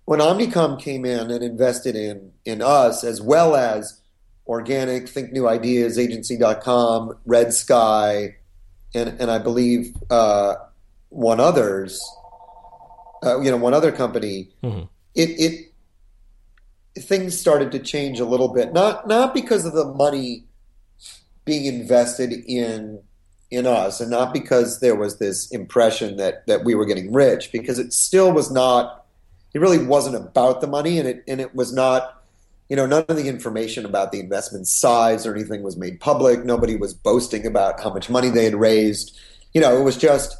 when 0.04 0.20
Omnicom 0.20 0.80
came 0.80 1.04
in 1.04 1.30
and 1.32 1.42
invested 1.42 1.96
in 1.96 2.30
in 2.44 2.62
us 2.62 3.02
as 3.02 3.20
well 3.20 3.56
as 3.56 4.00
Organic, 4.46 5.08
Think 5.08 5.32
New 5.32 5.48
Ideas, 5.48 5.98
Agency.com, 5.98 7.16
Red 7.24 7.52
Sky, 7.52 8.36
and 8.94 9.20
and 9.20 9.30
I 9.30 9.38
believe 9.38 9.96
uh, 10.10 10.54
one 11.08 11.40
others, 11.40 12.00
uh, 13.22 13.40
you 13.40 13.50
know, 13.50 13.56
one 13.56 13.74
other 13.74 13.92
company. 13.92 14.50
Mm-hmm. 14.62 14.84
It 15.14 15.30
it 15.40 15.72
things 17.02 17.38
started 17.38 17.72
to 17.72 17.78
change 17.78 18.20
a 18.20 18.24
little 18.24 18.48
bit. 18.48 18.72
Not 18.72 19.08
not 19.08 19.34
because 19.34 19.64
of 19.64 19.72
the 19.72 19.86
money 19.86 20.44
being 21.44 21.64
invested 21.64 22.32
in 22.46 23.00
in 23.50 23.66
us, 23.66 24.00
and 24.00 24.10
not 24.10 24.32
because 24.32 24.80
there 24.80 24.96
was 24.96 25.18
this 25.18 25.50
impression 25.50 26.16
that 26.16 26.46
that 26.46 26.64
we 26.64 26.74
were 26.74 26.86
getting 26.86 27.12
rich, 27.12 27.50
because 27.52 27.78
it 27.78 27.92
still 27.92 28.32
was 28.32 28.50
not. 28.50 29.06
It 29.54 29.60
really 29.60 29.84
wasn't 29.86 30.16
about 30.16 30.60
the 30.60 30.66
money, 30.66 30.98
and 30.98 31.08
it 31.08 31.24
and 31.26 31.40
it 31.40 31.54
was 31.54 31.72
not. 31.72 32.22
You 32.68 32.76
know, 32.76 32.86
none 32.86 33.04
of 33.08 33.16
the 33.16 33.28
information 33.28 33.84
about 33.84 34.10
the 34.10 34.20
investment 34.20 34.66
size 34.66 35.26
or 35.26 35.34
anything 35.34 35.62
was 35.62 35.76
made 35.76 36.00
public. 36.00 36.44
Nobody 36.44 36.76
was 36.76 36.94
boasting 36.94 37.46
about 37.46 37.80
how 37.82 37.92
much 37.92 38.08
money 38.08 38.30
they 38.30 38.44
had 38.44 38.54
raised. 38.54 39.18
You 39.52 39.60
know, 39.60 39.76
it 39.78 39.82
was 39.82 39.96
just, 39.96 40.36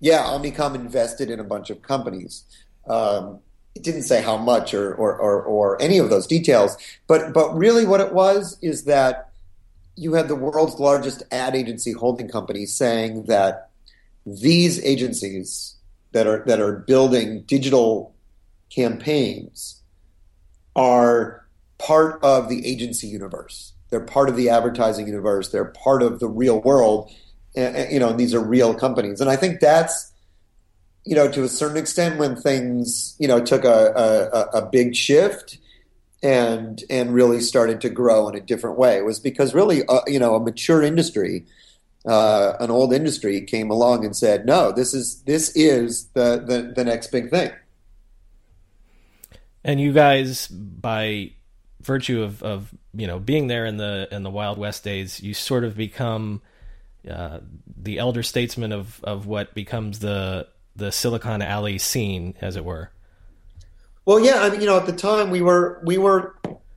yeah, 0.00 0.22
Omnicom 0.22 0.74
invested 0.74 1.28
in 1.28 1.40
a 1.40 1.44
bunch 1.44 1.70
of 1.70 1.82
companies. 1.82 2.44
Um, 2.88 3.40
it 3.74 3.82
didn't 3.82 4.02
say 4.02 4.22
how 4.22 4.36
much 4.36 4.74
or, 4.74 4.94
or, 4.94 5.16
or, 5.16 5.42
or 5.42 5.82
any 5.82 5.98
of 5.98 6.10
those 6.10 6.26
details, 6.26 6.76
but 7.06 7.32
but 7.32 7.54
really 7.56 7.86
what 7.86 8.00
it 8.00 8.12
was 8.12 8.58
is 8.60 8.84
that 8.84 9.30
you 9.94 10.14
had 10.14 10.28
the 10.28 10.34
world's 10.34 10.78
largest 10.80 11.22
ad 11.30 11.54
agency 11.54 11.92
holding 11.92 12.28
company 12.28 12.66
saying 12.66 13.24
that 13.24 13.70
these 14.26 14.82
agencies 14.84 15.76
that 16.12 16.26
are 16.26 16.44
that 16.46 16.60
are 16.60 16.72
building 16.72 17.42
digital 17.42 18.14
campaigns 18.70 19.82
are 20.78 21.44
part 21.78 22.22
of 22.22 22.48
the 22.48 22.64
agency 22.66 23.08
universe. 23.08 23.72
They're 23.90 24.00
part 24.00 24.28
of 24.28 24.36
the 24.36 24.48
advertising 24.50 25.06
universe. 25.06 25.48
They're 25.48 25.64
part 25.64 26.02
of 26.02 26.20
the 26.20 26.28
real 26.28 26.60
world. 26.60 27.10
And, 27.56 27.90
you 27.92 27.98
know, 27.98 28.10
and 28.10 28.20
these 28.20 28.32
are 28.32 28.40
real 28.40 28.74
companies. 28.74 29.20
And 29.20 29.28
I 29.28 29.36
think 29.36 29.60
that's, 29.60 30.12
you 31.04 31.16
know, 31.16 31.30
to 31.30 31.42
a 31.42 31.48
certain 31.48 31.78
extent 31.78 32.18
when 32.18 32.36
things, 32.36 33.16
you 33.18 33.26
know, 33.26 33.40
took 33.40 33.64
a, 33.64 34.48
a, 34.52 34.58
a 34.58 34.66
big 34.66 34.94
shift 34.94 35.58
and 36.22 36.82
and 36.90 37.14
really 37.14 37.40
started 37.40 37.80
to 37.80 37.88
grow 37.88 38.28
in 38.28 38.34
a 38.34 38.40
different 38.40 38.78
way. 38.78 38.98
It 38.98 39.04
was 39.04 39.20
because 39.20 39.54
really, 39.54 39.84
uh, 39.86 40.00
you 40.06 40.18
know, 40.18 40.34
a 40.34 40.40
mature 40.40 40.82
industry, 40.82 41.46
uh, 42.06 42.54
an 42.60 42.70
old 42.70 42.92
industry, 42.92 43.40
came 43.42 43.70
along 43.70 44.04
and 44.04 44.16
said, 44.16 44.44
"No, 44.44 44.72
this 44.72 44.94
is 44.94 45.22
this 45.22 45.50
is 45.54 46.06
the 46.14 46.42
the, 46.44 46.72
the 46.74 46.84
next 46.84 47.12
big 47.12 47.30
thing." 47.30 47.52
And 49.64 49.80
you 49.80 49.92
guys, 49.92 50.46
by 50.48 51.32
virtue 51.80 52.22
of, 52.22 52.42
of 52.42 52.74
you 52.94 53.06
know 53.06 53.18
being 53.18 53.46
there 53.46 53.66
in 53.66 53.76
the 53.76 54.08
in 54.10 54.22
the 54.22 54.30
Wild 54.30 54.58
West 54.58 54.84
days, 54.84 55.20
you 55.20 55.34
sort 55.34 55.64
of 55.64 55.76
become 55.76 56.42
uh, 57.08 57.40
the 57.76 57.98
elder 57.98 58.22
statesman 58.22 58.72
of 58.72 59.02
of 59.04 59.26
what 59.26 59.54
becomes 59.54 59.98
the 59.98 60.48
the 60.76 60.92
Silicon 60.92 61.42
Alley 61.42 61.78
scene, 61.78 62.34
as 62.40 62.56
it 62.56 62.64
were. 62.64 62.90
Well, 64.04 64.20
yeah, 64.20 64.42
I 64.42 64.50
mean, 64.50 64.60
you 64.60 64.66
know, 64.66 64.78
at 64.78 64.86
the 64.86 64.92
time 64.92 65.30
we 65.30 65.42
were 65.42 65.82
we 65.84 65.98
were 65.98 66.36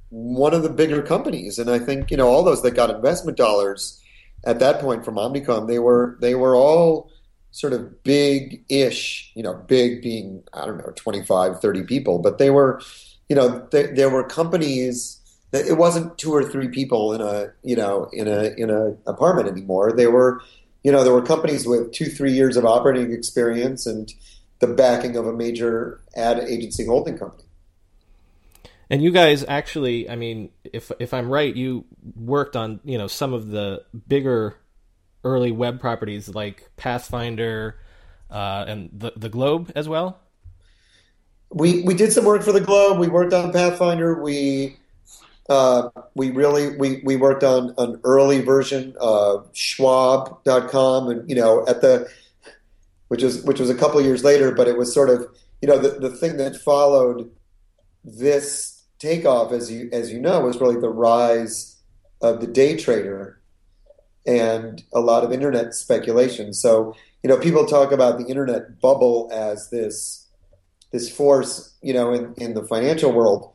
one 0.09 0.53
of 0.53 0.63
the 0.63 0.69
bigger 0.69 1.01
companies, 1.01 1.59
and 1.59 1.69
I 1.69 1.79
think 1.79 2.11
you 2.11 2.17
know 2.17 2.27
all 2.27 2.43
those 2.43 2.61
that 2.63 2.71
got 2.71 2.89
investment 2.89 3.38
dollars 3.38 4.01
at 4.43 4.59
that 4.59 4.79
point 4.82 5.05
from 5.05 5.15
Omnicom, 5.15 5.67
they 5.67 5.79
were 5.79 6.17
they 6.19 6.36
were 6.36 6.55
all 6.55 7.11
sort 7.51 7.73
of 7.73 8.03
big-ish, 8.03 9.31
you 9.35 9.43
know, 9.43 9.53
big 9.53 10.01
being 10.01 10.43
I 10.53 10.65
don't 10.65 10.77
know 10.77 10.91
25, 10.95 11.59
30 11.61 11.83
people, 11.83 12.19
but 12.19 12.37
they 12.37 12.49
were, 12.49 12.81
you 13.29 13.35
know, 13.35 13.67
there 13.71 14.09
were 14.09 14.23
companies 14.23 15.21
that 15.51 15.67
it 15.67 15.77
wasn't 15.77 16.17
two 16.17 16.33
or 16.33 16.43
three 16.43 16.69
people 16.69 17.13
in 17.13 17.21
a 17.21 17.51
you 17.61 17.75
know 17.75 18.09
in 18.11 18.27
a 18.27 18.53
in 18.57 18.69
a 18.69 18.95
apartment 19.09 19.47
anymore. 19.47 19.91
They 19.91 20.07
were, 20.07 20.41
you 20.83 20.91
know, 20.91 21.03
there 21.03 21.13
were 21.13 21.21
companies 21.21 21.67
with 21.67 21.91
two 21.91 22.05
three 22.05 22.31
years 22.31 22.57
of 22.57 22.65
operating 22.65 23.13
experience 23.13 23.85
and 23.85 24.11
the 24.59 24.67
backing 24.67 25.15
of 25.17 25.27
a 25.27 25.33
major 25.33 26.01
ad 26.15 26.39
agency 26.39 26.85
holding 26.85 27.17
company. 27.17 27.43
And 28.89 29.01
you 29.01 29.11
guys 29.11 29.45
actually, 29.47 30.09
I 30.09 30.15
mean, 30.15 30.49
if 30.63 30.91
if 30.99 31.13
I'm 31.13 31.29
right, 31.29 31.53
you 31.55 31.85
worked 32.15 32.55
on 32.55 32.79
you 32.83 32.97
know 32.97 33.07
some 33.07 33.33
of 33.33 33.49
the 33.49 33.83
bigger 34.07 34.55
early 35.24 35.51
web 35.51 35.80
properties 35.80 36.30
like 36.30 36.69
Pathfinder 36.78 37.78
uh, 38.30 38.65
and 38.67 38.89
the 38.93 39.13
the 39.15 39.30
Globe 39.30 39.72
as 39.76 39.88
well. 39.88 40.19
We 41.49 41.82
we 41.84 41.93
did 41.93 42.13
some 42.13 42.26
work 42.26 42.43
for 42.43 42.51
the 42.51 42.61
Globe. 42.61 42.99
We 42.99 43.07
worked 43.07 43.34
on 43.34 43.51
Pathfinder. 43.51 44.22
We 44.22 44.78
uh, 45.49 45.89
we 46.15 46.32
really 46.32 46.78
we, 46.78 47.01
we 47.03 47.17
worked 47.17 47.43
on 47.43 47.74
an 47.78 47.99
early 48.03 48.41
version 48.41 48.95
of 48.99 49.49
Schwab.com, 49.53 51.09
and 51.09 51.30
you 51.30 51.36
know 51.36 51.65
at 51.67 51.82
the 51.82 52.07
which 53.09 53.22
is 53.22 53.43
which 53.43 53.59
was 53.59 53.69
a 53.69 53.76
couple 53.76 54.01
years 54.01 54.24
later, 54.24 54.53
but 54.55 54.67
it 54.69 54.78
was 54.78 54.93
sort 54.93 55.09
of 55.09 55.28
you 55.61 55.67
know 55.67 55.78
the, 55.78 55.99
the 55.99 56.09
thing 56.09 56.38
that 56.38 56.55
followed 56.55 57.30
this 58.05 58.84
takeoff, 58.97 59.51
as 59.51 59.69
you 59.69 59.89
as 59.91 60.11
you 60.11 60.19
know, 60.22 60.39
was 60.39 60.61
really 60.61 60.80
the 60.80 60.89
rise 60.89 61.76
of 62.22 62.39
the 62.39 62.47
day 62.47 62.78
trader 62.78 63.40
and 64.26 64.84
a 64.93 64.99
lot 64.99 65.24
of 65.24 65.32
internet 65.32 65.74
speculation. 65.74 66.53
So 66.53 66.95
you 67.24 67.30
know 67.30 67.38
people 67.38 67.65
talk 67.65 67.91
about 67.91 68.17
the 68.17 68.26
internet 68.26 68.80
bubble 68.82 69.30
as 69.32 69.69
this 69.69 70.28
this 70.91 71.09
force 71.09 71.74
you 71.82 71.93
know 71.93 72.13
in, 72.13 72.34
in 72.38 72.53
the 72.53 72.63
financial 72.63 73.11
world, 73.11 73.51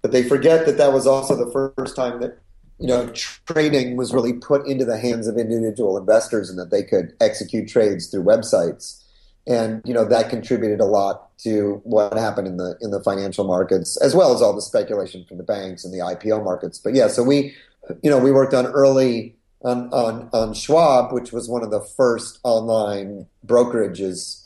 but 0.00 0.12
they 0.12 0.22
forget 0.22 0.66
that 0.66 0.78
that 0.78 0.92
was 0.92 1.06
also 1.06 1.36
the 1.36 1.50
first 1.50 1.96
time 1.96 2.20
that 2.20 2.38
you 2.78 2.86
know 2.86 3.08
trading 3.46 3.96
was 3.96 4.12
really 4.12 4.32
put 4.32 4.66
into 4.66 4.84
the 4.84 4.98
hands 4.98 5.26
of 5.26 5.36
individual 5.36 5.96
investors 5.96 6.50
and 6.50 6.58
that 6.58 6.70
they 6.70 6.82
could 6.82 7.14
execute 7.20 7.68
trades 7.68 8.08
through 8.08 8.24
websites 8.24 9.02
and 9.46 9.82
you 9.84 9.94
know 9.94 10.04
that 10.04 10.30
contributed 10.30 10.80
a 10.80 10.84
lot 10.84 11.36
to 11.38 11.80
what 11.84 12.16
happened 12.16 12.46
in 12.46 12.56
the 12.56 12.76
in 12.80 12.90
the 12.90 13.02
financial 13.02 13.44
markets 13.44 13.96
as 14.02 14.14
well 14.14 14.34
as 14.34 14.40
all 14.40 14.54
the 14.54 14.62
speculation 14.62 15.24
from 15.26 15.36
the 15.36 15.42
banks 15.42 15.84
and 15.84 15.92
the 15.92 15.98
IPO 15.98 16.44
markets 16.44 16.78
but 16.78 16.94
yeah 16.94 17.08
so 17.08 17.22
we 17.22 17.54
you 18.02 18.10
know 18.10 18.18
we 18.18 18.30
worked 18.30 18.54
on 18.54 18.66
early 18.66 19.34
on 19.62 19.92
on, 19.92 20.28
on 20.32 20.54
Schwab 20.54 21.12
which 21.12 21.32
was 21.32 21.48
one 21.48 21.62
of 21.62 21.70
the 21.70 21.80
first 21.80 22.38
online 22.42 23.26
brokerages. 23.46 24.44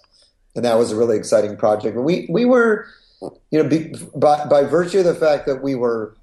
And 0.55 0.64
that 0.64 0.79
was 0.79 0.91
a 0.91 0.97
really 0.97 1.17
exciting 1.17 1.57
project. 1.57 1.97
We 1.97 2.27
we 2.31 2.45
were 2.45 2.87
you 3.51 3.62
know 3.62 3.69
be, 3.69 3.95
by 4.14 4.47
by 4.47 4.64
virtue 4.64 5.01
of 5.01 5.05
the 5.05 5.14
fact 5.14 5.47
that 5.47 5.62
we 5.62 5.75
were 5.75 6.17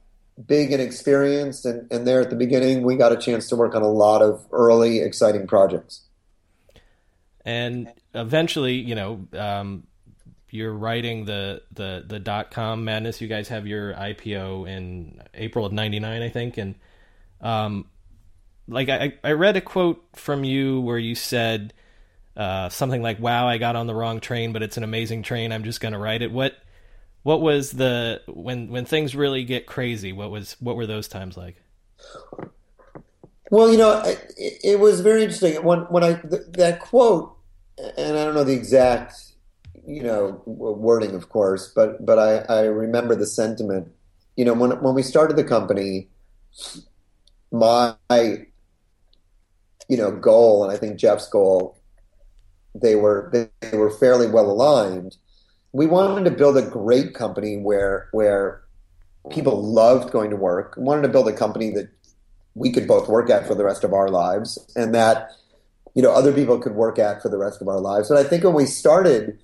big 0.47 0.71
and 0.71 0.81
experienced 0.81 1.65
and, 1.65 1.91
and 1.91 2.07
there 2.07 2.19
at 2.19 2.31
the 2.31 2.35
beginning 2.35 2.81
we 2.81 2.95
got 2.95 3.11
a 3.11 3.17
chance 3.17 3.49
to 3.49 3.55
work 3.55 3.75
on 3.75 3.83
a 3.83 3.87
lot 3.87 4.21
of 4.21 4.43
early 4.51 4.99
exciting 4.99 5.47
projects. 5.47 6.01
And 7.45 7.91
eventually 8.13 8.75
you 8.75 8.95
know 8.95 9.27
um, 9.33 9.83
you're 10.49 10.73
writing 10.73 11.25
the 11.25 11.63
the 11.71 12.03
the 12.07 12.19
dot 12.19 12.51
com 12.51 12.85
madness. 12.85 13.21
You 13.21 13.27
guys 13.27 13.47
have 13.49 13.65
your 13.65 13.93
ipo 13.93 14.67
in 14.67 15.21
april 15.33 15.65
of 15.65 15.73
99 15.73 16.21
i 16.21 16.29
think. 16.29 16.57
And 16.57 16.75
um 17.41 17.85
like 18.67 18.89
i 18.89 19.13
i 19.23 19.31
read 19.31 19.57
a 19.57 19.61
quote 19.61 20.03
from 20.15 20.43
you 20.43 20.81
where 20.81 20.97
you 20.97 21.15
said 21.15 21.73
uh, 22.35 22.67
something 22.69 23.01
like 23.01 23.19
wow 23.19 23.47
i 23.47 23.57
got 23.57 23.75
on 23.75 23.85
the 23.87 23.93
wrong 23.93 24.19
train 24.19 24.53
but 24.53 24.63
it's 24.63 24.77
an 24.77 24.83
amazing 24.83 25.21
train. 25.21 25.51
I'm 25.51 25.63
just 25.63 25.81
going 25.81 25.93
to 25.93 25.99
write 25.99 26.21
it. 26.21 26.31
What 26.31 26.55
what 27.21 27.41
was 27.41 27.71
the 27.71 28.21
when 28.27 28.69
when 28.69 28.85
things 28.85 29.15
really 29.15 29.43
get 29.43 29.65
crazy 29.65 30.11
what 30.13 30.31
was 30.31 30.55
what 30.59 30.75
were 30.75 30.87
those 30.87 31.07
times 31.07 31.37
like? 31.37 31.61
Well 33.51 33.69
you 33.69 33.77
know 33.77 34.01
it, 34.01 34.59
it 34.63 34.79
was 34.79 35.01
very 35.01 35.21
interesting. 35.23 35.63
When 35.63 35.81
when 35.81 36.03
i 36.03 36.13
th- 36.15 36.41
that 36.53 36.79
quote 36.79 37.37
and 37.77 38.17
i 38.17 38.25
don't 38.25 38.33
know 38.33 38.43
the 38.43 38.53
exact 38.53 39.15
you 39.85 40.01
know 40.01 40.41
wording 40.45 41.13
of 41.15 41.29
course 41.29 41.71
but 41.75 42.05
but 42.05 42.17
i 42.17 42.37
i 42.49 42.61
remember 42.61 43.15
the 43.15 43.27
sentiment. 43.27 43.89
You 44.35 44.45
know 44.45 44.53
when 44.53 44.71
when 44.81 44.95
we 44.95 45.03
started 45.03 45.37
the 45.37 45.43
company 45.43 46.09
my 47.51 47.95
you 49.93 49.99
know 50.01 50.11
goal 50.11 50.63
and 50.63 50.73
i 50.73 50.77
think 50.77 50.99
jeff's 50.99 51.29
goal 51.29 51.77
they 52.73 52.95
were 52.95 53.29
they 53.31 53.77
were 53.77 53.91
fairly 53.91 54.27
well 54.27 54.49
aligned 54.49 55.17
we 55.73 55.87
wanted 55.87 56.23
to 56.25 56.31
build 56.31 56.55
a 56.57 56.61
great 56.61 57.13
company 57.13 57.57
where 57.57 58.07
where 58.11 58.63
people 59.31 59.61
loved 59.61 60.11
going 60.11 60.29
to 60.29 60.35
work. 60.35 60.75
We 60.77 60.83
wanted 60.83 61.01
to 61.03 61.09
build 61.09 61.27
a 61.27 61.33
company 61.33 61.71
that 61.71 61.89
we 62.55 62.71
could 62.71 62.87
both 62.87 63.09
work 63.09 63.29
at 63.29 63.47
for 63.47 63.55
the 63.55 63.65
rest 63.65 63.83
of 63.83 63.93
our 63.93 64.09
lives, 64.09 64.57
and 64.75 64.93
that 64.95 65.31
you 65.95 66.01
know 66.01 66.11
other 66.11 66.31
people 66.31 66.59
could 66.59 66.75
work 66.75 66.99
at 66.99 67.21
for 67.21 67.29
the 67.29 67.37
rest 67.37 67.61
of 67.61 67.67
our 67.67 67.79
lives. 67.79 68.09
And 68.09 68.19
I 68.19 68.23
think 68.23 68.43
when 68.43 68.53
we 68.53 68.65
started, 68.65 69.39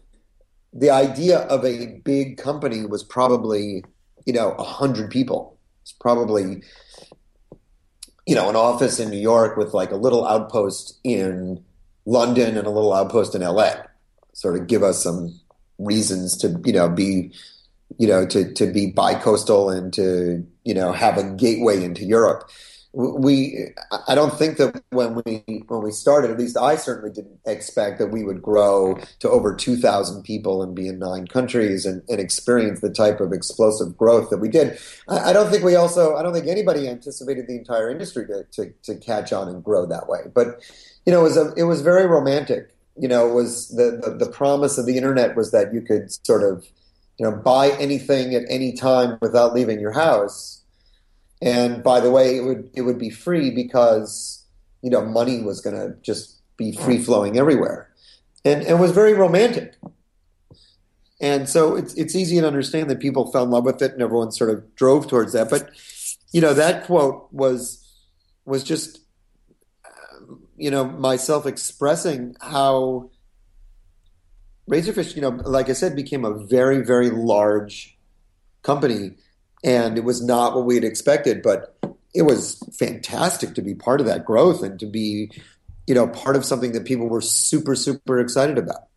the 0.71 0.91
idea 0.91 1.39
of 1.39 1.65
a 1.65 1.99
big 2.05 2.37
company 2.37 2.85
was 2.85 3.03
probably 3.03 3.83
you 4.25 4.33
know 4.33 4.51
a 4.53 4.63
hundred 4.63 5.09
people. 5.09 5.57
It's 5.81 5.91
probably 5.93 6.61
you 8.29 8.35
know 8.35 8.47
an 8.47 8.55
office 8.55 8.99
in 8.99 9.09
New 9.09 9.17
York 9.17 9.57
with 9.57 9.73
like 9.73 9.89
a 9.89 9.95
little 9.95 10.23
outpost 10.23 10.99
in 11.03 11.63
London 12.05 12.57
and 12.57 12.67
a 12.67 12.69
little 12.69 12.93
outpost 12.93 13.33
in 13.33 13.41
LA. 13.41 13.71
Sort 14.33 14.55
of 14.55 14.67
give 14.67 14.83
us 14.83 15.01
some 15.01 15.39
reasons 15.79 16.37
to 16.37 16.61
you 16.63 16.71
know 16.71 16.87
be 16.87 17.33
you 17.97 18.07
know 18.07 18.27
to 18.27 18.53
to 18.53 18.71
be 18.71 18.91
bi-coastal 18.91 19.71
and 19.71 19.91
to 19.93 20.45
you 20.63 20.75
know 20.75 20.91
have 20.91 21.17
a 21.17 21.23
gateway 21.23 21.83
into 21.83 22.05
Europe. 22.05 22.47
We 22.91 23.67
I 24.07 24.15
don't 24.15 24.33
think 24.33 24.57
that 24.57 24.83
when 24.89 25.21
we 25.23 25.43
when 25.67 25.83
we 25.83 25.91
started, 25.91 26.31
at 26.31 26.39
least 26.39 26.57
I 26.57 26.75
certainly 26.75 27.11
didn't 27.11 27.39
expect 27.45 27.99
that 27.99 28.07
we 28.07 28.23
would 28.23 28.41
grow 28.41 28.97
to 29.19 29.29
over 29.29 29.55
two 29.55 29.77
thousand 29.77 30.23
people 30.23 30.63
and 30.63 30.75
be 30.75 30.87
in 30.87 30.97
nine 30.97 31.27
countries 31.27 31.85
and, 31.85 32.01
and, 32.09 32.19
experience 32.19 32.81
the 32.81 32.89
type 32.89 33.19
of 33.19 33.31
explosive 33.31 33.95
growth 33.95 34.31
that 34.31 34.39
we 34.39 34.49
did. 34.49 34.79
I, 35.07 35.29
I, 35.29 35.33
don't 35.33 35.51
think 35.51 35.63
we 35.63 35.75
also 35.75 36.15
I 36.15 36.23
don't 36.23 36.33
think 36.33 36.47
anybody 36.47 36.87
anticipated 36.87 37.45
the 37.47 37.57
entire 37.57 37.91
industry 37.91 38.25
to, 38.25 38.43
to, 38.53 38.73
to 38.83 38.95
catch 38.95 39.31
on 39.31 39.47
and 39.47 39.63
grow 39.63 39.85
that 39.85 40.09
way. 40.09 40.21
But 40.33 40.59
you 41.05 41.13
know 41.13 41.19
it 41.19 41.23
was 41.23 41.37
a, 41.37 41.53
it 41.55 41.63
was 41.63 41.81
very 41.81 42.07
romantic 42.07 42.73
you 42.99 43.07
know, 43.07 43.27
was 43.27 43.69
the, 43.69 44.01
the, 44.03 44.25
the 44.25 44.31
promise 44.31 44.77
of 44.77 44.85
the 44.85 44.97
internet 44.97 45.35
was 45.35 45.51
that 45.51 45.73
you 45.73 45.81
could 45.81 46.11
sort 46.25 46.43
of, 46.43 46.65
you 47.17 47.25
know, 47.25 47.35
buy 47.35 47.69
anything 47.79 48.35
at 48.35 48.43
any 48.49 48.73
time 48.73 49.17
without 49.21 49.53
leaving 49.53 49.79
your 49.79 49.93
house. 49.93 50.58
And 51.41 51.83
by 51.83 51.99
the 51.99 52.11
way, 52.11 52.35
it 52.37 52.41
would 52.41 52.69
it 52.73 52.81
would 52.81 52.97
be 52.97 53.09
free 53.09 53.49
because 53.49 54.43
you 54.81 54.89
know 54.89 55.05
money 55.05 55.41
was 55.41 55.61
going 55.61 55.75
to 55.75 55.95
just 56.01 56.37
be 56.57 56.73
free 56.73 56.97
flowing 57.01 57.37
everywhere, 57.37 57.89
and, 58.43 58.61
and 58.61 58.71
it 58.71 58.79
was 58.79 58.91
very 58.91 59.13
romantic. 59.13 59.75
And 61.21 61.47
so 61.47 61.75
it's 61.75 61.93
it's 61.95 62.15
easy 62.15 62.39
to 62.39 62.47
understand 62.47 62.89
that 62.89 62.99
people 62.99 63.31
fell 63.31 63.43
in 63.43 63.51
love 63.51 63.65
with 63.65 63.81
it, 63.81 63.93
and 63.93 64.01
everyone 64.01 64.31
sort 64.31 64.49
of 64.49 64.75
drove 64.75 65.07
towards 65.07 65.33
that. 65.33 65.49
But 65.49 65.69
you 66.31 66.41
know, 66.41 66.53
that 66.53 66.85
quote 66.85 67.27
was 67.31 67.85
was 68.45 68.63
just 68.63 68.99
um, 69.85 70.43
you 70.57 70.71
know 70.71 70.85
myself 70.85 71.45
expressing 71.45 72.35
how 72.41 73.11
Razorfish, 74.69 75.15
you 75.15 75.21
know, 75.21 75.29
like 75.29 75.69
I 75.69 75.73
said, 75.73 75.95
became 75.95 76.23
a 76.23 76.33
very 76.33 76.83
very 76.83 77.09
large 77.09 77.97
company, 78.61 79.11
and 79.63 79.97
it 79.97 80.03
was 80.03 80.23
not 80.23 80.55
what 80.55 80.65
we 80.65 80.75
had 80.75 80.83
expected, 80.83 81.41
but 81.41 81.77
it 82.13 82.23
was 82.23 82.61
fantastic 82.77 83.53
to 83.55 83.61
be 83.61 83.75
part 83.75 83.99
of 83.99 84.07
that 84.07 84.25
growth 84.25 84.63
and 84.63 84.79
to 84.79 84.85
be, 84.85 85.31
you 85.87 85.95
know, 85.95 86.07
part 86.07 86.35
of 86.35 86.45
something 86.45 86.71
that 86.73 86.85
people 86.85 87.07
were 87.07 87.21
super 87.21 87.75
super 87.75 88.19
excited 88.19 88.57
about. 88.57 88.89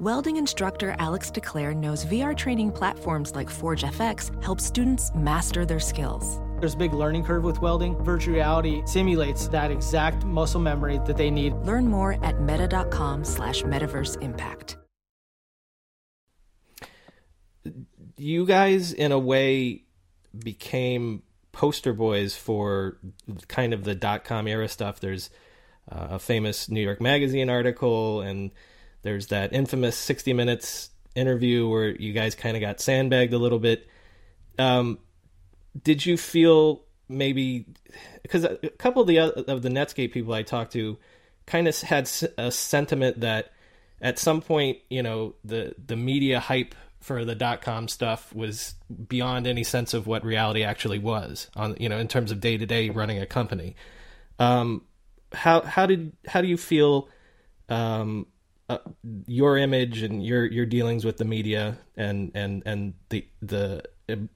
Welding 0.00 0.36
instructor 0.36 0.96
Alex 0.98 1.30
DeClaire 1.30 1.76
knows 1.76 2.06
VR 2.06 2.34
training 2.34 2.72
platforms 2.72 3.34
like 3.34 3.50
Forge 3.50 3.82
FX 3.82 4.42
help 4.42 4.58
students 4.58 5.10
master 5.14 5.66
their 5.66 5.78
skills. 5.78 6.40
There's 6.58 6.72
a 6.72 6.78
big 6.78 6.94
learning 6.94 7.24
curve 7.24 7.44
with 7.44 7.60
welding. 7.60 8.02
Virtual 8.02 8.34
reality 8.34 8.82
simulates 8.86 9.48
that 9.48 9.70
exact 9.70 10.24
muscle 10.24 10.60
memory 10.60 11.00
that 11.06 11.18
they 11.18 11.30
need. 11.30 11.52
Learn 11.64 11.86
more 11.86 12.22
at 12.24 12.40
meta.com 12.40 13.24
slash 13.24 13.62
metaverse 13.62 14.22
impact. 14.22 14.78
You 18.20 18.44
guys, 18.44 18.92
in 18.92 19.12
a 19.12 19.18
way, 19.18 19.84
became 20.38 21.22
poster 21.52 21.94
boys 21.94 22.36
for 22.36 22.98
kind 23.48 23.72
of 23.72 23.84
the 23.84 23.94
dot 23.94 24.24
com 24.24 24.46
era 24.46 24.68
stuff. 24.68 25.00
There's 25.00 25.30
uh, 25.90 26.08
a 26.10 26.18
famous 26.18 26.68
New 26.68 26.82
York 26.82 27.00
Magazine 27.00 27.48
article, 27.48 28.20
and 28.20 28.50
there's 29.00 29.28
that 29.28 29.54
infamous 29.54 29.96
60 29.96 30.34
Minutes 30.34 30.90
interview 31.14 31.66
where 31.66 31.96
you 31.96 32.12
guys 32.12 32.34
kind 32.34 32.58
of 32.58 32.60
got 32.60 32.78
sandbagged 32.78 33.32
a 33.32 33.38
little 33.38 33.58
bit. 33.58 33.88
Um, 34.58 34.98
did 35.82 36.04
you 36.04 36.18
feel 36.18 36.82
maybe 37.08 37.64
because 38.20 38.44
a 38.44 38.56
couple 38.76 39.00
of 39.00 39.08
the 39.08 39.18
of 39.18 39.62
the 39.62 39.70
Netscape 39.70 40.12
people 40.12 40.34
I 40.34 40.42
talked 40.42 40.74
to 40.74 40.98
kind 41.46 41.66
of 41.66 41.80
had 41.80 42.10
a 42.36 42.52
sentiment 42.52 43.20
that 43.20 43.52
at 44.02 44.18
some 44.18 44.42
point, 44.42 44.76
you 44.90 45.02
know, 45.02 45.36
the 45.42 45.74
the 45.86 45.96
media 45.96 46.38
hype 46.38 46.74
for 47.00 47.24
the 47.24 47.34
dot 47.34 47.62
com 47.62 47.88
stuff 47.88 48.34
was 48.34 48.74
beyond 49.08 49.46
any 49.46 49.64
sense 49.64 49.94
of 49.94 50.06
what 50.06 50.24
reality 50.24 50.62
actually 50.62 50.98
was 50.98 51.48
on 51.56 51.76
you 51.80 51.88
know 51.88 51.98
in 51.98 52.08
terms 52.08 52.30
of 52.30 52.40
day 52.40 52.56
to 52.56 52.66
day 52.66 52.90
running 52.90 53.18
a 53.18 53.26
company. 53.26 53.74
Um, 54.38 54.82
how 55.32 55.62
how 55.62 55.86
did 55.86 56.12
how 56.26 56.40
do 56.40 56.48
you 56.48 56.56
feel 56.56 57.08
um, 57.68 58.26
uh, 58.68 58.78
your 59.26 59.56
image 59.56 60.02
and 60.02 60.24
your 60.24 60.44
your 60.46 60.66
dealings 60.66 61.04
with 61.04 61.16
the 61.16 61.24
media 61.24 61.78
and 61.96 62.32
and 62.34 62.62
and 62.66 62.94
the 63.08 63.26
the 63.42 63.82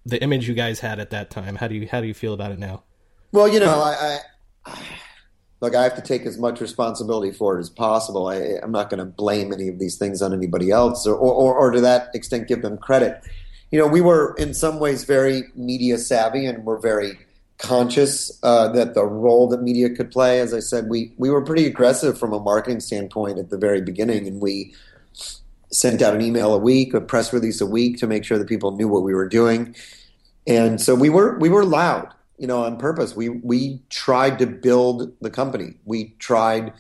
the 0.07 0.23
image 0.23 0.49
you 0.49 0.55
guys 0.55 0.81
had 0.81 1.01
at 1.01 1.11
that 1.11 1.31
time? 1.31 1.57
How 1.57 1.69
do 1.69 1.75
you 1.75 1.89
how 1.89 2.01
do 2.01 2.07
you 2.07 2.15
feel 2.15 2.35
about 2.35 2.53
it 2.53 2.59
now? 2.59 2.85
Well, 3.33 3.49
you 3.49 3.61
know, 3.61 3.81
I, 3.81 4.21
I 4.65 4.83
look, 5.61 5.75
I 5.75 5.83
have 5.83 5.97
to 5.97 6.03
take 6.03 6.27
as 6.27 6.39
much 6.39 6.61
responsibility 6.61 7.33
for 7.33 7.57
it 7.57 7.61
as 7.61 7.71
possible. 7.71 8.29
I, 8.29 8.37
am 8.63 8.73
not 8.73 8.91
going 8.91 8.99
to 8.99 9.05
blame 9.05 9.53
any 9.53 9.69
of 9.69 9.79
these 9.79 9.97
things 9.97 10.23
on 10.23 10.33
anybody 10.33 10.71
else, 10.71 11.07
or, 11.07 11.17
or, 11.17 11.55
or 11.55 11.71
to 11.71 11.81
that 11.81 12.15
extent, 12.15 12.49
give 12.49 12.63
them 12.63 12.79
credit. 12.79 13.23
You 13.71 13.79
know, 13.79 13.87
we 13.87 14.01
were 14.01 14.35
in 14.37 14.55
some 14.55 14.79
ways 14.79 15.05
very 15.05 15.45
media 15.55 15.99
savvy, 15.99 16.47
and 16.47 16.65
we're 16.65 16.79
very 16.79 17.19
conscious 17.59 18.39
uh, 18.43 18.69
that 18.69 18.95
the 18.95 19.05
role 19.05 19.49
that 19.49 19.63
media 19.63 19.91
could 19.91 20.11
play. 20.11 20.41
As 20.41 20.53
I 20.53 20.61
said, 20.61 20.89
we 20.89 21.13
we 21.17 21.31
were 21.31 21.43
pretty 21.43 21.67
aggressive 21.67 22.19
from 22.19 22.33
a 22.33 22.41
marketing 22.41 22.81
standpoint 22.81 23.39
at 23.39 23.51
the 23.51 23.59
very 23.59 23.81
beginning, 23.81 24.27
and 24.27 24.41
we 24.41 24.75
sent 25.71 26.03
out 26.03 26.15
an 26.15 26.23
email 26.23 26.55
a 26.55 26.59
week, 26.59 26.95
a 26.95 27.01
press 27.01 27.33
release 27.33 27.61
a 27.61 27.67
week 27.67 27.99
to 27.99 28.07
make 28.07 28.25
sure 28.25 28.39
that 28.39 28.49
people 28.49 28.77
knew 28.77 28.87
what 28.87 29.03
we 29.03 29.15
were 29.15 29.29
doing. 29.29 29.75
And 30.47 30.81
so 30.81 30.95
we 30.95 31.09
were 31.09 31.39
we 31.39 31.49
were 31.49 31.65
loud 31.65 32.13
you 32.39 32.47
know, 32.47 32.65
on 32.65 32.77
purpose. 32.77 33.15
We 33.15 33.29
we 33.29 33.83
tried 33.91 34.39
to 34.39 34.47
build 34.47 35.13
the 35.21 35.31
company. 35.31 35.75
We 35.85 36.15
tried 36.19 36.73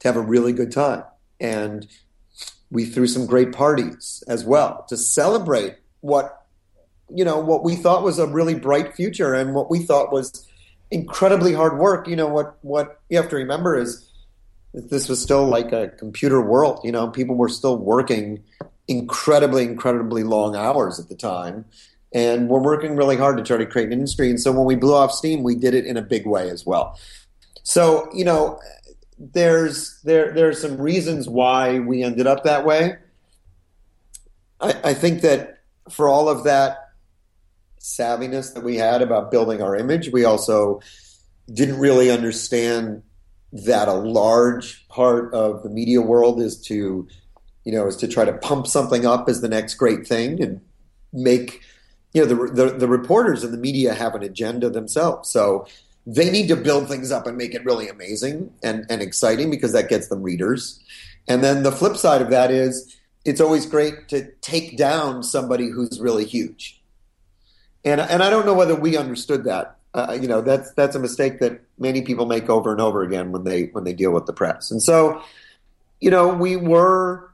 to 0.00 0.08
have 0.08 0.16
a 0.16 0.20
really 0.20 0.52
good 0.52 0.72
time, 0.72 1.04
and 1.40 1.86
we 2.70 2.86
threw 2.86 3.06
some 3.06 3.26
great 3.26 3.52
parties 3.52 4.24
as 4.26 4.44
well 4.44 4.84
to 4.88 4.96
celebrate 4.96 5.76
what 6.00 6.46
you 7.14 7.24
know 7.24 7.38
what 7.38 7.62
we 7.62 7.76
thought 7.76 8.02
was 8.02 8.18
a 8.18 8.26
really 8.26 8.54
bright 8.54 8.94
future 8.94 9.34
and 9.34 9.54
what 9.54 9.70
we 9.70 9.80
thought 9.80 10.12
was 10.12 10.48
incredibly 10.90 11.52
hard 11.52 11.78
work. 11.78 12.08
You 12.08 12.16
know 12.16 12.28
what 12.28 12.56
what 12.62 13.00
you 13.08 13.16
have 13.18 13.28
to 13.30 13.36
remember 13.36 13.76
is 13.76 14.08
this 14.72 15.08
was 15.08 15.20
still 15.20 15.46
like 15.46 15.72
a 15.72 15.88
computer 15.88 16.40
world. 16.40 16.80
You 16.82 16.92
know, 16.92 17.08
people 17.08 17.36
were 17.36 17.50
still 17.50 17.76
working 17.76 18.42
incredibly 18.88 19.64
incredibly 19.64 20.24
long 20.24 20.56
hours 20.56 20.98
at 20.98 21.08
the 21.08 21.14
time 21.14 21.64
and 22.14 22.48
we're 22.48 22.60
working 22.60 22.96
really 22.96 23.16
hard 23.16 23.36
to 23.38 23.42
try 23.42 23.56
to 23.56 23.66
create 23.66 23.86
an 23.86 23.92
industry. 23.92 24.28
And 24.30 24.40
so 24.40 24.52
when 24.52 24.64
we 24.64 24.74
blew 24.74 24.94
off 24.94 25.12
steam, 25.12 25.42
we 25.42 25.54
did 25.54 25.74
it 25.74 25.86
in 25.86 25.96
a 25.96 26.02
big 26.02 26.26
way 26.26 26.50
as 26.50 26.66
well. 26.66 26.98
So 27.62 28.08
you 28.12 28.24
know, 28.24 28.60
there's 29.18 30.00
there 30.02 30.32
there's 30.32 30.60
some 30.60 30.80
reasons 30.80 31.28
why 31.28 31.78
we 31.78 32.02
ended 32.02 32.26
up 32.26 32.44
that 32.44 32.64
way. 32.64 32.96
I, 34.60 34.74
I 34.84 34.94
think 34.94 35.22
that 35.22 35.60
for 35.90 36.08
all 36.08 36.28
of 36.28 36.44
that 36.44 36.78
savviness 37.80 38.54
that 38.54 38.62
we 38.62 38.76
had 38.76 39.02
about 39.02 39.30
building 39.30 39.60
our 39.60 39.76
image, 39.76 40.10
we 40.12 40.24
also 40.24 40.80
didn't 41.52 41.78
really 41.78 42.10
understand 42.10 43.02
that 43.52 43.88
a 43.88 43.92
large 43.92 44.86
part 44.88 45.34
of 45.34 45.62
the 45.62 45.68
media 45.68 46.00
world 46.00 46.40
is 46.40 46.60
to 46.62 47.06
you 47.64 47.72
know 47.72 47.86
is 47.86 47.96
to 47.96 48.08
try 48.08 48.24
to 48.24 48.32
pump 48.32 48.66
something 48.66 49.04
up 49.04 49.28
as 49.28 49.40
the 49.40 49.48
next 49.48 49.74
great 49.74 50.06
thing 50.06 50.42
and 50.42 50.60
make 51.12 51.60
you 52.12 52.24
know 52.24 52.26
the, 52.26 52.52
the, 52.52 52.78
the 52.78 52.88
reporters 52.88 53.44
and 53.44 53.52
the 53.52 53.58
media 53.58 53.94
have 53.94 54.14
an 54.14 54.22
agenda 54.22 54.70
themselves. 54.70 55.30
So 55.30 55.66
they 56.06 56.30
need 56.30 56.48
to 56.48 56.56
build 56.56 56.88
things 56.88 57.12
up 57.12 57.26
and 57.26 57.36
make 57.36 57.54
it 57.54 57.64
really 57.64 57.88
amazing 57.88 58.52
and, 58.62 58.84
and 58.90 59.00
exciting 59.00 59.50
because 59.50 59.72
that 59.72 59.88
gets 59.88 60.08
them 60.08 60.22
readers. 60.22 60.80
And 61.28 61.44
then 61.44 61.62
the 61.62 61.72
flip 61.72 61.96
side 61.96 62.20
of 62.20 62.30
that 62.30 62.50
is 62.50 62.96
it's 63.24 63.40
always 63.40 63.66
great 63.66 64.08
to 64.08 64.30
take 64.40 64.76
down 64.76 65.22
somebody 65.22 65.68
who's 65.68 66.00
really 66.00 66.24
huge. 66.24 66.80
And 67.84 68.00
and 68.00 68.22
i 68.22 68.30
don't 68.30 68.46
know 68.46 68.54
whether 68.54 68.74
we 68.74 68.96
understood 68.96 69.44
that. 69.44 69.76
Uh, 69.94 70.16
you 70.18 70.26
know 70.26 70.40
that's 70.40 70.72
that's 70.72 70.96
a 70.96 70.98
mistake 70.98 71.38
that 71.40 71.60
many 71.78 72.00
people 72.00 72.24
make 72.24 72.48
over 72.48 72.72
and 72.72 72.80
over 72.80 73.02
again 73.02 73.30
when 73.30 73.44
they 73.44 73.64
when 73.64 73.84
they 73.84 73.92
deal 73.92 74.10
with 74.12 74.26
the 74.26 74.32
press. 74.32 74.70
And 74.70 74.82
so 74.82 75.22
you 76.00 76.10
know 76.10 76.28
we 76.34 76.56
were 76.56 77.31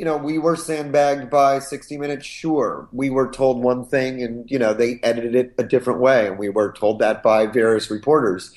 you 0.00 0.06
know, 0.06 0.16
we 0.16 0.38
were 0.38 0.56
sandbagged 0.56 1.28
by 1.28 1.58
60 1.58 1.98
Minutes, 1.98 2.24
sure. 2.24 2.88
We 2.90 3.10
were 3.10 3.30
told 3.30 3.62
one 3.62 3.84
thing 3.84 4.22
and, 4.22 4.50
you 4.50 4.58
know, 4.58 4.72
they 4.72 4.98
edited 5.02 5.34
it 5.34 5.52
a 5.58 5.62
different 5.62 6.00
way. 6.00 6.26
And 6.26 6.38
we 6.38 6.48
were 6.48 6.72
told 6.72 7.00
that 7.00 7.22
by 7.22 7.44
various 7.44 7.90
reporters. 7.90 8.50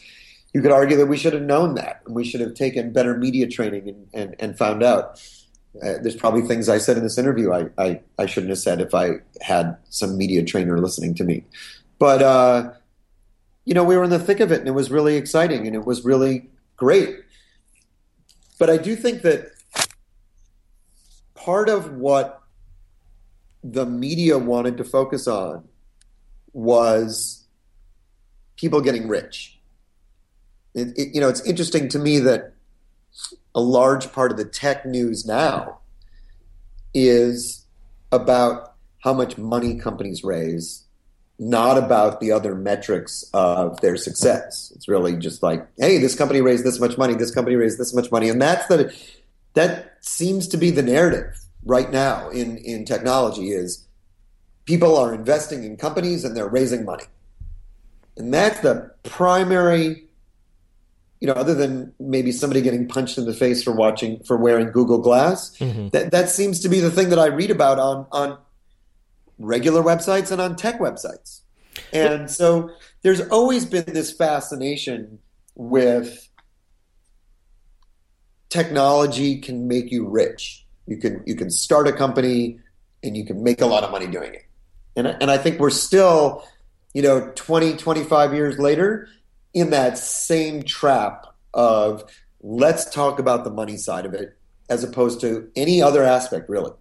You 0.53 0.61
could 0.61 0.71
argue 0.71 0.95
that 0.95 1.07
we 1.07 1.17
should 1.17 1.33
have 1.33 1.41
known 1.41 1.75
that 1.75 2.01
and 2.05 2.15
we 2.15 2.23
should 2.23 2.39
have 2.39 2.53
taken 2.53 2.93
better 2.93 3.17
media 3.17 3.45
training 3.49 3.89
and, 3.89 4.07
and, 4.13 4.35
and 4.39 4.57
found 4.57 4.83
out. 4.83 5.21
Uh, 5.75 5.99
there's 6.01 6.15
probably 6.15 6.43
things 6.43 6.69
I 6.69 6.77
said 6.77 6.95
in 6.95 7.03
this 7.03 7.17
interview 7.17 7.51
I, 7.51 7.65
I, 7.77 7.99
I, 8.17 8.25
shouldn't 8.25 8.51
have 8.51 8.59
said 8.59 8.79
if 8.79 8.95
I 8.95 9.15
had 9.41 9.75
some 9.89 10.17
media 10.17 10.45
trainer 10.45 10.77
listening 10.77 11.13
to 11.15 11.25
me. 11.25 11.43
But, 11.99 12.21
uh, 12.21 12.71
you 13.65 13.73
know, 13.73 13.83
we 13.83 13.97
were 13.97 14.05
in 14.05 14.11
the 14.11 14.17
thick 14.17 14.39
of 14.39 14.53
it 14.53 14.59
and 14.59 14.67
it 14.69 14.71
was 14.71 14.89
really 14.89 15.17
exciting 15.17 15.67
and 15.67 15.75
it 15.75 15.83
was 15.83 16.05
really 16.05 16.49
great. 16.77 17.17
But 18.59 18.69
I 18.69 18.77
do 18.77 18.95
think 18.95 19.23
that 19.23 19.52
part 21.43 21.69
of 21.69 21.91
what 21.93 22.41
the 23.63 23.85
media 23.85 24.37
wanted 24.37 24.77
to 24.77 24.83
focus 24.83 25.27
on 25.27 25.67
was 26.53 27.45
people 28.55 28.81
getting 28.81 29.07
rich. 29.07 29.59
It, 30.73 30.97
it, 30.97 31.15
you 31.15 31.21
know, 31.21 31.29
it's 31.29 31.41
interesting 31.41 31.87
to 31.89 31.99
me 31.99 32.19
that 32.19 32.53
a 33.55 33.61
large 33.61 34.11
part 34.11 34.31
of 34.31 34.37
the 34.37 34.45
tech 34.45 34.85
news 34.85 35.25
now 35.25 35.79
is 36.93 37.65
about 38.11 38.75
how 38.99 39.13
much 39.13 39.37
money 39.37 39.75
companies 39.75 40.23
raise, 40.23 40.85
not 41.37 41.77
about 41.77 42.19
the 42.19 42.31
other 42.31 42.55
metrics 42.55 43.29
of 43.33 43.81
their 43.81 43.97
success. 43.97 44.71
It's 44.75 44.87
really 44.87 45.17
just 45.17 45.43
like, 45.43 45.67
hey, 45.77 45.97
this 45.97 46.15
company 46.15 46.41
raised 46.41 46.63
this 46.63 46.79
much 46.79 46.97
money, 46.97 47.15
this 47.15 47.31
company 47.31 47.55
raised 47.55 47.79
this 47.79 47.93
much 47.93 48.11
money, 48.11 48.29
and 48.29 48.41
that's 48.41 48.67
the 48.67 48.93
that 49.53 49.97
seems 50.01 50.47
to 50.49 50.57
be 50.57 50.71
the 50.71 50.83
narrative 50.83 51.39
right 51.65 51.91
now 51.91 52.29
in, 52.29 52.57
in 52.57 52.85
technology 52.85 53.51
is 53.51 53.87
people 54.65 54.97
are 54.97 55.13
investing 55.13 55.63
in 55.63 55.77
companies 55.77 56.23
and 56.23 56.35
they're 56.35 56.47
raising 56.49 56.85
money. 56.85 57.05
And 58.17 58.33
that's 58.33 58.59
the 58.59 58.91
primary, 59.03 60.05
you 61.19 61.27
know, 61.27 61.33
other 61.33 61.53
than 61.53 61.93
maybe 61.99 62.31
somebody 62.31 62.61
getting 62.61 62.87
punched 62.87 63.17
in 63.17 63.25
the 63.25 63.33
face 63.33 63.63
for 63.63 63.71
watching, 63.71 64.23
for 64.23 64.37
wearing 64.37 64.71
Google 64.71 64.99
Glass, 64.99 65.57
mm-hmm. 65.57 65.89
that, 65.89 66.11
that 66.11 66.29
seems 66.29 66.59
to 66.61 66.69
be 66.69 66.79
the 66.79 66.91
thing 66.91 67.09
that 67.09 67.19
I 67.19 67.27
read 67.27 67.51
about 67.51 67.79
on, 67.79 68.05
on 68.11 68.37
regular 69.39 69.81
websites 69.81 70.31
and 70.31 70.41
on 70.41 70.55
tech 70.55 70.79
websites. 70.79 71.41
And 71.91 72.29
so 72.29 72.71
there's 73.01 73.21
always 73.29 73.65
been 73.65 73.85
this 73.85 74.11
fascination 74.11 75.19
with 75.55 76.22
technology 78.53 79.39
can 79.39 79.67
make 79.67 79.91
you 79.91 80.07
rich. 80.07 80.63
You 80.85 80.97
can 80.97 81.23
you 81.25 81.35
can 81.35 81.49
start 81.49 81.87
a 81.87 81.91
company 81.91 82.59
and 83.01 83.17
you 83.17 83.25
can 83.25 83.43
make 83.43 83.61
a 83.61 83.65
lot 83.65 83.83
of 83.83 83.89
money 83.89 84.05
doing 84.05 84.35
it. 84.35 84.45
And 84.95 85.07
and 85.07 85.31
I 85.31 85.39
think 85.39 85.59
we're 85.59 85.71
still, 85.71 86.45
you 86.93 87.01
know, 87.01 87.31
20 87.35 87.77
25 87.77 88.33
years 88.33 88.59
later 88.59 89.09
in 89.55 89.71
that 89.71 89.97
same 89.97 90.61
trap 90.61 91.25
of 91.53 92.03
let's 92.41 92.89
talk 92.91 93.17
about 93.17 93.43
the 93.43 93.49
money 93.49 93.75
side 93.75 94.05
of 94.05 94.13
it 94.13 94.37
as 94.69 94.83
opposed 94.83 95.19
to 95.21 95.49
any 95.55 95.81
other 95.81 96.03
aspect 96.03 96.47
really. 96.47 96.73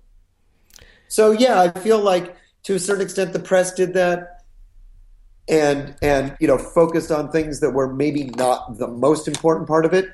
So 1.09 1.31
yeah, 1.31 1.59
I 1.59 1.71
feel 1.79 1.99
like 1.99 2.37
to 2.65 2.75
a 2.75 2.79
certain 2.79 3.03
extent 3.03 3.33
the 3.33 3.41
press 3.41 3.73
did 3.73 3.95
that 3.95 4.45
and 5.49 5.97
and 6.03 6.37
you 6.39 6.49
know 6.49 6.59
focused 6.59 7.11
on 7.11 7.31
things 7.31 7.61
that 7.61 7.71
were 7.71 7.93
maybe 7.95 8.25
not 8.25 8.79
the 8.79 8.89
most 8.89 9.27
important 9.27 9.67
part 9.67 9.87
of 9.87 9.95
it 9.95 10.07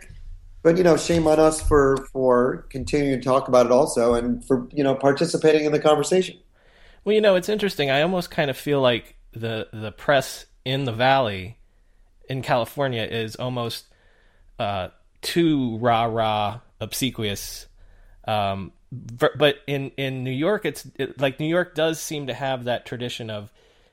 but 0.68 0.76
you 0.76 0.84
know, 0.84 0.98
shame 0.98 1.26
on 1.26 1.40
us 1.40 1.62
for 1.62 1.96
for 2.12 2.66
continuing 2.68 3.18
to 3.18 3.24
talk 3.24 3.48
about 3.48 3.64
it 3.64 3.72
also, 3.72 4.12
and 4.12 4.44
for 4.44 4.68
you 4.70 4.84
know 4.84 4.94
participating 4.94 5.64
in 5.64 5.72
the 5.72 5.80
conversation. 5.80 6.36
Well, 7.06 7.14
you 7.14 7.22
know, 7.22 7.36
it's 7.36 7.48
interesting. 7.48 7.90
I 7.90 8.02
almost 8.02 8.30
kind 8.30 8.50
of 8.50 8.56
feel 8.58 8.82
like 8.82 9.16
the 9.32 9.68
the 9.72 9.92
press 9.92 10.44
in 10.66 10.84
the 10.84 10.92
valley 10.92 11.56
in 12.28 12.42
California 12.42 13.02
is 13.02 13.34
almost 13.36 13.86
uh, 14.58 14.88
too 15.22 15.78
rah 15.78 16.04
rah 16.04 16.60
obsequious. 16.82 17.66
Um, 18.26 18.72
but 18.92 19.56
in 19.66 19.92
in 19.96 20.22
New 20.22 20.30
York, 20.30 20.66
it's 20.66 20.86
it, 20.96 21.18
like 21.18 21.40
New 21.40 21.46
York 21.46 21.74
does 21.74 21.98
seem 21.98 22.26
to 22.26 22.34
have 22.34 22.64
that 22.64 22.84
tradition 22.84 23.30
of 23.30 23.50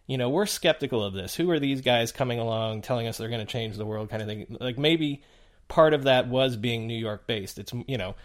you 0.07 0.17
know, 0.17 0.30
we're 0.30 0.45
skeptical 0.45 1.05
of 1.05 1.13
this. 1.13 1.36
Who 1.36 1.49
are 1.51 1.59
these 1.59 1.80
guys 1.80 2.11
coming 2.11 2.38
along 2.38 2.82
telling 2.82 3.07
us 3.07 3.17
they're 3.17 3.30
going 3.30 3.39
to 3.45 3.51
change 3.51 3.78
the 3.78 3.86
world 3.86 4.09
kind 4.09 4.21
of 4.21 4.28
thing? 4.28 4.57
Like 4.59 4.78
maybe 4.78 5.23
part 5.68 5.93
of 5.93 6.03
that 6.03 6.28
was 6.28 6.55
being 6.55 6.88
New 6.88 6.97
York 6.97 7.28
based. 7.28 7.57
It's, 7.57 7.74
you 7.88 7.97
know, 7.97 8.16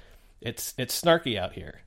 it's 0.40 0.74
it's 0.78 1.00
snarky 1.00 1.38
out 1.38 1.52
here. 1.52 1.82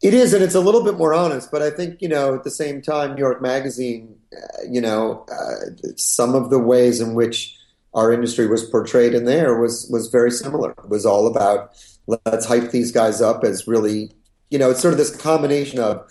It 0.00 0.14
is, 0.14 0.32
and 0.32 0.44
it's 0.44 0.54
a 0.54 0.60
little 0.60 0.84
bit 0.84 0.96
more 0.96 1.12
honest. 1.12 1.50
But 1.50 1.62
I 1.62 1.70
think 1.70 2.00
you 2.00 2.08
know, 2.08 2.34
at 2.34 2.44
the 2.44 2.50
same 2.50 2.82
time, 2.82 3.14
New 3.14 3.20
York 3.20 3.42
Magazine, 3.42 4.16
uh, 4.32 4.62
you 4.68 4.80
know, 4.80 5.26
uh, 5.30 5.90
some 5.96 6.34
of 6.34 6.50
the 6.50 6.58
ways 6.58 7.00
in 7.00 7.14
which 7.14 7.56
our 7.94 8.12
industry 8.12 8.46
was 8.46 8.64
portrayed 8.64 9.14
in 9.14 9.24
there 9.24 9.60
was 9.60 9.88
was 9.90 10.08
very 10.08 10.30
similar. 10.30 10.70
It 10.70 10.88
was 10.88 11.04
all 11.04 11.26
about 11.26 11.72
let's 12.06 12.46
hype 12.46 12.70
these 12.70 12.92
guys 12.92 13.20
up 13.20 13.44
as 13.44 13.66
really, 13.66 14.12
you 14.50 14.58
know, 14.58 14.70
it's 14.70 14.80
sort 14.80 14.92
of 14.92 14.98
this 14.98 15.14
combination 15.14 15.78
of 15.78 16.08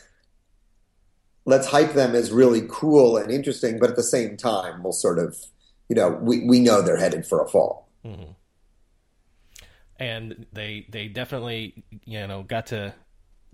let's 1.45 1.68
hype 1.68 1.93
them 1.93 2.13
as 2.13 2.32
really 2.32 2.61
cool 2.70 3.18
and 3.18 3.32
interesting, 3.32 3.80
but 3.80 3.89
at 3.89 3.95
the 3.95 4.03
same 4.03 4.36
time, 4.36 4.84
we'll 4.84 4.91
sort 4.91 5.18
of, 5.18 5.38
you 5.90 5.96
know, 5.96 6.10
we, 6.10 6.46
we 6.46 6.60
know 6.60 6.82
they're 6.82 6.98
headed 6.98 7.26
for 7.26 7.42
a 7.44 7.48
fall. 7.48 7.88
Mm-hmm. 8.06 8.32
And 10.00 10.46
they 10.54 10.86
they 10.92 11.08
definitely 11.08 11.84
you 12.06 12.28
know 12.28 12.44
got 12.44 12.68
to 12.68 12.94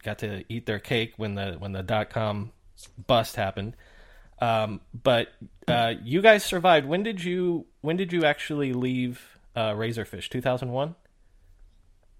got 0.04 0.20
to 0.20 0.44
eat 0.50 0.66
their 0.66 0.80
cake 0.80 1.14
when 1.18 1.36
the 1.36 1.54
when 1.58 1.72
the 1.72 1.84
dot 1.84 2.10
com 2.10 2.52
bust 3.08 3.38
happened. 3.38 3.76
Um, 4.42 4.82
but 4.94 5.30
uh, 5.70 5.94
you 6.04 6.22
guys 6.22 6.44
survived. 6.44 6.86
When 6.86 7.02
did 7.02 7.24
you 7.24 7.66
when 7.80 7.96
did 7.96 8.12
you 8.12 8.26
actually 8.26 8.74
leave 8.74 9.22
uh, 9.56 9.72
Razorfish? 9.72 10.28
Two 10.28 10.42
thousand 10.42 10.72
one. 10.74 10.96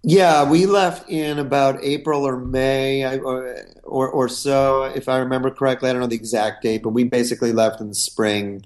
Yeah, 0.06 0.50
we 0.50 0.66
left 0.66 1.10
in 1.10 1.40
about 1.40 1.82
April 1.82 2.28
or 2.28 2.38
May 2.38 3.06
or, 3.06 3.58
or, 3.84 4.10
or 4.10 4.28
so, 4.28 4.84
if 4.84 5.08
I 5.08 5.20
remember 5.20 5.50
correctly. 5.50 5.90
I 5.90 5.94
don't 5.94 6.02
know 6.02 6.08
the 6.08 6.16
exact 6.16 6.62
date, 6.62 6.84
but 6.84 6.90
we 6.90 7.06
basically 7.06 7.54
left 7.54 7.80
in 7.80 7.88
the 7.88 7.96
spring 7.96 8.66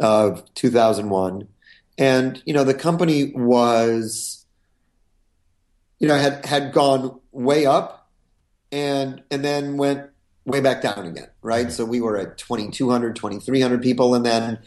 of 0.00 0.42
2001. 0.54 1.46
And 1.98 2.42
you 2.46 2.54
know, 2.54 2.64
the 2.64 2.74
company 2.74 3.32
was, 3.34 4.44
you 5.98 6.08
know, 6.08 6.16
had 6.16 6.44
had 6.46 6.72
gone 6.72 7.20
way 7.32 7.66
up 7.66 8.10
and 8.72 9.22
and 9.30 9.44
then 9.44 9.76
went 9.76 10.10
way 10.46 10.60
back 10.60 10.82
down 10.82 11.06
again, 11.06 11.28
right? 11.42 11.70
So 11.70 11.84
we 11.84 12.00
were 12.00 12.16
at 12.16 12.38
2,200, 12.38 13.14
2,300 13.14 13.82
people, 13.82 14.14
and 14.14 14.24
then 14.24 14.58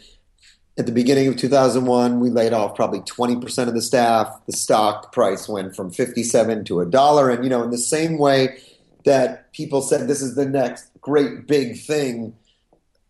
at 0.77 0.85
the 0.85 0.91
beginning 0.91 1.27
of 1.27 1.37
2001, 1.37 2.19
we 2.19 2.29
laid 2.29 2.53
off 2.53 2.75
probably 2.75 3.01
20% 3.01 3.67
of 3.67 3.75
the 3.75 3.81
staff. 3.81 4.41
The 4.47 4.53
stock 4.53 5.11
price 5.11 5.47
went 5.47 5.75
from 5.75 5.91
57 5.91 6.65
to 6.65 6.79
a 6.79 6.85
dollar, 6.85 7.29
and 7.29 7.43
you 7.43 7.49
know, 7.49 7.63
in 7.63 7.71
the 7.71 7.77
same 7.77 8.17
way 8.17 8.57
that 9.05 9.51
people 9.53 9.81
said 9.81 10.07
this 10.07 10.21
is 10.21 10.35
the 10.35 10.45
next 10.45 10.89
great 11.01 11.47
big 11.47 11.79
thing, 11.79 12.35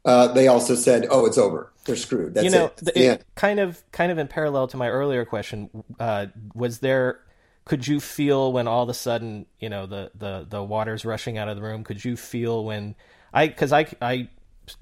uh, 0.05 0.27
they 0.27 0.47
also 0.47 0.75
said, 0.75 1.07
"Oh, 1.09 1.25
it's 1.25 1.37
over. 1.37 1.71
They're 1.85 1.95
screwed." 1.95 2.33
That's 2.33 2.45
you 2.45 2.51
know, 2.51 2.71
it. 2.77 2.89
it, 2.89 2.97
it 2.97 3.25
kind 3.35 3.59
of, 3.59 3.83
kind 3.91 4.11
of 4.11 4.17
in 4.17 4.27
parallel 4.27 4.67
to 4.67 4.77
my 4.77 4.89
earlier 4.89 5.25
question, 5.25 5.69
uh, 5.99 6.27
was 6.53 6.79
there 6.79 7.19
could 7.65 7.87
you 7.87 7.99
feel 7.99 8.51
when 8.51 8.67
all 8.67 8.83
of 8.83 8.89
a 8.89 8.93
sudden 8.93 9.45
you 9.59 9.69
know 9.69 9.85
the 9.85 10.11
the 10.15 10.45
the 10.49 10.63
water's 10.63 11.05
rushing 11.05 11.37
out 11.37 11.47
of 11.47 11.55
the 11.55 11.61
room 11.61 11.83
could 11.83 12.03
you 12.03 12.15
feel 12.15 12.63
when 12.63 12.95
i 13.33 13.47
because 13.47 13.71
i 13.71 13.85
i 14.01 14.27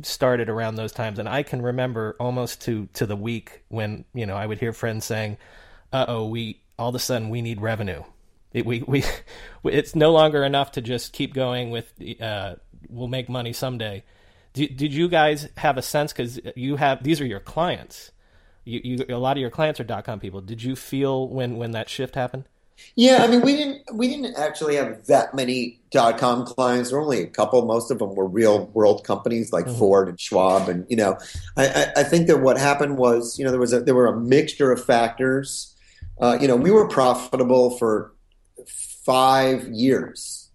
started 0.02 0.50
around 0.50 0.76
those 0.76 0.92
times 0.92 1.20
and 1.20 1.28
i 1.28 1.44
can 1.44 1.62
remember 1.62 2.16
almost 2.20 2.62
to 2.62 2.88
to 2.94 3.06
the 3.06 3.16
week 3.16 3.64
when 3.70 4.06
you 4.14 4.26
know 4.26 4.36
i 4.36 4.46
would 4.46 4.60
hear 4.60 4.74
friends 4.74 5.06
saying 5.06 5.38
uh-oh 5.94 6.26
we 6.26 6.62
all 6.78 6.90
of 6.90 6.96
a 6.96 7.00
sudden 7.00 7.30
we 7.30 7.42
need 7.42 7.62
revenue 7.62 8.04
it, 8.54 8.66
we 8.66 8.84
we 8.88 9.04
it's 9.64 9.96
no 9.96 10.12
longer 10.12 10.44
enough 10.44 10.72
to 10.72 10.82
just 10.82 11.14
keep 11.14 11.34
going 11.34 11.72
with 11.72 11.94
uh 12.20 12.56
we'll 12.90 13.08
make 13.08 13.30
money 13.30 13.54
someday 13.54 14.04
did, 14.54 14.78
did 14.78 14.94
you 14.94 15.08
guys 15.08 15.50
have 15.58 15.78
a 15.78 15.82
sense 15.82 16.14
because 16.14 16.40
you 16.56 16.76
have 16.76 17.04
these 17.04 17.22
are 17.22 17.26
your 17.26 17.40
clients 17.40 18.12
you, 18.64 18.82
you 18.84 19.06
a 19.10 19.18
lot 19.18 19.38
of 19.38 19.42
your 19.42 19.50
clients 19.50 19.80
are 19.80 19.84
dot 19.84 20.06
com 20.06 20.20
people 20.20 20.42
did 20.42 20.62
you 20.64 20.76
feel 20.76 21.28
when 21.28 21.58
when 21.58 21.72
that 21.72 21.90
shift 21.90 22.16
happened 22.16 22.46
yeah, 22.96 23.24
I 23.24 23.28
mean, 23.28 23.42
we 23.42 23.56
didn't 23.56 23.84
we 23.94 24.08
didn't 24.08 24.36
actually 24.38 24.76
have 24.76 25.06
that 25.08 25.34
many 25.34 25.80
dot 25.92 26.18
com 26.18 26.46
clients. 26.46 26.90
There 26.90 27.00
were 27.00 27.06
only 27.06 27.22
a 27.22 27.28
couple. 27.28 27.64
Most 27.66 27.90
of 27.90 28.00
them 28.00 28.16
were 28.16 28.28
real 28.28 28.68
world 28.68 29.04
companies 29.04 29.54
like 29.54 29.66
mm-hmm. 29.66 29.78
Ford 29.78 30.10
and 30.10 30.20
Schwab, 30.20 30.68
and 30.68 30.86
you 30.90 30.98
know, 30.98 31.18
I, 31.56 31.88
I, 31.96 32.04
think 32.04 32.28
that 32.28 32.40
what 32.40 32.58
happened 32.58 32.98
was, 32.98 33.40
you 33.40 33.46
know, 33.46 33.52
there 33.52 33.60
was 33.60 33.74
a, 33.74 33.82
there 33.82 33.96
were 33.96 34.08
a 34.08 34.20
mixture 34.20 34.72
of 34.72 34.84
factors. 34.84 35.76
Uh, 36.20 36.38
you 36.40 36.48
know, 36.48 36.56
we 36.56 36.70
were 36.70 36.88
profitable 36.88 37.78
for 37.78 38.14
five 38.68 39.68
years 39.70 40.50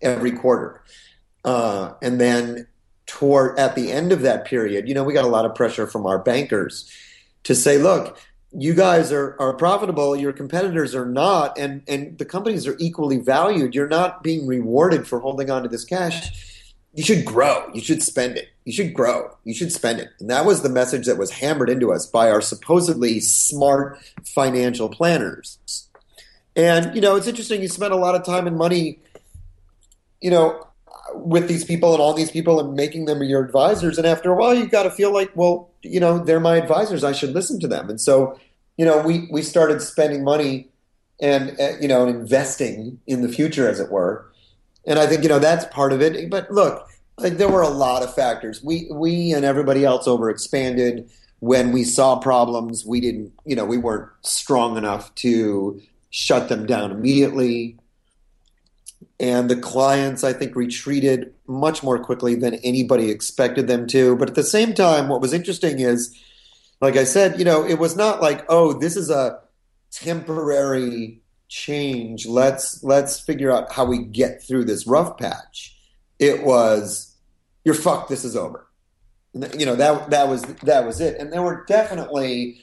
every 0.00 0.32
quarter, 0.32 0.82
uh, 1.44 1.92
and 2.00 2.20
then 2.20 2.66
toward 3.12 3.58
at 3.58 3.74
the 3.74 3.92
end 3.92 4.10
of 4.10 4.22
that 4.22 4.46
period, 4.46 4.88
you 4.88 4.94
know, 4.94 5.04
we 5.04 5.12
got 5.12 5.26
a 5.26 5.28
lot 5.28 5.44
of 5.44 5.54
pressure 5.54 5.86
from 5.86 6.06
our 6.06 6.18
bankers 6.18 6.90
to 7.44 7.54
say, 7.54 7.76
look 7.76 8.18
you 8.54 8.74
guys 8.74 9.10
are, 9.12 9.36
are 9.40 9.54
profitable, 9.54 10.14
your 10.14 10.32
competitors 10.32 10.94
are 10.94 11.06
not, 11.06 11.56
and, 11.58 11.82
and 11.88 12.18
the 12.18 12.24
companies 12.24 12.66
are 12.66 12.76
equally 12.78 13.18
valued. 13.18 13.74
You're 13.74 13.88
not 13.88 14.22
being 14.22 14.46
rewarded 14.46 15.06
for 15.06 15.20
holding 15.20 15.50
on 15.50 15.62
to 15.62 15.68
this 15.68 15.84
cash. 15.84 16.60
You 16.92 17.02
should 17.02 17.24
grow. 17.24 17.70
You 17.72 17.80
should 17.80 18.02
spend 18.02 18.36
it. 18.36 18.48
You 18.64 18.72
should 18.72 18.92
grow. 18.92 19.34
You 19.44 19.54
should 19.54 19.72
spend 19.72 20.00
it. 20.00 20.10
And 20.20 20.28
that 20.28 20.44
was 20.44 20.62
the 20.62 20.68
message 20.68 21.06
that 21.06 21.16
was 21.16 21.30
hammered 21.30 21.70
into 21.70 21.92
us 21.92 22.04
by 22.04 22.30
our 22.30 22.42
supposedly 22.42 23.20
smart 23.20 23.98
financial 24.22 24.90
planners. 24.90 25.88
And, 26.54 26.94
you 26.94 27.00
know, 27.00 27.16
it's 27.16 27.26
interesting. 27.26 27.62
You 27.62 27.68
spend 27.68 27.94
a 27.94 27.96
lot 27.96 28.14
of 28.14 28.24
time 28.24 28.46
and 28.46 28.58
money, 28.58 28.98
you 30.20 30.30
know, 30.30 30.66
with 31.14 31.48
these 31.48 31.64
people 31.64 31.92
and 31.92 32.00
all 32.00 32.14
these 32.14 32.30
people 32.30 32.60
and 32.60 32.74
making 32.74 33.06
them 33.06 33.22
your 33.22 33.44
advisors. 33.44 33.98
And 33.98 34.06
after 34.06 34.30
a 34.32 34.36
while, 34.36 34.54
you've 34.54 34.70
got 34.70 34.84
to 34.84 34.90
feel 34.90 35.12
like, 35.12 35.30
well, 35.34 35.70
you 35.82 36.00
know, 36.00 36.18
they're 36.18 36.40
my 36.40 36.56
advisors. 36.56 37.04
I 37.04 37.12
should 37.12 37.34
listen 37.34 37.60
to 37.60 37.68
them. 37.68 37.90
And 37.90 38.00
so, 38.00 38.38
you 38.76 38.84
know, 38.84 39.00
we, 39.02 39.28
we 39.30 39.42
started 39.42 39.82
spending 39.82 40.24
money 40.24 40.68
and, 41.20 41.58
uh, 41.60 41.72
you 41.80 41.88
know, 41.88 42.06
investing 42.06 43.00
in 43.06 43.22
the 43.22 43.28
future, 43.28 43.68
as 43.68 43.80
it 43.80 43.90
were. 43.90 44.26
And 44.86 44.98
I 44.98 45.06
think, 45.06 45.22
you 45.22 45.28
know, 45.28 45.38
that's 45.38 45.64
part 45.66 45.92
of 45.92 46.00
it. 46.00 46.28
But 46.30 46.50
look, 46.50 46.88
like 47.18 47.36
there 47.36 47.48
were 47.48 47.62
a 47.62 47.68
lot 47.68 48.02
of 48.02 48.14
factors. 48.14 48.62
We, 48.62 48.88
we 48.90 49.32
and 49.32 49.44
everybody 49.44 49.84
else 49.84 50.06
overexpanded. 50.06 51.10
When 51.38 51.72
we 51.72 51.84
saw 51.84 52.18
problems, 52.18 52.84
we 52.86 53.00
didn't, 53.00 53.32
you 53.44 53.56
know, 53.56 53.64
we 53.64 53.76
weren't 53.76 54.08
strong 54.22 54.76
enough 54.76 55.14
to 55.16 55.80
shut 56.10 56.48
them 56.48 56.66
down 56.66 56.90
immediately 56.90 57.78
and 59.22 59.48
the 59.48 59.56
clients 59.56 60.22
i 60.22 60.32
think 60.34 60.54
retreated 60.54 61.32
much 61.46 61.82
more 61.82 61.98
quickly 61.98 62.34
than 62.34 62.54
anybody 62.56 63.10
expected 63.10 63.68
them 63.68 63.86
to. 63.86 64.16
But 64.16 64.28
at 64.28 64.34
the 64.34 64.42
same 64.42 64.74
time 64.74 65.08
what 65.08 65.22
was 65.22 65.32
interesting 65.32 65.80
is 65.80 66.14
like 66.82 66.96
i 66.96 67.04
said 67.04 67.38
you 67.38 67.44
know 67.46 67.64
it 67.64 67.78
was 67.78 67.96
not 67.96 68.20
like 68.20 68.44
oh 68.50 68.74
this 68.74 68.96
is 68.96 69.08
a 69.08 69.40
temporary 69.92 71.22
change. 71.52 72.26
Let's 72.26 72.82
let's 72.82 73.20
figure 73.20 73.52
out 73.52 73.70
how 73.70 73.84
we 73.84 73.98
get 73.98 74.42
through 74.42 74.64
this 74.64 74.86
rough 74.86 75.18
patch. 75.18 75.76
It 76.18 76.42
was 76.42 77.14
you're 77.64 77.74
fucked 77.74 78.08
this 78.08 78.24
is 78.24 78.34
over. 78.34 78.66
You 79.34 79.66
know 79.66 79.76
that 79.76 80.10
that 80.10 80.28
was 80.28 80.42
that 80.42 80.84
was 80.84 81.00
it. 81.00 81.18
And 81.20 81.32
there 81.32 81.42
were 81.42 81.64
definitely 81.68 82.58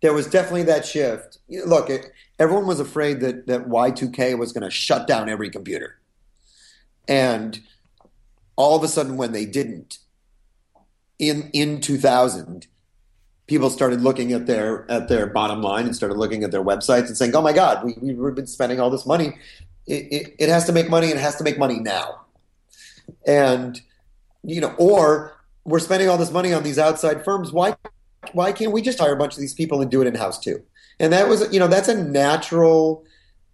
there 0.00 0.14
was 0.14 0.26
definitely 0.26 0.64
that 0.64 0.86
shift. 0.86 1.38
Look 1.48 1.90
it, 1.90 2.10
everyone 2.38 2.66
was 2.66 2.80
afraid 2.80 3.20
that 3.20 3.46
that 3.46 3.68
Y2K 3.68 4.38
was 4.38 4.52
going 4.52 4.64
to 4.64 4.70
shut 4.70 5.06
down 5.06 5.28
every 5.28 5.50
computer. 5.50 5.99
And 7.10 7.60
all 8.56 8.76
of 8.76 8.82
a 8.82 8.88
sudden 8.88 9.18
when 9.18 9.32
they 9.32 9.44
didn't 9.44 9.98
in 11.18 11.50
in 11.52 11.82
2000 11.82 12.66
people 13.46 13.68
started 13.68 14.00
looking 14.00 14.32
at 14.32 14.46
their 14.46 14.90
at 14.90 15.08
their 15.08 15.26
bottom 15.26 15.60
line 15.60 15.84
and 15.84 15.94
started 15.94 16.16
looking 16.16 16.44
at 16.44 16.52
their 16.52 16.64
websites 16.64 17.08
and 17.08 17.16
saying, 17.16 17.36
"Oh 17.36 17.42
my 17.42 17.52
God, 17.52 17.84
we, 17.84 17.94
we've 18.00 18.34
been 18.34 18.46
spending 18.46 18.80
all 18.80 18.88
this 18.88 19.04
money. 19.04 19.36
It, 19.86 20.12
it, 20.12 20.34
it 20.38 20.48
has 20.48 20.64
to 20.66 20.72
make 20.72 20.88
money, 20.88 21.10
and 21.10 21.18
it 21.18 21.22
has 21.22 21.36
to 21.36 21.44
make 21.44 21.58
money 21.58 21.78
now." 21.80 22.20
And 23.26 23.78
you 24.42 24.62
know, 24.62 24.74
or 24.78 25.36
we're 25.64 25.80
spending 25.80 26.08
all 26.08 26.16
this 26.16 26.30
money 26.30 26.54
on 26.54 26.62
these 26.62 26.78
outside 26.78 27.24
firms. 27.24 27.52
Why 27.52 27.76
why 28.32 28.52
can't 28.52 28.72
we 28.72 28.80
just 28.80 28.98
hire 28.98 29.12
a 29.12 29.18
bunch 29.18 29.34
of 29.34 29.40
these 29.40 29.54
people 29.54 29.82
and 29.82 29.90
do 29.90 30.00
it 30.00 30.06
in 30.06 30.14
house 30.14 30.38
too? 30.38 30.62
and 31.00 31.12
that 31.12 31.26
was 31.28 31.52
you 31.52 31.58
know 31.58 31.66
that's 31.66 31.88
a 31.88 32.04
natural 32.04 33.04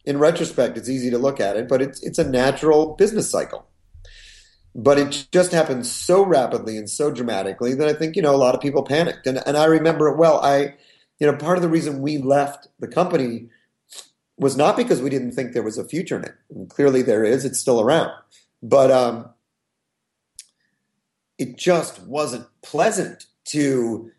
in 0.07 0.18
retrospect 0.18 0.78
it's 0.78 0.88
easy 0.88 1.11
to 1.11 1.18
look 1.18 1.40
at 1.40 1.57
it 1.57 1.68
but 1.68 1.82
it's 1.82 2.02
it's 2.02 2.18
a 2.18 2.28
natural 2.28 2.94
business 2.94 3.30
cycle. 3.30 3.66
But 4.78 4.98
it 4.98 5.28
just 5.32 5.52
happened 5.52 5.86
so 5.86 6.22
rapidly 6.22 6.76
and 6.76 6.88
so 6.88 7.11
dramatically 7.11 7.74
that 7.74 7.88
I 7.88 7.94
think 7.94 8.14
you 8.14 8.22
know 8.22 8.34
a 8.34 8.36
lot 8.36 8.54
of 8.54 8.61
people 8.61 8.82
panicked. 8.82 9.26
And 9.26 9.40
and 9.46 9.57
I 9.57 9.64
remember 9.64 10.09
it 10.09 10.18
well. 10.18 10.38
I 10.40 10.74
you 11.18 11.26
know 11.26 11.36
part 11.36 11.57
of 11.57 11.62
the 11.62 11.68
reason 11.68 12.02
we 12.02 12.18
left 12.18 12.68
the 12.78 12.88
company 12.88 13.48
was 14.38 14.54
not 14.54 14.76
because 14.76 15.00
we 15.00 15.09
didn't 15.09 15.32
think 15.32 15.52
there 15.52 15.62
was 15.62 15.78
a 15.78 15.88
future 15.88 16.16
in 16.16 16.24
it. 16.24 16.34
And 16.50 16.68
clearly 16.68 17.00
there 17.00 17.24
is. 17.24 17.44
It's 17.46 17.59
still 17.59 17.80
around. 17.80 18.11
But 18.62 18.90
um 18.90 19.30
it 21.38 21.57
just 21.59 22.02
wasn't 22.02 22.46
pleasant 22.62 23.26
to 23.46 24.11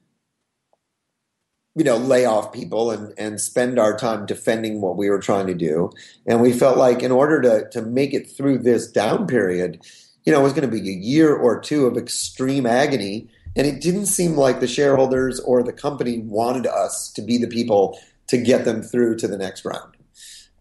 you 1.77 1.83
know, 1.83 1.95
lay 1.95 2.25
off 2.25 2.51
people 2.51 2.89
and, 2.89 3.13
and 3.19 3.39
spend 3.39 3.77
our 3.77 3.95
time 3.95 4.25
defending 4.25 4.81
what 4.81 4.97
we 4.97 5.11
were 5.11 5.19
trying 5.19 5.45
to 5.45 5.53
do. 5.53 5.91
And 6.25 6.41
we 6.41 6.51
felt 6.51 6.75
like 6.75 7.03
in 7.03 7.11
order 7.11 7.39
to, 7.43 7.69
to 7.69 7.83
make 7.83 8.15
it 8.15 8.27
through 8.27 8.57
this 8.59 8.91
down 8.91 9.27
period, 9.27 9.85
you 10.25 10.33
know, 10.33 10.39
it 10.39 10.43
was 10.43 10.53
going 10.53 10.67
to 10.67 10.75
be 10.75 10.89
a 10.89 10.91
year 10.91 11.35
or 11.35 11.59
two 11.59 11.85
of 11.85 11.95
extreme 11.95 12.65
agony. 12.65 13.27
And 13.55 13.67
it 13.67 13.79
didn't 13.79 14.07
seem 14.07 14.35
like 14.35 14.59
the 14.59 14.67
shareholders 14.67 15.39
or 15.39 15.61
the 15.61 15.71
company 15.71 16.17
wanted 16.17 16.65
us 16.65 17.11
to 17.13 17.21
be 17.21 17.37
the 17.37 17.47
people 17.47 17.99
to 18.25 18.37
get 18.37 18.65
them 18.65 18.81
through 18.81 19.17
to 19.17 19.27
the 19.27 19.37
next 19.37 19.63
round. 19.63 19.95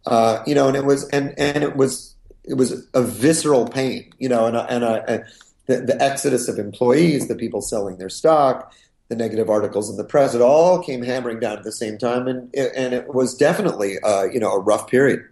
Uh, 0.05 0.43
you 0.47 0.55
know, 0.55 0.69
and 0.69 0.77
it 0.77 0.85
was, 0.85 1.09
and, 1.09 1.33
and 1.39 1.65
it 1.65 1.77
was, 1.77 2.15
it 2.45 2.55
was 2.55 2.87
a 2.93 3.03
visceral 3.03 3.67
pain, 3.67 4.13
you 4.19 4.29
know, 4.29 4.45
and, 4.45 4.57
and, 4.57 4.85
and 4.85 5.25
the, 5.65 5.79
the 5.79 6.01
exodus 6.01 6.47
of 6.47 6.59
employees, 6.59 7.27
the 7.27 7.35
people 7.35 7.63
selling 7.63 7.97
their 7.97 8.11
stock, 8.11 8.71
the 9.09 9.17
negative 9.17 9.49
articles 9.49 9.89
in 9.89 9.97
the 9.97 10.05
press, 10.05 10.35
it 10.35 10.41
all 10.41 10.83
came 10.83 11.03
hammering 11.03 11.41
down 11.41 11.57
at 11.57 11.65
the 11.65 11.73
same 11.73 11.99
time, 11.99 12.27
and 12.27 12.51
it, 12.53 12.73
and 12.77 12.93
it 12.93 13.15
was 13.15 13.35
definitely 13.35 13.99
uh, 14.01 14.25
you 14.25 14.41
know 14.41 14.53
a 14.53 14.61
rough 14.61 14.89
period. 14.89 15.25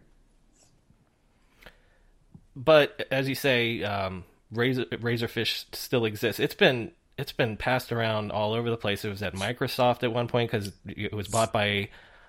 But 2.57 3.07
as 3.11 3.29
you 3.29 3.35
say, 3.35 3.83
um, 3.83 4.25
Razor, 4.53 4.85
Razorfish 4.87 5.75
still 5.75 6.05
exists. 6.05 6.41
It's 6.41 6.55
been 6.55 6.93
it's 7.19 7.33
been 7.33 7.57
passed 7.57 7.93
around 7.93 8.31
all 8.31 8.53
over 8.53 8.71
the 8.71 8.77
place. 8.77 9.05
It 9.05 9.11
was 9.11 9.23
at 9.23 9.35
Microsoft 9.35 10.03
at 10.03 10.13
one 10.13 10.29
point 10.29 10.51
because 10.51 10.73
it 10.87 11.13
was 11.13 11.29
bought 11.29 11.53
by 11.53 11.89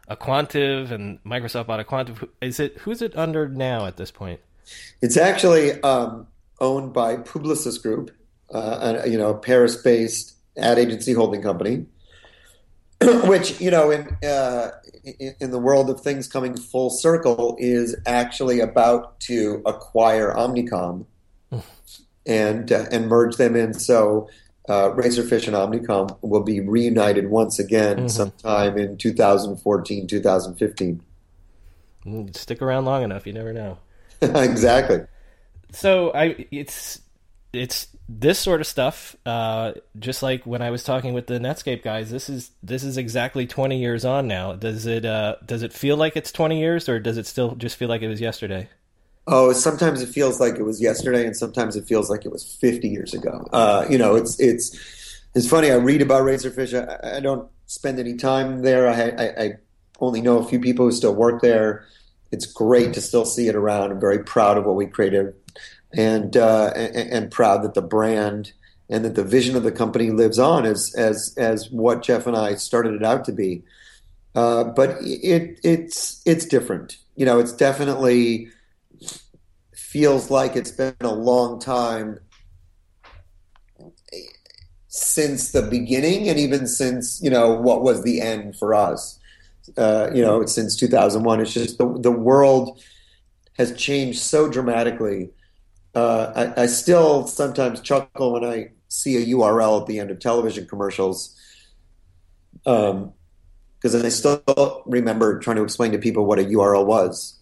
aQuantive, 0.09 0.91
and 0.91 1.23
Microsoft 1.23 1.67
bought 1.67 1.85
aQuantive. 1.85 2.27
Is 2.41 2.59
it 2.59 2.77
who's 2.79 3.01
it 3.01 3.15
under 3.15 3.47
now 3.47 3.85
at 3.85 3.97
this 3.97 4.11
point? 4.11 4.39
It's 5.01 5.17
actually 5.17 5.79
um, 5.81 6.27
owned 6.59 6.93
by 6.93 7.17
Publicis 7.17 7.81
Group, 7.81 8.11
uh, 8.51 9.03
you 9.05 9.17
know, 9.17 9.33
Paris-based 9.33 10.34
ad 10.57 10.77
agency 10.79 11.13
holding 11.13 11.41
company, 11.41 11.85
which 13.25 13.59
you 13.59 13.71
know 13.71 13.91
in, 13.91 14.07
uh, 14.27 14.71
in 15.39 15.51
the 15.51 15.59
world 15.59 15.89
of 15.89 16.01
things 16.01 16.27
coming 16.27 16.55
full 16.55 16.89
circle 16.89 17.55
is 17.59 17.95
actually 18.05 18.59
about 18.59 19.19
to 19.21 19.61
acquire 19.65 20.33
Omnicom 20.33 21.05
and 22.25 22.71
uh, 22.71 22.85
and 22.91 23.07
merge 23.07 23.37
them 23.37 23.55
in. 23.55 23.73
So 23.73 24.29
uh, 24.67 24.89
Razorfish 24.91 25.47
and 25.47 25.55
Omnicom 25.55 26.17
will 26.21 26.43
be 26.43 26.59
reunited 26.59 27.29
once 27.29 27.59
again 27.59 27.97
mm-hmm. 27.97 28.07
sometime 28.07 28.77
in 28.77 28.97
2014, 28.97 30.07
2015. 30.07 31.01
Mm, 32.05 32.35
stick 32.35 32.61
around 32.61 32.85
long 32.85 33.03
enough, 33.03 33.27
you 33.27 33.33
never 33.33 33.53
know. 33.53 33.77
exactly. 34.21 35.01
So 35.71 36.11
I, 36.13 36.47
it's 36.51 37.01
it's 37.55 37.87
this 38.07 38.39
sort 38.39 38.61
of 38.61 38.67
stuff. 38.67 39.15
Uh, 39.25 39.73
just 39.97 40.21
like 40.21 40.45
when 40.45 40.61
I 40.61 40.69
was 40.69 40.83
talking 40.83 41.13
with 41.13 41.27
the 41.27 41.39
Netscape 41.39 41.83
guys, 41.83 42.11
this 42.11 42.29
is 42.29 42.51
this 42.61 42.83
is 42.83 42.97
exactly 42.97 43.47
twenty 43.47 43.79
years 43.79 44.05
on 44.05 44.27
now. 44.27 44.53
Does 44.53 44.85
it 44.85 45.05
uh, 45.05 45.35
does 45.45 45.63
it 45.63 45.73
feel 45.73 45.97
like 45.97 46.15
it's 46.15 46.31
twenty 46.31 46.59
years, 46.59 46.87
or 46.87 46.99
does 46.99 47.17
it 47.17 47.25
still 47.25 47.55
just 47.55 47.77
feel 47.77 47.89
like 47.89 48.01
it 48.01 48.07
was 48.07 48.21
yesterday? 48.21 48.69
Oh, 49.27 49.53
sometimes 49.53 50.01
it 50.03 50.09
feels 50.09 50.39
like 50.39 50.55
it 50.55 50.63
was 50.63 50.79
yesterday, 50.79 51.25
and 51.25 51.35
sometimes 51.35 51.75
it 51.75 51.85
feels 51.85 52.09
like 52.09 52.25
it 52.25 52.31
was 52.31 52.43
fifty 52.43 52.89
years 52.89 53.13
ago. 53.13 53.47
Uh, 53.51 53.85
you 53.89 53.97
know, 53.97 54.15
it's 54.15 54.39
it's 54.39 54.77
it's 55.33 55.49
funny. 55.49 55.71
I 55.71 55.75
read 55.75 56.01
about 56.01 56.21
Razorfish. 56.21 56.73
I, 56.73 57.17
I 57.17 57.19
don't 57.19 57.49
spend 57.65 57.99
any 57.99 58.15
time 58.15 58.61
there. 58.61 58.87
I, 58.87 59.09
I, 59.09 59.43
I 59.43 59.53
only 59.99 60.21
know 60.21 60.37
a 60.37 60.45
few 60.47 60.59
people 60.59 60.85
who 60.85 60.91
still 60.91 61.15
work 61.15 61.41
there. 61.41 61.85
It's 62.31 62.45
great 62.45 62.93
to 62.93 63.01
still 63.01 63.25
see 63.25 63.47
it 63.47 63.55
around. 63.55 63.91
I'm 63.91 63.99
very 63.99 64.23
proud 64.23 64.57
of 64.57 64.65
what 64.65 64.75
we 64.75 64.85
created 64.85 65.33
and, 65.95 66.37
uh, 66.37 66.71
and, 66.75 66.95
and 66.95 67.31
proud 67.31 67.63
that 67.63 67.73
the 67.73 67.81
brand 67.81 68.53
and 68.89 69.03
that 69.03 69.15
the 69.15 69.23
vision 69.23 69.55
of 69.55 69.63
the 69.63 69.71
company 69.71 70.11
lives 70.11 70.37
on 70.37 70.65
as 70.65 70.93
as 70.95 71.33
as 71.37 71.69
what 71.71 72.03
Jeff 72.03 72.27
and 72.27 72.37
I 72.37 72.55
started 72.55 72.93
it 72.93 73.03
out 73.03 73.25
to 73.25 73.31
be. 73.31 73.63
Uh, 74.35 74.65
but 74.65 74.97
it 75.01 75.59
it's 75.63 76.21
it's 76.25 76.45
different. 76.45 76.97
You 77.15 77.25
know, 77.25 77.39
it's 77.39 77.53
definitely 77.53 78.49
feels 79.73 80.29
like 80.29 80.55
it's 80.55 80.71
been 80.71 80.95
a 81.01 81.13
long 81.13 81.59
time 81.59 82.19
since 84.87 85.51
the 85.51 85.63
beginning, 85.63 86.29
and 86.29 86.37
even 86.37 86.67
since 86.67 87.21
you 87.21 87.29
know 87.29 87.53
what 87.53 87.81
was 87.81 88.03
the 88.03 88.21
end 88.21 88.57
for 88.57 88.75
us. 88.75 89.19
Uh, 89.77 90.11
you 90.13 90.21
know, 90.21 90.45
since 90.45 90.75
2001, 90.75 91.41
it's 91.41 91.53
just 91.53 91.77
the 91.79 91.97
the 91.99 92.11
world 92.11 92.79
has 93.57 93.75
changed 93.75 94.19
so 94.19 94.49
dramatically 94.49 95.31
uh, 95.95 96.51
I, 96.57 96.63
I, 96.63 96.65
still 96.65 97.25
sometimes 97.25 97.79
chuckle 97.79 98.33
when 98.33 98.43
I 98.43 98.71
see 98.89 99.15
a 99.15 99.25
URL 99.35 99.81
at 99.81 99.87
the 99.87 99.99
end 99.99 100.11
of 100.11 100.19
television 100.19 100.67
commercials. 100.67 101.39
Um, 102.65 103.13
because 103.77 104.03
I 104.03 104.09
still 104.09 104.81
remember 104.87 105.37
trying 105.39 105.57
to 105.57 105.63
explain 105.63 105.91
to 105.91 105.99
people 105.99 106.25
what 106.25 106.39
a 106.39 106.43
URL 106.43 106.87
was, 106.87 107.39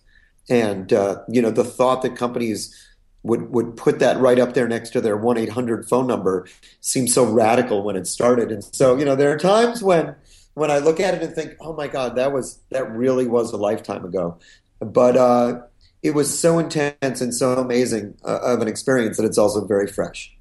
and 0.50 0.92
uh, 0.92 1.20
you 1.30 1.42
know 1.42 1.52
the 1.52 1.64
thought 1.64 2.02
that 2.02 2.18
companies 2.18 2.76
would 3.24 3.50
would 3.52 3.78
put 3.78 4.00
that 4.00 4.20
right 4.20 4.38
up 4.38 4.54
there 4.54 4.68
next 4.68 4.90
to 4.92 5.00
their 5.02 5.16
one 5.16 5.38
eight 5.38 5.50
hundred 5.50 5.88
phone 5.88 6.06
number 6.06 6.46
seems 6.82 7.14
so 7.14 7.24
radical 7.24 7.84
when 7.84 7.96
it 7.96 8.08
started. 8.08 8.52
And 8.52 8.62
so 8.62 8.98
you 8.98 9.06
know 9.06 9.16
there 9.16 9.32
are 9.32 9.38
times 9.38 9.82
when 9.82 10.16
when 10.56 10.70
I 10.70 10.80
look 10.80 11.00
at 11.00 11.14
it 11.14 11.24
and 11.24 11.34
think, 11.34 11.56
oh 11.62 11.74
my 11.74 11.88
God, 11.88 12.16
that 12.16 12.34
was 12.34 12.60
that 12.72 12.92
really 12.92 13.26
was 13.26 13.54
a 13.54 13.58
lifetime 13.58 14.04
ago. 14.04 14.38
But 14.80 15.16
uh, 15.16 15.62
it 16.04 16.14
was 16.14 16.38
so 16.38 16.60
intense 16.60 17.22
and 17.22 17.34
so 17.34 17.54
amazing 17.54 18.16
uh, 18.26 18.40
of 18.42 18.62
an 18.62 18.68
experience 18.68 19.16
that 19.18 19.24
it's 19.26 19.38
also 19.38 19.66
very 19.66 19.88
fresh. 19.88 20.36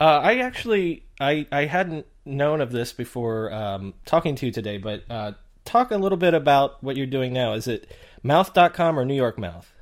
Uh, 0.00 0.20
I 0.22 0.38
actually 0.38 1.04
I 1.20 1.46
I 1.52 1.66
hadn't 1.66 2.06
known 2.24 2.60
of 2.60 2.70
this 2.70 2.92
before 2.92 3.52
um, 3.52 3.94
talking 4.06 4.36
to 4.36 4.46
you 4.46 4.52
today, 4.52 4.78
but 4.78 5.02
uh, 5.10 5.32
talk 5.64 5.90
a 5.90 5.96
little 5.96 6.18
bit 6.18 6.34
about 6.34 6.82
what 6.82 6.96
you're 6.96 7.06
doing 7.06 7.32
now. 7.32 7.54
Is 7.54 7.66
it 7.66 7.90
mouth.com 8.22 8.98
or 8.98 9.04
New 9.04 9.14
York 9.14 9.38
Mouth? 9.38 9.72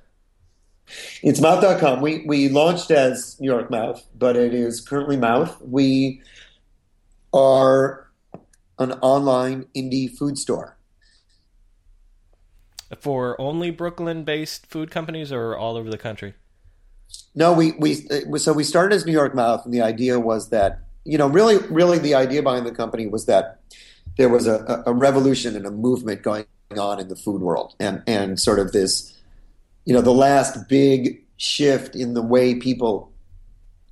It's 1.23 1.41
mouth.com. 1.41 2.01
We 2.01 2.25
we 2.27 2.49
launched 2.49 2.91
as 2.91 3.39
New 3.41 3.51
York 3.51 3.71
Mouth, 3.71 4.05
but 4.19 4.37
it 4.37 4.55
is 4.55 4.81
currently 4.81 5.19
Mouth. 5.19 5.61
We 5.61 6.23
are 7.33 8.11
an 8.79 8.93
online 9.03 9.67
indie 9.77 10.11
food 10.11 10.39
store 10.39 10.79
for 12.99 13.41
only 13.41 13.71
Brooklyn-based 13.71 14.67
food 14.67 14.91
companies 14.91 15.33
or 15.33 15.57
all 15.57 15.77
over 15.77 15.91
the 15.91 15.99
country? 15.99 16.35
No, 17.35 17.53
we 17.53 17.73
we 17.73 17.95
so 18.39 18.53
we 18.53 18.65
started 18.65 18.95
as 18.95 19.07
New 19.07 19.13
York 19.13 19.35
Mouth, 19.35 19.65
and 19.65 19.75
the 19.75 19.83
idea 19.83 20.19
was 20.19 20.51
that 20.51 20.81
you 21.05 21.19
know 21.19 21.29
really 21.29 21.59
really 21.69 21.99
the 21.99 22.15
idea 22.15 22.43
behind 22.43 22.67
the 22.67 22.73
company 22.73 23.07
was 23.07 23.27
that 23.27 23.61
there 24.17 24.29
was 24.29 24.47
a, 24.47 24.83
a 24.87 24.93
revolution 24.93 25.57
and 25.57 25.67
a 25.67 25.71
movement 25.71 26.23
going 26.23 26.45
on 26.77 27.01
in 27.01 27.09
the 27.09 27.17
food 27.17 27.41
world, 27.41 27.75
and 27.81 28.03
and 28.07 28.39
sort 28.39 28.59
of 28.59 28.73
this 28.73 29.17
you 29.85 29.95
know 29.95 30.01
the 30.01 30.13
last 30.13 30.69
big 30.69 31.25
shift 31.37 31.97
in 31.97 32.15
the 32.15 32.23
way 32.23 32.55
people 32.55 33.13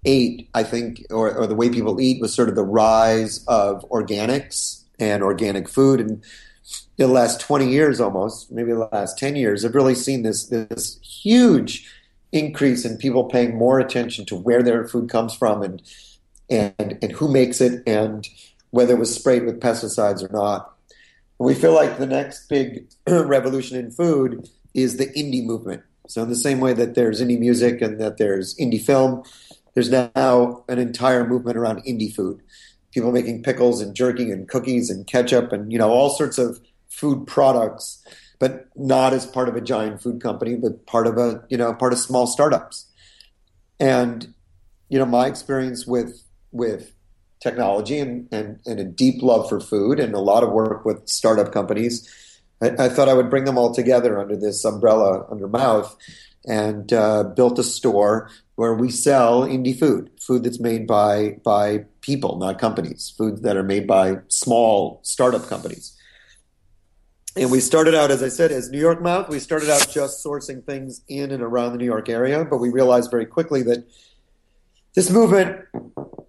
ate, 0.05 0.49
I 0.55 0.63
think, 0.63 1.05
or, 1.11 1.35
or 1.35 1.47
the 1.47 1.55
way 1.55 1.71
people 1.71 2.01
eat 2.01 2.21
was 2.21 2.33
sort 2.35 2.49
of 2.49 2.55
the 2.55 2.65
rise 2.65 3.45
of 3.47 3.89
organics 3.91 4.85
and 4.99 5.23
organic 5.23 5.69
food 5.69 6.01
and 6.01 6.23
the 6.97 7.09
last 7.09 7.41
20 7.41 7.71
years 7.71 8.01
almost, 8.01 8.51
maybe 8.51 8.73
the 8.73 8.89
last 8.93 9.19
10 9.19 9.37
years, 9.37 9.65
I've 9.65 9.75
really 9.75 9.95
seen 9.95 10.23
this 10.23 10.47
this 10.47 10.99
huge 11.01 11.91
increase 12.33 12.85
in 12.85 12.99
people 12.99 13.25
paying 13.25 13.57
more 13.57 13.79
attention 13.79 14.27
to 14.27 14.37
where 14.37 14.63
their 14.63 14.87
food 14.87 15.09
comes 15.09 15.35
from 15.35 15.63
and 15.63 15.83
and 16.51 16.99
and 17.03 17.13
who 17.13 17.31
makes 17.31 17.61
it 17.61 17.83
and 17.87 18.29
whether 18.71 18.95
it 18.95 18.99
was 18.99 19.15
sprayed 19.15 19.45
with 19.45 19.61
pesticides 19.61 20.23
or 20.23 20.31
not. 20.31 20.75
we 21.39 21.55
feel 21.55 21.73
like 21.73 21.99
the 21.99 22.07
next 22.07 22.49
big 22.49 22.87
revolution 23.07 23.79
in 23.79 23.91
food 23.91 24.49
is 24.75 24.97
the 24.97 25.07
indie 25.07 25.45
movement. 25.45 25.83
So 26.09 26.23
in 26.23 26.29
the 26.29 26.37
same 26.37 26.61
way 26.61 26.73
that 26.75 26.95
there's 26.95 27.23
indie 27.23 27.39
music 27.39 27.81
and 27.81 28.01
that 28.01 28.19
there's 28.19 28.57
indie 28.57 28.81
film, 28.81 29.23
there's 29.75 29.91
now 29.91 30.65
an 30.69 30.79
entire 30.79 31.27
movement 31.27 31.57
around 31.57 31.85
indie 31.85 32.13
food. 32.13 32.43
People 32.93 33.13
making 33.13 33.43
pickles 33.43 33.81
and 33.81 33.95
jerky 33.95 34.31
and 34.31 34.49
cookies 34.49 34.91
and 34.91 35.07
ketchup 35.07 35.53
and 35.53 35.73
you 35.73 35.79
know 35.79 35.91
all 35.91 36.11
sorts 36.11 36.39
of 36.39 36.61
food 36.89 37.27
products, 37.27 38.05
but 38.39 38.69
not 38.77 39.13
as 39.13 39.27
part 39.27 39.49
of 39.49 39.57
a 39.57 39.61
giant 39.61 40.03
food 40.03 40.23
company, 40.23 40.57
but 40.57 40.87
part 40.87 41.07
of 41.07 41.19
a 41.19 41.45
you 41.49 41.57
know 41.57 41.73
part 41.75 41.93
of 41.93 41.99
small 41.99 42.27
startups. 42.27 42.87
And 43.79 44.35
you 44.89 44.99
know 44.99 45.07
my 45.07 45.27
experience 45.27 45.87
with 45.87 46.23
with 46.51 46.93
technology 47.41 47.99
and, 47.99 48.29
and, 48.33 48.59
and 48.67 48.81
a 48.81 48.85
deep 48.85 49.23
love 49.23 49.49
for 49.49 49.61
food 49.61 50.01
and 50.01 50.15
a 50.15 50.21
lot 50.21 50.43
of 50.43 50.51
work 50.51 50.85
with 50.85 51.09
startup 51.09 51.53
companies. 51.53 52.09
I, 52.61 52.71
I 52.79 52.89
thought 52.89 53.09
I 53.09 53.15
would 53.15 53.31
bring 53.31 53.45
them 53.45 53.59
all 53.59 53.73
together 53.73 54.19
under 54.19 54.37
this 54.37 54.65
umbrella, 54.65 55.25
under 55.31 55.47
Mouth, 55.47 55.97
and 56.47 56.93
uh, 56.93 57.25
built 57.25 57.59
a 57.59 57.63
store 57.63 58.31
where 58.59 58.75
we 58.75 58.91
sell 58.91 59.43
indie 59.43 59.79
food, 59.79 60.11
food 60.21 60.43
that's 60.43 60.59
made 60.59 60.85
by 60.85 61.39
by 61.45 61.85
people, 62.01 62.39
not 62.39 62.59
companies, 62.59 63.15
foods 63.17 63.41
that 63.43 63.57
are 63.57 63.63
made 63.63 63.87
by 63.87 64.17
small 64.27 64.99
startup 65.05 65.47
companies. 65.49 65.97
And 67.37 67.53
we 67.53 67.61
started 67.61 67.95
out, 67.95 68.11
as 68.11 68.21
I 68.21 68.29
said, 68.29 68.51
as 68.51 68.69
New 68.69 68.81
York 68.81 69.01
Mouth. 69.01 69.29
We 69.29 69.39
started 69.39 69.71
out 69.71 69.89
just 69.89 70.25
sourcing 70.25 70.67
things 70.67 71.03
in 71.07 71.31
and 71.31 71.41
around 71.41 71.71
the 71.71 71.79
New 71.79 71.85
York 71.85 72.09
area, 72.09 72.45
but 72.45 72.59
we 72.59 72.69
realized 72.69 73.13
very 73.13 73.27
quickly 73.27 73.63
that 73.63 73.87
this 74.97 75.09
movement, 75.09 75.65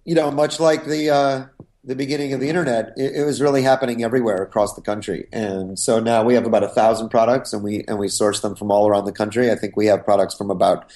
you 0.04 0.14
know, 0.14 0.30
much 0.30 0.60
like 0.60 0.84
the 0.84 1.10
uh, 1.10 1.46
the 1.82 1.96
beginning 1.96 2.32
of 2.32 2.38
the 2.38 2.48
internet, 2.48 2.92
it, 2.96 3.16
it, 3.16 3.24
was 3.24 3.40
really 3.40 3.62
happening 3.62 4.04
everywhere 4.04 4.40
across 4.40 4.74
the 4.74 4.82
country. 4.82 5.26
And 5.32 5.76
so 5.80 5.98
now 5.98 6.22
we 6.22 6.34
have 6.34 6.46
about 6.46 6.62
a 6.62 6.68
thousand 6.68 7.08
products, 7.08 7.52
and 7.52 7.64
we 7.64 7.82
and 7.88 7.98
we 7.98 8.06
source 8.06 8.38
them 8.38 8.54
from 8.54 8.70
all 8.70 8.86
around 8.86 9.06
the 9.06 9.12
country. 9.12 9.50
I 9.50 9.56
think 9.56 9.76
we 9.76 9.86
have 9.86 10.04
products 10.04 10.36
from 10.36 10.48
about 10.48 10.92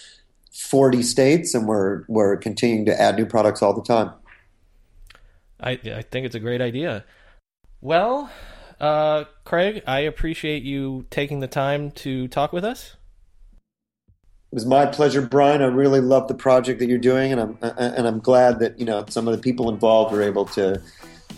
40 0.55 1.03
states, 1.03 1.55
and 1.55 1.67
we're 1.67 2.05
we're 2.09 2.37
continuing 2.37 2.87
to 2.87 3.01
add 3.01 3.17
new 3.17 3.27
products 3.27 3.61
all 3.61 3.75
the 3.75 3.83
time. 3.83 4.13
I 5.61 5.73
I 5.73 6.03
think 6.03 6.27
it's 6.27 6.35
a 6.35 6.41
great 6.41 6.61
idea. 6.61 7.05
Well, 7.81 8.31
uh, 8.81 9.25
Craig, 9.45 9.83
I 9.87 10.01
appreciate 10.01 10.63
you 10.63 11.07
taking 11.11 11.41
the 11.41 11.49
time 11.49 11.91
to 11.93 12.29
talk 12.29 12.53
with 12.53 12.65
us. 12.65 12.97
It 14.53 14.55
was 14.55 14.67
my 14.67 14.87
pleasure, 14.87 15.21
Brian. 15.21 15.61
I 15.61 15.67
really 15.67 16.01
love 16.01 16.29
the 16.29 16.35
project 16.35 16.79
that 16.79 16.87
you're 16.87 16.99
doing, 16.99 17.33
and 17.33 17.41
I'm 17.41 17.59
and 17.61 18.07
I'm 18.07 18.21
glad 18.21 18.61
that 18.61 18.79
you 18.79 18.87
know 18.87 19.05
some 19.09 19.27
of 19.27 19.35
the 19.35 19.43
people 19.43 19.69
involved 19.69 20.13
were 20.13 20.23
able 20.23 20.45
to, 20.47 20.81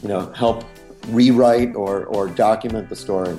you 0.03 0.09
know, 0.09 0.31
help 0.33 0.65
rewrite 1.09 1.75
or 1.75 2.05
or 2.05 2.29
document 2.29 2.91
the 2.91 2.97
story. 2.97 3.39